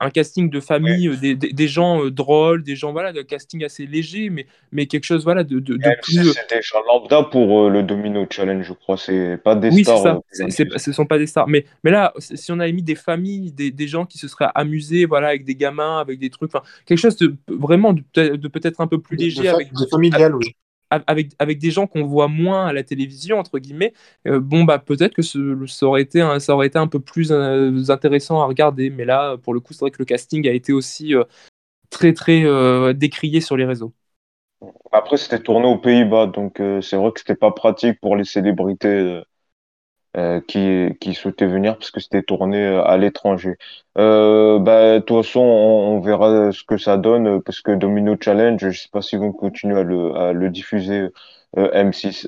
un 0.01 0.11
casting 0.11 0.51
de 0.51 0.61
famille, 0.61 1.09
euh, 1.09 1.35
des, 1.37 1.69
gens 1.69 2.05
euh, 2.05 2.11
drôles, 2.11 2.63
des 2.63 2.77
gens, 2.77 2.93
voilà, 2.93 3.13
de 3.13 3.23
casting 3.23 3.65
assez 3.65 3.87
léger, 3.87 4.31
mais, 4.31 4.47
mais 4.73 4.87
quelque 4.87 5.05
chose, 5.05 5.25
voilà, 5.25 5.45
de, 5.45 5.61
de, 5.61 5.79
plus. 6.03 6.33
C'est 6.33 6.55
des 6.55 6.63
gens 6.63 6.79
lambda 6.87 7.23
pour 7.25 7.67
euh, 7.67 7.71
le 7.71 7.83
Domino 7.83 8.27
Challenge, 8.29 8.65
je 8.65 8.73
crois. 8.73 8.97
C'est 8.97 9.39
pas 9.43 9.55
des 9.55 9.71
oui, 9.71 9.85
stars. 9.85 10.17
Oui, 10.17 10.51
c'est 10.51 10.69
ça. 10.71 10.79
ce 10.79 10.93
sont 10.93 11.07
pas 11.07 11.19
des 11.19 11.27
stars. 11.27 11.49
Mais, 11.49 11.65
mais 11.85 11.91
là, 11.91 12.13
si 12.19 12.51
on 12.53 12.59
avait 12.59 12.73
mis 12.73 12.83
des 12.83 12.95
familles, 12.95 13.53
des, 13.53 13.89
gens 13.89 14.07
qui 14.07 14.19
se 14.19 14.29
seraient 14.29 14.51
amusés, 14.55 15.05
voilà, 15.05 15.29
avec 15.29 15.45
des 15.45 15.55
gamins, 15.55 16.01
avec 16.01 16.19
des 16.19 16.31
trucs, 16.31 16.53
quelque 16.87 16.99
chose 16.99 17.17
de 17.17 17.35
vraiment 17.49 17.93
de, 17.93 18.49
peut-être 18.49 18.81
un 18.81 18.87
peu 18.87 19.01
plus 19.01 19.17
léger. 19.17 19.49
avec, 19.49 19.73
de 19.73 19.87
familial, 19.87 20.35
oui 20.35 20.55
avec, 20.91 21.31
avec 21.39 21.59
des 21.59 21.71
gens 21.71 21.87
qu'on 21.87 22.05
voit 22.05 22.29
moins 22.29 22.67
à 22.67 22.73
la 22.73 22.83
télévision, 22.83 23.39
entre 23.39 23.59
guillemets, 23.59 23.93
euh, 24.27 24.41
bon, 24.41 24.65
bah, 24.65 24.79
peut-être 24.79 25.15
que 25.15 25.23
ça, 25.23 25.39
aurait 25.87 26.03
été 26.03 26.21
un, 26.21 26.41
ça 26.41 26.55
aurait 26.55 26.67
été 26.67 26.79
un 26.79 26.89
peu 26.89 27.01
plus 27.01 27.31
euh, 27.33 27.83
intéressant 27.89 28.41
à 28.41 28.47
regarder. 28.47 28.91
Mais 28.91 29.05
là, 29.05 29.37
pour 29.39 29.55
le 29.55 29.61
coup, 29.61 29.73
c'est 29.73 29.81
vrai 29.81 29.91
que 29.91 29.99
le 30.01 30.05
casting 30.05 30.47
a 30.49 30.53
été 30.53 30.73
aussi 30.73 31.15
euh, 31.15 31.25
très, 31.91 32.13
très 32.13 32.45
décrié 32.95 33.41
sur 33.41 33.57
les 33.57 33.65
réseaux. 33.65 33.93
Après, 34.93 35.17
c'était 35.17 35.41
tourné 35.41 35.67
aux 35.67 35.79
Pays-Bas, 35.79 36.27
donc 36.27 36.61
c'est 36.83 36.97
vrai 36.97 37.13
que 37.13 37.21
c'était 37.21 37.35
pas 37.35 37.51
pratique 37.51 37.99
pour 38.01 38.17
les 38.17 38.25
célébrités 38.25 39.23
euh, 40.17 40.41
qui, 40.41 40.89
qui 41.01 41.15
souhaitait 41.15 41.47
venir 41.47 41.77
parce 41.77 41.93
que 41.93 42.01
c'était 42.01 42.25
tourné 42.25 42.59
euh, 42.67 42.83
à 42.83 42.97
l'étranger. 42.97 43.57
Euh, 43.97 44.59
bah, 44.59 44.99
de 44.99 45.05
toute 45.05 45.25
façon, 45.25 45.39
on, 45.41 46.01
verra 46.01 46.51
ce 46.51 46.65
que 46.65 46.79
ça 46.79 46.97
donne 46.97 47.41
parce 47.43 47.61
que 47.61 47.71
Domino 47.71 48.17
Challenge, 48.21 48.59
je 48.59 48.77
sais 48.77 48.89
pas 48.93 49.03
s'ils 49.03 49.21
vont 49.21 49.33
continuer 49.33 49.79
à 49.79 49.83
le, 49.85 50.17
à 50.17 50.33
le 50.33 50.51
diffuser 50.51 51.11
M6. 51.57 52.27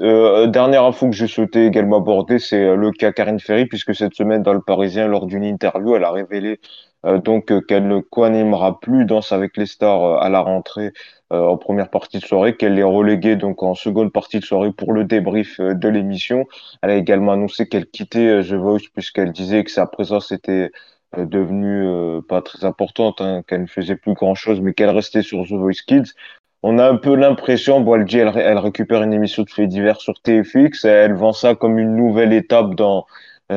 dernière 0.51 0.85
info 0.85 1.09
que 1.11 1.17
je 1.17 1.27
souhaitais 1.27 1.67
également 1.67 1.99
aborder, 1.99 2.39
c'est 2.39 2.77
le 2.77 2.91
cas 2.93 3.11
Karine 3.13 3.41
Ferry, 3.41 3.67
puisque 3.67 3.95
cette 3.95 4.15
semaine 4.15 4.43
dans 4.43 4.53
le 4.53 4.61
Parisien, 4.61 5.09
lors 5.09 5.27
d'une 5.27 5.45
interview, 5.45 5.97
elle 5.97 6.05
a 6.05 6.11
révélé 6.13 6.61
donc 7.05 7.53
qu'elle 7.67 7.89
ne 7.89 7.99
co-animera 7.99 8.79
plus 8.81 9.05
Danse 9.05 9.33
avec 9.33 9.57
les 9.57 9.67
stars 9.67 10.23
à 10.23 10.29
la 10.29 10.41
rentrée 10.41 10.93
euh, 11.33 11.47
en 11.47 11.57
première 11.57 11.89
partie 11.89 12.19
de 12.19 12.25
soirée, 12.25 12.57
qu'elle 12.57 12.79
est 12.79 12.83
reléguée 12.83 13.37
donc 13.37 13.63
en 13.63 13.75
seconde 13.75 14.13
partie 14.13 14.39
de 14.39 14.45
soirée 14.45 14.71
pour 14.71 14.93
le 14.93 15.05
débrief 15.05 15.61
euh, 15.61 15.73
de 15.73 15.89
l'émission. 15.89 16.47
Elle 16.83 16.91
a 16.91 16.97
également 16.97 17.33
annoncé 17.33 17.67
qu'elle 17.67 17.87
quittait 17.87 18.29
euh, 18.29 18.43
The 18.43 18.53
Voice 18.53 18.89
puisqu'elle 18.93 19.33
disait 19.33 19.65
que 19.65 19.71
sa 19.71 19.87
présence 19.87 20.31
était 20.31 20.71
devenue 21.17 22.23
pas 22.27 22.41
très 22.41 22.65
importante, 22.65 23.21
hein, 23.21 23.43
qu'elle 23.47 23.63
ne 23.63 23.67
faisait 23.67 23.97
plus 23.97 24.15
grand 24.15 24.35
chose, 24.35 24.63
mais 24.63 24.73
qu'elle 24.73 24.89
restait 24.89 25.21
sur 25.21 25.45
The 25.45 25.53
Voice 25.53 25.83
Kids. 25.87 26.15
On 26.63 26.79
a 26.79 26.89
un 26.89 26.97
peu 26.97 27.15
l'impression, 27.15 27.83
bon, 27.83 27.97
elle 28.07 28.59
récupère 28.59 29.03
une 29.03 29.13
émission 29.13 29.43
de 29.43 29.51
faits 29.51 29.69
divers 29.69 30.01
sur 30.01 30.15
TFX, 30.23 30.87
elle 30.87 31.13
vend 31.13 31.35
ça 31.35 31.55
comme 31.55 31.79
une 31.79 31.97
nouvelle 31.97 32.33
étape 32.33 32.77
dans 32.77 33.05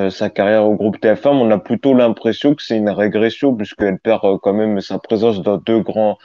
sa 0.10 0.30
carrière 0.30 0.66
au 0.66 0.76
groupe 0.76 0.98
TF1, 1.00 1.30
on 1.30 1.52
a 1.52 1.58
plutôt 1.58 1.94
l'impression 1.94 2.56
que 2.56 2.62
c'est 2.64 2.78
une 2.78 2.90
régression 2.90 3.56
puisqu'elle 3.56 4.00
perd 4.00 4.22
quand 4.42 4.54
même 4.54 4.82
sa 4.82 5.00
présence 5.00 5.42
dans 5.42 5.58
deux 5.58 5.80
grands 5.82 6.18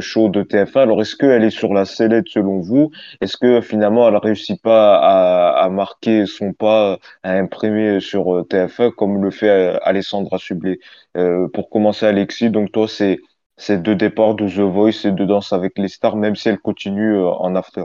show 0.00 0.28
de 0.28 0.42
TF1. 0.42 0.82
Alors, 0.82 1.00
est-ce 1.02 1.16
qu'elle 1.16 1.44
est 1.44 1.50
sur 1.50 1.74
la 1.74 1.84
sellette 1.84 2.28
selon 2.28 2.60
vous? 2.60 2.90
Est-ce 3.20 3.36
que 3.36 3.60
finalement, 3.60 4.08
elle 4.08 4.16
réussit 4.16 4.60
pas 4.62 4.96
à, 4.96 5.68
marquer 5.68 6.26
son 6.26 6.52
pas, 6.52 6.98
à 7.22 7.32
imprimer 7.32 8.00
sur 8.00 8.34
euh, 8.34 8.42
TF1 8.44 8.92
comme 8.94 9.22
le 9.22 9.30
fait 9.30 9.48
euh, 9.48 9.78
Alessandra 9.82 10.38
Sublet? 10.38 10.78
Euh, 11.16 11.48
Pour 11.48 11.70
commencer, 11.70 12.06
Alexis, 12.06 12.50
donc 12.50 12.72
toi, 12.72 12.88
c'est 12.88 13.18
c'est 13.56 13.82
deux 13.82 13.94
départs 13.94 14.34
de 14.34 14.48
The 14.48 14.60
Voice 14.60 15.04
et 15.04 15.12
de 15.12 15.24
Danse 15.24 15.52
avec 15.52 15.78
les 15.78 15.88
stars, 15.88 16.16
même 16.16 16.36
si 16.36 16.48
elle 16.48 16.58
continue 16.58 17.14
euh, 17.14 17.28
en 17.28 17.54
after. 17.54 17.84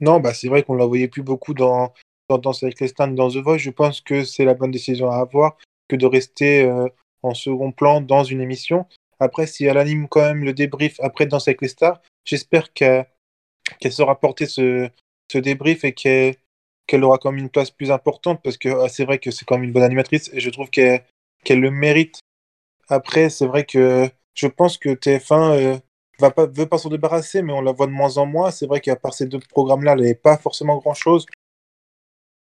Non, 0.00 0.20
bah 0.20 0.32
c'est 0.32 0.48
vrai 0.48 0.62
qu'on 0.62 0.74
la 0.74 0.86
voyait 0.86 1.08
plus 1.08 1.22
beaucoup 1.22 1.52
dans, 1.52 1.92
dans 2.30 2.38
Danse 2.38 2.62
avec 2.62 2.80
les 2.80 2.88
stars 2.88 3.08
dans 3.08 3.28
The 3.28 3.36
Voice. 3.36 3.58
Je 3.58 3.70
pense 3.70 4.00
que 4.00 4.24
c'est 4.24 4.44
la 4.44 4.54
bonne 4.54 4.70
décision 4.70 5.10
à 5.10 5.16
avoir 5.16 5.56
que 5.88 5.96
de 5.96 6.06
rester 6.06 6.70
en 7.22 7.34
second 7.34 7.72
plan 7.72 8.00
dans 8.00 8.24
une 8.24 8.40
émission. 8.40 8.86
Après, 9.18 9.46
si 9.46 9.64
elle 9.64 9.78
anime 9.78 10.08
quand 10.08 10.22
même 10.22 10.44
le 10.44 10.52
débrief 10.52 10.98
après 11.00 11.26
Danse 11.26 11.48
avec 11.48 11.60
les 11.60 11.68
stars, 11.68 12.00
j'espère 12.24 12.72
qu'elle 12.72 13.06
saura 13.90 14.18
porter 14.18 14.46
ce, 14.46 14.88
ce 15.30 15.38
débrief 15.38 15.84
et 15.84 15.92
qu'elle 15.92 17.04
aura 17.04 17.18
quand 17.18 17.32
même 17.32 17.40
une 17.40 17.50
place 17.50 17.70
plus 17.70 17.90
importante 17.90 18.40
parce 18.42 18.56
que 18.56 18.68
ah, 18.68 18.88
c'est 18.88 19.04
vrai 19.04 19.18
que 19.18 19.30
c'est 19.30 19.44
quand 19.44 19.56
même 19.56 19.64
une 19.64 19.72
bonne 19.72 19.82
animatrice 19.82 20.30
et 20.32 20.40
je 20.40 20.50
trouve 20.50 20.70
qu'elle 20.70 21.02
le 21.48 21.70
mérite. 21.70 22.20
Après, 22.88 23.28
c'est 23.28 23.46
vrai 23.46 23.64
que 23.64 24.08
je 24.34 24.46
pense 24.46 24.78
que 24.78 24.90
TF1 24.90 25.52
euh, 25.52 25.78
pas, 26.18 26.46
veut 26.46 26.66
pas 26.66 26.78
s'en 26.78 26.88
débarrasser, 26.88 27.42
mais 27.42 27.52
on 27.52 27.60
la 27.60 27.72
voit 27.72 27.86
de 27.86 27.92
moins 27.92 28.18
en 28.18 28.26
moins. 28.26 28.50
C'est 28.50 28.66
vrai 28.66 28.80
qu'à 28.80 28.96
part 28.96 29.14
ces 29.14 29.26
deux 29.26 29.38
programmes-là, 29.38 29.92
elle 29.92 30.00
n'avait 30.00 30.14
pas 30.14 30.36
forcément 30.36 30.78
grand-chose. 30.78 31.26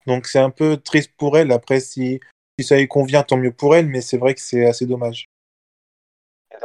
Donc 0.05 0.27
c'est 0.27 0.39
un 0.39 0.49
peu 0.49 0.77
triste 0.77 1.11
pour 1.17 1.37
elle. 1.37 1.51
Après, 1.51 1.79
si, 1.79 2.19
ça 2.59 2.77
lui 2.77 2.87
convient, 2.87 3.23
tant 3.23 3.37
mieux 3.37 3.51
pour 3.51 3.75
elle, 3.75 3.87
mais 3.87 4.01
c'est 4.01 4.17
vrai 4.17 4.33
que 4.33 4.41
c'est 4.41 4.65
assez 4.65 4.85
dommage. 4.85 5.27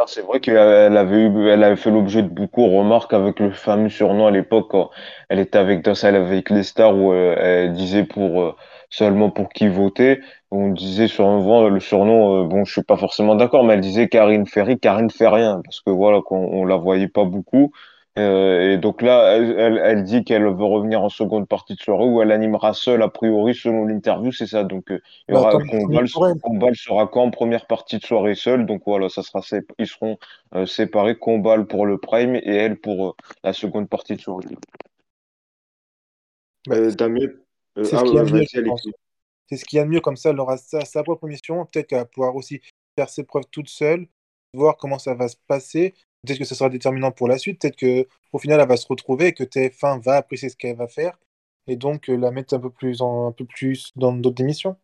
C'est 0.07 0.23
vrai 0.23 0.41
qu'elle 0.41 0.57
avait 0.57 1.25
elle 1.25 1.65
avait 1.65 1.77
fait 1.77 1.91
l'objet 1.91 2.23
de 2.23 2.29
beaucoup 2.29 2.63
de 2.63 2.77
remarques 2.77 3.13
avec 3.13 3.41
le 3.41 3.51
fameux 3.51 3.89
surnom 3.89 4.27
à 4.27 4.31
l'époque 4.31 4.73
elle 5.29 5.41
était 5.41 5.59
avec 5.59 5.83
Danse 5.83 6.05
avec 6.05 6.51
les 6.51 6.63
stars 6.63 6.97
où 6.97 7.13
euh, 7.13 7.35
elle 7.39 7.73
disait 7.73 8.05
pour 8.05 8.41
euh, 8.41 8.57
seulement 8.89 9.31
pour 9.31 9.49
qui 9.51 9.69
voter. 9.69 10.21
On 10.51 10.69
disait 10.69 11.07
sur 11.09 11.27
un 11.27 11.69
le 11.69 11.81
surnom, 11.81 12.45
euh, 12.45 12.47
bon, 12.47 12.65
je 12.65 12.73
suis 12.73 12.83
pas 12.83 12.97
forcément 12.97 13.37
d'accord, 13.37 13.65
mais 13.65 13.75
elle 13.75 13.81
disait 13.81 14.09
Karine 14.09 14.47
Ferry, 14.47 14.79
Karine 14.79 15.11
fait 15.11 15.29
rien 15.29 15.61
parce 15.65 15.81
que 15.81 15.91
voilà 15.91 16.21
qu'on 16.23 16.37
on 16.37 16.65
la 16.65 16.77
voyait 16.77 17.09
pas 17.09 17.25
beaucoup. 17.25 17.73
Euh, 18.19 18.73
et 18.73 18.77
donc 18.77 19.03
là, 19.03 19.37
elle, 19.37 19.81
elle, 19.85 20.03
dit 20.03 20.25
qu'elle 20.25 20.43
veut 20.43 20.65
revenir 20.65 21.03
en 21.03 21.09
seconde 21.09 21.47
partie 21.47 21.77
de 21.77 21.81
soirée 21.81 22.07
où 22.07 22.21
elle 22.21 22.33
animera 22.33 22.75
seule, 22.75 23.03
a 23.03 23.09
priori, 23.09 23.55
selon 23.55 23.87
l'interview, 23.87 24.33
c'est 24.33 24.49
ça. 24.49 24.65
Donc, 24.65 24.91
euh, 24.91 25.01
il 25.29 25.33
y 25.33 25.35
bah, 25.35 25.43
aura 25.43 25.63
Combal, 26.43 26.75
sera 26.75 27.07
quand 27.07 27.23
en 27.23 27.31
première 27.31 27.67
partie 27.67 27.99
de 27.99 28.05
soirée 28.05 28.35
seule. 28.35 28.67
Donc 28.67 28.83
voilà, 28.85 29.09
ça 29.09 29.23
sera 29.23 29.41
ils 29.79 29.87
seront 29.87 30.19
euh, 30.55 30.67
séparés, 30.67 31.17
Combal 31.17 31.67
pour 31.67 31.87
le 31.87 31.99
prime 31.99 32.35
et 32.35 32.43
elle 32.57 32.81
pour 32.81 33.17
la 33.45 33.53
seconde 33.53 33.89
partie 33.89 34.17
de 34.17 34.21
soirée. 34.21 34.47
Bah, 36.67 36.91
Damien, 36.91 37.29
c'est 37.77 37.95
ah, 37.95 38.01
ce 38.01 38.05
qu'il 38.05 38.15
y 38.15 38.19
a 38.19 38.25
mieux. 38.25 38.45
C'est 39.49 39.57
ce 39.57 39.65
qu'il 39.65 39.77
y 39.79 39.81
a 39.81 39.85
de 39.85 39.91
mieux, 39.91 40.01
comme 40.01 40.17
ça, 40.17 40.31
elle 40.31 40.41
aura 40.41 40.57
sa, 40.57 40.85
sa 40.85 41.05
propre 41.05 41.27
émission. 41.27 41.65
Peut-être 41.67 41.87
qu'elle 41.87 41.99
va 41.99 42.05
pouvoir 42.05 42.35
aussi 42.35 42.61
faire 42.97 43.09
ses 43.09 43.23
preuves 43.23 43.47
toute 43.51 43.69
seule, 43.69 44.07
voir 44.53 44.77
comment 44.77 44.99
ça 44.99 45.15
va 45.15 45.29
se 45.29 45.37
passer. 45.47 45.95
Peut-être 46.23 46.39
que 46.39 46.45
ce 46.45 46.55
sera 46.55 46.69
déterminant 46.69 47.13
pour 47.13 47.29
la 47.29 47.39
suite. 47.39 47.61
Peut-être 47.61 47.79
qu'au 47.79 48.39
final, 48.39 48.61
elle 48.61 48.69
va 48.69 48.77
se 48.77 48.87
retrouver 48.87 49.29
et 49.29 49.33
que 49.33 49.45
TF1 49.45 50.03
va 50.03 50.17
apprécier 50.17 50.49
ce 50.49 50.57
qu'elle 50.57 50.77
va 50.77 50.89
faire 50.89 51.19
et 51.67 51.77
donc 51.77 52.11
euh, 52.11 52.17
la 52.17 52.31
mettre 52.31 52.55
un 52.55 52.61
peu 52.61 52.71
plus, 52.71 53.01
un 53.01 53.33
peu 53.37 53.45
plus 53.45 53.93
dans 53.97 54.13
d'autres 54.13 54.43
émissions. 54.43 54.77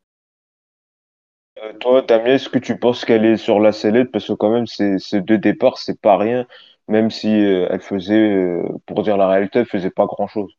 Euh, 1.58 1.72
toi, 1.74 2.02
Damien, 2.02 2.34
est-ce 2.34 2.48
que 2.48 2.58
tu 2.58 2.78
penses 2.78 3.04
qu'elle 3.04 3.24
est 3.24 3.36
sur 3.36 3.60
la 3.60 3.72
sellette? 3.72 4.10
Parce 4.12 4.28
que 4.28 4.34
quand 4.34 4.50
même, 4.50 4.66
ces, 4.66 4.98
deux 5.20 5.38
départs, 5.38 5.78
c'est 5.78 6.00
pas 6.00 6.16
rien, 6.16 6.46
même 6.88 7.10
si 7.10 7.28
euh, 7.28 7.66
elle 7.70 7.80
faisait, 7.80 8.62
pour 8.86 9.02
dire 9.02 9.16
la 9.16 9.28
réalité, 9.28 9.60
elle 9.60 9.66
faisait 9.66 9.90
pas 9.90 10.06
grand-chose. 10.06 10.52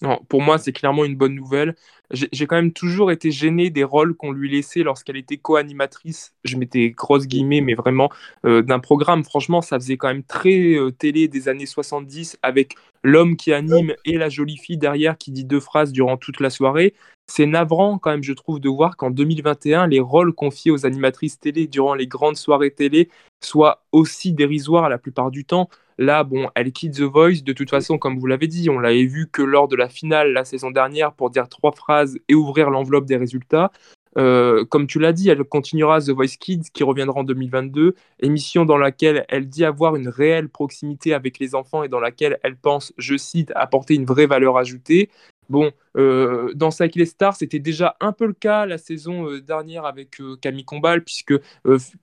Non, 0.00 0.20
pour 0.28 0.42
moi, 0.42 0.58
c'est 0.58 0.72
clairement 0.72 1.04
une 1.04 1.16
bonne 1.16 1.34
nouvelle. 1.34 1.74
J'ai 2.12 2.46
quand 2.46 2.54
même 2.54 2.72
toujours 2.72 3.10
été 3.10 3.32
gêné 3.32 3.68
des 3.68 3.82
rôles 3.82 4.14
qu'on 4.14 4.30
lui 4.30 4.48
laissait 4.48 4.84
lorsqu'elle 4.84 5.16
était 5.16 5.38
co-animatrice. 5.38 6.34
Je 6.44 6.56
mettais 6.56 6.90
grosse 6.90 7.26
guillemets, 7.26 7.60
mais 7.60 7.74
vraiment 7.74 8.08
euh, 8.46 8.62
d'un 8.62 8.78
programme. 8.78 9.24
Franchement, 9.24 9.60
ça 9.60 9.78
faisait 9.78 9.96
quand 9.96 10.06
même 10.08 10.22
très 10.22 10.74
euh, 10.74 10.92
télé 10.92 11.26
des 11.26 11.48
années 11.48 11.66
70 11.66 12.38
avec 12.42 12.76
l'homme 13.02 13.36
qui 13.36 13.52
anime 13.52 13.92
et 14.04 14.18
la 14.18 14.28
jolie 14.28 14.56
fille 14.56 14.78
derrière 14.78 15.18
qui 15.18 15.32
dit 15.32 15.44
deux 15.44 15.60
phrases 15.60 15.92
durant 15.92 16.16
toute 16.16 16.40
la 16.40 16.50
soirée. 16.50 16.94
C'est 17.26 17.46
navrant 17.46 17.98
quand 17.98 18.10
même, 18.10 18.22
je 18.22 18.32
trouve, 18.32 18.60
de 18.60 18.68
voir 18.68 18.96
qu'en 18.96 19.10
2021, 19.10 19.88
les 19.88 20.00
rôles 20.00 20.32
confiés 20.32 20.70
aux 20.70 20.86
animatrices 20.86 21.40
télé 21.40 21.66
durant 21.66 21.94
les 21.94 22.06
grandes 22.06 22.36
soirées 22.36 22.70
télé 22.70 23.10
soient 23.44 23.82
aussi 23.92 24.32
dérisoires 24.32 24.88
la 24.88 24.98
plupart 24.98 25.30
du 25.30 25.44
temps. 25.44 25.68
Là, 25.98 26.22
bon, 26.22 26.48
elle 26.54 26.72
quitte 26.72 26.94
The 26.94 27.02
Voice. 27.02 27.42
De 27.42 27.52
toute 27.52 27.70
façon, 27.70 27.98
comme 27.98 28.18
vous 28.18 28.26
l'avez 28.26 28.46
dit, 28.46 28.70
on 28.70 28.78
l'avait 28.78 29.04
vu 29.04 29.28
que 29.30 29.42
lors 29.42 29.66
de 29.66 29.74
la 29.74 29.88
finale 29.88 30.32
la 30.32 30.44
saison 30.44 30.70
dernière 30.70 31.12
pour 31.12 31.30
dire 31.30 31.48
trois 31.48 31.72
phrases 31.72 32.18
et 32.28 32.34
ouvrir 32.34 32.70
l'enveloppe 32.70 33.06
des 33.06 33.16
résultats. 33.16 33.72
Euh, 34.16 34.64
comme 34.64 34.86
tu 34.86 34.98
l'as 34.98 35.12
dit, 35.12 35.28
elle 35.28 35.42
continuera 35.44 36.00
The 36.00 36.10
Voice 36.10 36.36
Kids 36.38 36.70
qui 36.72 36.82
reviendra 36.84 37.20
en 37.20 37.24
2022, 37.24 37.94
émission 38.20 38.64
dans 38.64 38.78
laquelle 38.78 39.24
elle 39.28 39.48
dit 39.48 39.64
avoir 39.64 39.96
une 39.96 40.08
réelle 40.08 40.48
proximité 40.48 41.14
avec 41.14 41.38
les 41.38 41.54
enfants 41.54 41.82
et 41.82 41.88
dans 41.88 42.00
laquelle 42.00 42.38
elle 42.42 42.56
pense, 42.56 42.92
je 42.96 43.16
cite, 43.16 43.52
apporter 43.54 43.94
une 43.94 44.06
vraie 44.06 44.26
valeur 44.26 44.56
ajoutée. 44.56 45.10
Bon, 45.48 45.72
euh, 45.98 46.52
dans 46.54 46.70
Cycle 46.70 47.04
Star, 47.06 47.34
c'était 47.34 47.58
déjà 47.58 47.96
un 48.00 48.12
peu 48.12 48.26
le 48.26 48.32
cas 48.32 48.66
la 48.66 48.78
saison 48.78 49.28
euh, 49.28 49.40
dernière 49.40 49.84
avec 49.84 50.20
euh, 50.20 50.36
Camille 50.40 50.64
Combal, 50.64 51.02
puisque 51.02 51.34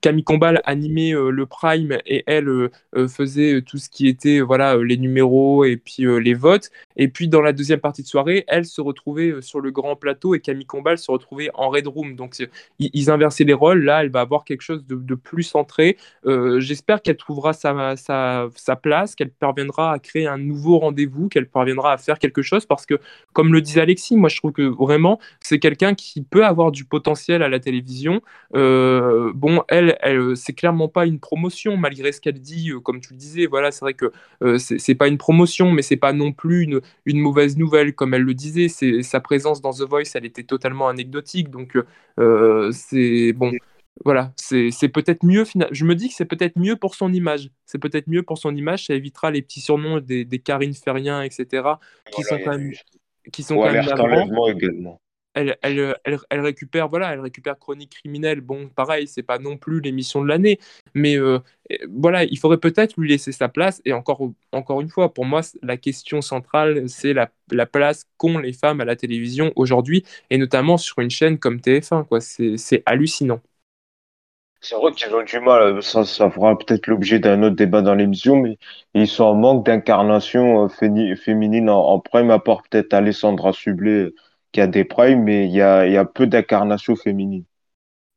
Camille 0.00 0.24
Combal 0.24 0.60
animait 0.64 1.12
le 1.12 1.46
Prime 1.46 1.98
et 2.06 2.24
elle 2.26 2.70
faisait 3.08 3.62
tout 3.62 3.78
ce 3.78 3.88
qui 3.88 4.08
était 4.08 4.40
voilà 4.40 4.76
les 4.76 4.96
numéros 4.96 5.64
et 5.64 5.76
puis 5.76 6.04
les 6.20 6.34
votes. 6.34 6.70
Et 6.96 7.08
puis 7.08 7.28
dans 7.28 7.40
la 7.40 7.52
deuxième 7.52 7.80
partie 7.80 8.02
de 8.02 8.06
soirée, 8.06 8.44
elle 8.48 8.64
se 8.64 8.80
retrouvait 8.80 9.34
sur 9.40 9.60
le 9.60 9.70
grand 9.70 9.96
plateau 9.96 10.34
et 10.34 10.40
Camille 10.40 10.66
Combal 10.66 10.98
se 10.98 11.10
retrouvait 11.10 11.50
en 11.54 11.68
Red 11.70 11.86
Room. 11.86 12.16
Donc 12.16 12.36
ils, 12.78 13.10
inversaient 13.10 13.44
les 13.44 13.52
rôles. 13.52 13.84
Là, 13.84 14.02
elle 14.02 14.10
va 14.10 14.20
avoir 14.20 14.44
quelque 14.44 14.62
chose 14.62 14.84
de, 14.86 15.14
plus 15.14 15.44
centré. 15.44 15.96
J'espère 16.24 17.02
qu'elle 17.02 17.16
trouvera 17.16 17.52
sa 17.52 18.76
place, 18.82 19.14
qu'elle 19.14 19.30
parviendra 19.30 19.92
à 19.92 19.98
créer 19.98 20.26
un 20.26 20.38
nouveau 20.38 20.78
rendez-vous, 20.78 21.28
qu'elle 21.28 21.48
parviendra 21.48 21.92
à 21.92 21.98
faire 21.98 22.18
quelque 22.18 22.42
chose 22.42 22.66
parce 22.66 22.86
que, 22.86 22.98
comme 23.32 23.52
le 23.52 23.60
disait 23.60 23.85
Alexis. 23.86 24.16
Moi, 24.16 24.28
je 24.28 24.36
trouve 24.36 24.52
que 24.52 24.62
vraiment, 24.62 25.18
c'est 25.40 25.58
quelqu'un 25.58 25.94
qui 25.94 26.22
peut 26.22 26.44
avoir 26.44 26.72
du 26.72 26.84
potentiel 26.84 27.42
à 27.42 27.48
la 27.48 27.60
télévision. 27.60 28.20
Euh, 28.54 29.32
bon, 29.34 29.62
elle, 29.68 29.96
elle 30.00 30.36
c'est 30.36 30.52
clairement 30.52 30.88
pas 30.88 31.06
une 31.06 31.20
promotion, 31.20 31.76
malgré 31.76 32.12
ce 32.12 32.20
qu'elle 32.20 32.40
dit, 32.40 32.70
euh, 32.70 32.80
comme 32.80 33.00
tu 33.00 33.12
le 33.12 33.18
disais. 33.18 33.46
Voilà, 33.46 33.70
c'est 33.70 33.80
vrai 33.80 33.94
que 33.94 34.12
euh, 34.42 34.58
c'est 34.58 34.94
pas 34.94 35.08
une 35.08 35.18
promotion, 35.18 35.70
mais 35.70 35.82
c'est 35.82 35.96
pas 35.96 36.12
non 36.12 36.32
plus 36.32 36.62
une, 36.64 36.80
une, 37.04 37.20
mauvaise 37.20 37.56
nouvelle, 37.56 37.94
comme 37.94 38.14
elle 38.14 38.22
le 38.22 38.34
disait. 38.34 38.68
Sa 39.02 39.20
présence 39.20 39.60
dans 39.62 39.72
The 39.72 39.82
Voice, 39.82 40.12
elle 40.14 40.26
était 40.26 40.44
totalement 40.44 40.88
anecdotique. 40.88 41.50
Donc, 41.50 41.78
c'est 42.72 43.32
bon 43.32 43.52
voilà, 44.04 44.32
c'est 44.36 44.88
peut-être 44.88 45.24
mieux. 45.24 45.44
Je 45.70 45.84
me 45.84 45.94
dis 45.94 46.08
que 46.08 46.14
c'est 46.14 46.26
peut-être 46.26 46.58
mieux 46.58 46.76
pour 46.76 46.94
son 46.94 47.12
image. 47.12 47.50
C'est 47.64 47.78
peut-être 47.78 48.08
mieux 48.08 48.22
pour 48.22 48.38
son 48.38 48.54
image. 48.54 48.86
Ça 48.86 48.94
évitera 48.94 49.30
les 49.30 49.40
petits 49.42 49.60
surnoms 49.60 50.00
des, 50.00 50.24
des 50.24 50.38
Karine 50.38 50.74
Ferrien, 50.74 51.22
etc., 51.22 51.68
qui 52.12 52.22
sont 52.22 52.38
quand 52.44 52.58
même 52.58 52.72
qui 53.32 53.42
sont 53.42 53.56
quand 53.56 53.72
même 53.72 53.84
également. 54.48 55.00
Elle, 55.34 55.54
elle, 55.60 55.94
elle, 56.30 56.40
récupère 56.40 56.88
voilà 56.88 57.12
elle 57.12 57.20
récupère 57.20 57.58
chronique 57.58 57.90
criminelle. 57.90 58.40
Bon 58.40 58.68
pareil 58.68 59.06
c'est 59.06 59.22
pas 59.22 59.38
non 59.38 59.58
plus 59.58 59.80
l'émission 59.80 60.22
de 60.22 60.28
l'année 60.28 60.58
mais 60.94 61.18
euh, 61.18 61.40
voilà 61.90 62.24
il 62.24 62.38
faudrait 62.38 62.56
peut-être 62.56 62.96
lui 62.96 63.10
laisser 63.10 63.32
sa 63.32 63.48
place. 63.50 63.82
Et 63.84 63.92
encore 63.92 64.30
encore 64.52 64.80
une 64.80 64.88
fois 64.88 65.12
pour 65.12 65.26
moi 65.26 65.42
la 65.62 65.76
question 65.76 66.22
centrale 66.22 66.88
c'est 66.88 67.12
la, 67.12 67.30
la, 67.50 67.66
place 67.66 68.06
qu'ont 68.16 68.38
les 68.38 68.54
femmes 68.54 68.80
à 68.80 68.86
la 68.86 68.96
télévision 68.96 69.52
aujourd'hui 69.56 70.04
et 70.30 70.38
notamment 70.38 70.78
sur 70.78 71.00
une 71.00 71.10
chaîne 71.10 71.38
comme 71.38 71.58
TF1 71.58 72.06
quoi. 72.06 72.20
C'est 72.22 72.82
hallucinant 72.86 73.42
c'est 74.68 74.74
vrai 74.74 74.92
qu'ils 74.92 75.14
ont 75.14 75.22
du 75.22 75.38
mal, 75.40 75.82
ça, 75.82 76.04
ça 76.04 76.30
fera 76.30 76.58
peut-être 76.58 76.86
l'objet 76.88 77.18
d'un 77.20 77.42
autre 77.42 77.56
débat 77.56 77.82
dans 77.82 77.94
l'émission, 77.94 78.36
mais 78.36 78.58
ils 78.94 79.06
sont 79.08 79.24
en 79.24 79.34
manque 79.34 79.64
d'incarnation 79.66 80.64
euh, 80.64 81.16
féminine 81.16 81.70
en, 81.70 82.00
prime, 82.00 82.30
à 82.30 82.38
part 82.40 82.62
peut-être 82.62 82.92
Alessandra 82.94 83.52
Sublet 83.52 84.12
qui 84.52 84.60
a 84.60 84.66
des 84.66 84.84
primes, 84.84 85.22
mais 85.24 85.46
il 85.46 85.52
y 85.52 85.62
a, 85.62 85.86
y 85.86 85.96
a 85.96 86.04
peu 86.04 86.26
d'incarnation 86.26 86.96
féminine. 86.96 87.44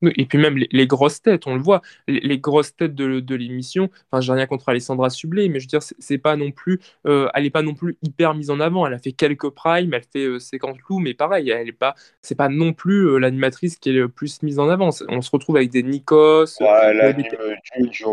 Et 0.02 0.26
puis 0.26 0.38
même 0.38 0.58
les, 0.58 0.88
grosses 0.88 1.22
têtes, 1.22 1.45
on 1.47 1.56
le 1.56 1.62
voit, 1.62 1.82
les, 2.08 2.38
grosses 2.38 2.76
têtes 2.76 2.95
de, 2.95 3.20
de 3.20 3.36
l'émission. 3.36 3.89
Enfin, 4.12 4.22
j'ai 4.22 4.34
rien 4.34 4.45
contre 4.45 4.70
Alessandra 4.70 5.10
Sublet, 5.10 5.50
mais 5.50 5.60
je 5.60 5.66
veux 5.66 5.70
dire, 5.70 5.82
c'est 5.82 6.18
pas 6.18 6.36
non 6.36 6.52
plus, 6.52 6.80
euh, 7.06 7.30
elle 7.34 7.45
est 7.45 7.50
pas 7.50 7.62
non 7.62 7.74
plus 7.74 7.97
hyper 8.02 8.34
mise 8.34 8.50
en 8.50 8.60
avant. 8.60 8.88
Elle 8.88 8.93
a 8.93 9.00
fait 9.00 9.12
quelques 9.12 9.50
primes, 9.50 9.93
elle 9.93 10.04
fait 10.04 10.26
euh, 10.26 10.39
50 10.39 10.78
loups, 10.89 11.00
mais 11.00 11.14
pareil, 11.14 11.50
elle 11.50 11.68
est 11.68 11.74
pas, 11.74 11.95
c'est 12.22 12.36
pas 12.36 12.50
non 12.50 12.74
plus 12.74 13.08
euh, 13.08 13.18
l'animatrice 13.18 13.78
qui 13.78 13.89
est 13.89 13.93
le 13.93 14.10
plus 14.10 14.41
mise 14.41 14.60
en 14.60 14.70
avant. 14.70 14.89
On 15.10 15.22
se 15.22 15.32
retrouve 15.32 15.58
avec 15.58 15.70
des 15.70 15.84
Nikos. 15.84 16.45
Ouais, 16.62 16.68
elle 16.84 17.02
a 17.02 17.14
du, 17.14 17.26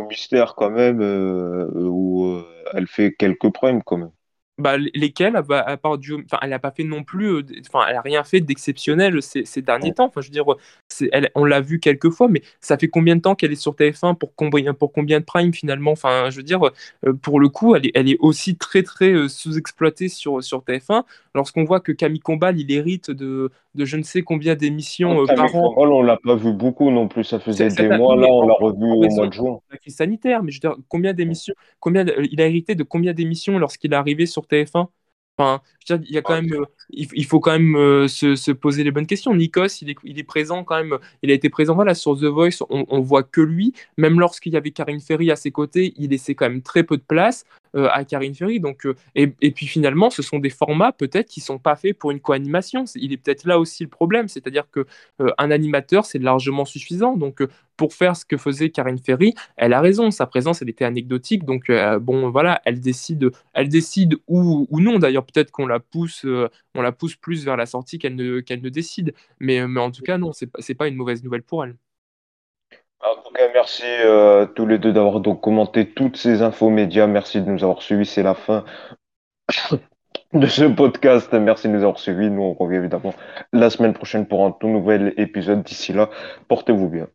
mystère 0.09 0.55
quand 0.57 0.71
même, 0.71 1.01
où 1.75 2.43
elle 2.75 2.87
fait 2.87 3.13
quelques 3.13 3.53
primes 3.53 3.83
quand 3.85 3.99
même 3.99 4.11
bah, 4.59 4.79
lesquels, 4.79 5.37
à 5.37 5.77
part 5.77 5.99
du, 5.99 6.15
enfin, 6.15 6.39
elle 6.41 6.49
n'a 6.51 6.59
pas 6.59 6.71
fait 6.71 6.85
non 6.85 7.05
plus, 7.05 7.27
euh, 7.27 7.43
enfin, 7.69 7.87
elle 7.91 7.97
a 7.97 8.01
rien 8.01 8.25
fait 8.25 8.41
d'exceptionnel 8.41 9.21
ces, 9.23 9.45
ces, 9.45 9.61
derniers 9.61 9.93
temps. 9.93 10.07
Enfin, 10.07 10.23
je 10.23 10.29
veux 10.29 10.33
dire, 10.33 10.47
elle, 11.13 11.31
on 11.35 11.45
l'a 11.45 11.61
vu 11.61 11.79
quelques 11.79 12.09
fois, 12.09 12.29
mais 12.29 12.41
ça 12.61 12.79
fait 12.79 12.89
combien 12.89 13.17
de 13.17 13.21
temps 13.21 13.35
qu'elle 13.35 13.53
est 13.53 13.57
sur 13.57 13.75
TF1 13.75 14.15
pour 14.15 14.35
combien, 14.35 14.73
pour 14.73 14.93
combien 14.93 15.21
de 15.21 15.27
prime 15.27 15.53
finalement? 15.53 15.91
Enfin, 15.93 16.31
je 16.31 16.39
veux 16.39 16.43
dire, 16.43 16.65
euh, 17.07 17.13
pour 17.13 17.39
le 17.39 17.51
coup, 17.51 17.77
elle 17.77 17.87
est, 17.87 17.93
elle 17.95 18.09
est 18.09 18.17
aussi 18.21 18.57
très 18.57 18.83
très 18.83 19.13
euh, 19.13 19.29
sous-exploitée 19.29 20.09
sur, 20.09 20.43
sur 20.43 20.63
TF1. 20.63 21.03
Lorsqu'on 21.35 21.65
voit 21.65 21.81
que 21.81 21.93
Camille 21.93 22.21
Combal, 22.21 22.59
il 22.59 22.73
hérite 22.73 23.11
de, 23.11 23.51
de 23.75 23.85
je 23.85 23.99
ne 23.99 24.03
sais 24.05 24.23
combien 24.23 24.55
d'émissions 24.55 25.27
par 25.27 25.55
an. 25.55 25.75
Combal, 25.75 25.93
on 25.93 26.03
l'a 26.03 26.17
pas 26.17 26.35
vu 26.35 26.55
beaucoup 26.55 26.91
non 26.91 27.09
plus. 27.09 27.25
Ça 27.25 27.39
faisait 27.41 27.69
des 27.69 27.89
mois 27.89 28.17
là, 28.17 28.27
on 28.31 28.47
l'a 28.47 28.55
revu 28.55 28.85
au 28.85 29.07
mois 29.11 29.27
de 29.27 29.33
juin. 29.35 29.61
La 29.71 29.77
crise 29.77 29.97
sanitaire, 29.97 30.43
mais 30.43 30.51
je 30.51 30.57
veux 30.57 30.71
dire, 30.71 30.79
combien 30.89 31.13
d'émissions, 31.13 31.53
combien, 31.79 32.07
il 32.31 32.41
a 32.41 32.47
hérité 32.47 32.75
de 32.75 32.85
combien 32.85 33.13
d'émissions 33.13 33.59
lorsqu'il 33.59 33.93
est 33.93 33.97
arrivé 33.97 34.25
sur 34.25 34.46
TF1 34.51 34.89
Enfin, 35.39 35.61
je 35.87 35.93
veux 35.93 35.99
dire, 35.99 36.09
il 36.09 36.15
y 36.15 36.19
a 36.19 36.23
quand 36.23 36.35
même, 36.35 36.53
euh, 36.55 36.65
il, 36.89 37.27
faut 37.27 37.41
quand 37.41 37.53
même 37.53 37.77
euh, 37.77 38.09
se, 38.09 38.37
se, 38.37 38.51
poser 38.51 38.85
les 38.85 38.91
bonnes 38.91 39.07
questions. 39.07 39.35
Nikos, 39.35 39.83
il 39.83 39.91
est, 39.91 39.97
il 40.03 40.19
est, 40.19 40.25
présent 40.25 40.65
quand 40.65 40.77
même, 40.77 40.99
il 41.23 41.31
a 41.31 41.35
été 41.35 41.51
présent 41.51 41.75
voilà, 41.75 41.95
sur 41.95 42.17
The 42.17 42.25
Voice, 42.25 42.65
on, 42.71 42.87
on 42.89 43.01
voit 43.01 43.23
que 43.23 43.43
lui. 43.43 43.75
Même 43.99 44.19
lorsqu'il 44.19 44.55
y 44.55 44.57
avait 44.57 44.71
Karine 44.71 45.01
Ferry 45.01 45.31
à 45.31 45.37
ses 45.37 45.51
côtés, 45.51 45.93
il 45.99 46.11
laissait 46.11 46.35
quand 46.35 46.49
même 46.49 46.63
très 46.63 46.85
peu 46.85 46.97
de 46.97 47.03
place. 47.03 47.45
Euh, 47.77 47.89
à 47.93 48.05
Karine 48.05 48.35
Ferry. 48.35 48.59
Donc, 48.59 48.87
euh, 48.87 48.95
et, 49.15 49.33
et, 49.43 49.51
puis 49.51 49.67
finalement, 49.67 50.09
ce 50.09 50.23
sont 50.23 50.39
des 50.39 50.49
formats 50.49 50.93
peut-être 50.93 51.29
qui 51.29 51.41
sont 51.41 51.59
pas 51.59 51.77
faits 51.77 51.99
pour 51.99 52.11
une 52.11 52.21
co-animation. 52.21 52.85
Il 52.95 53.13
est 53.13 53.19
peut-être 53.19 53.45
là 53.45 53.59
aussi 53.59 53.83
le 53.83 53.91
problème, 53.91 54.29
c'est-à-dire 54.29 54.71
que 54.71 54.87
euh, 55.21 55.31
un 55.37 55.51
animateur 55.51 56.07
c'est 56.07 56.19
largement 56.19 56.65
suffisant. 56.65 57.17
Donc 57.17 57.43
pour 57.77 57.93
faire 57.93 58.17
ce 58.17 58.25
que 58.25 58.39
faisait 58.39 58.71
Karine 58.71 58.99
Ferry, 58.99 59.35
elle 59.59 59.75
a 59.75 59.83
raison. 59.83 60.11
Sa 60.11 60.27
présence, 60.27 60.63
elle 60.63 60.71
était 60.71 60.87
anecdotique. 60.87 61.45
Donc 61.45 61.71
bon, 62.01 62.31
voilà, 62.31 62.63
elle 62.65 62.81
décide, 62.81 63.31
elle 63.53 63.69
décide 63.69 64.17
ou, 64.27 64.67
ou 64.71 64.81
non. 64.81 64.99
D'ailleurs, 64.99 65.27
peut-être 65.27 65.51
qu'on 65.51 65.67
la 65.67 65.81
pousse, 65.81 66.25
la 66.75 66.93
pousse 66.93 67.17
plus 67.17 67.45
vers 67.45 67.59
la 67.59 67.67
sortie 67.67 67.99
qu'elle 67.99 68.17
ne, 68.17 68.41
ne 68.41 68.69
décide. 68.71 69.13
Mais, 69.41 69.67
mais 69.69 69.81
en 69.81 69.91
tout 69.91 70.03
cas, 70.03 70.17
non, 70.17 70.33
c'est 70.33 70.47
pas, 70.47 70.61
pas 70.79 70.89
une 70.89 70.97
mauvaise 70.97 71.23
nouvelle 71.23 71.43
pour 71.43 71.65
elle. 71.65 71.77
En 73.01 73.23
tout 73.23 73.33
cas, 73.33 73.49
merci 73.53 73.85
euh, 73.85 74.47
tous 74.47 74.67
les 74.67 74.79
deux 74.79 74.93
d'avoir 74.93 75.21
donc 75.21 75.41
commenté 75.41 75.91
toutes 75.93 76.17
ces 76.17 76.43
infos 76.43 76.71
médias. 76.71 77.07
Merci 77.07 77.41
de 77.41 77.51
nous 77.51 77.63
avoir 77.63 77.83
suivis. 77.83 78.07
C'est 78.07 78.23
la 78.23 78.35
fin 78.35 78.65
de 80.33 80.47
ce 80.47 80.65
podcast. 80.65 81.33
Merci 81.33 81.69
de 81.69 81.75
nous 81.75 81.83
avoir 81.83 81.99
suivis. 81.99 82.31
Nous, 82.31 82.43
on 82.43 82.55
revient 82.55 82.77
évidemment 82.77 83.15
la 83.53 83.71
semaine 83.71 83.93
prochaine 83.93 84.27
pour 84.27 84.45
un 84.45 84.53
tout 84.53 84.69
nouvel 84.69 85.13
épisode. 85.19 85.63
D'ici 85.63 85.93
là, 85.93 86.11
portez-vous 86.49 86.89
bien. 86.89 87.09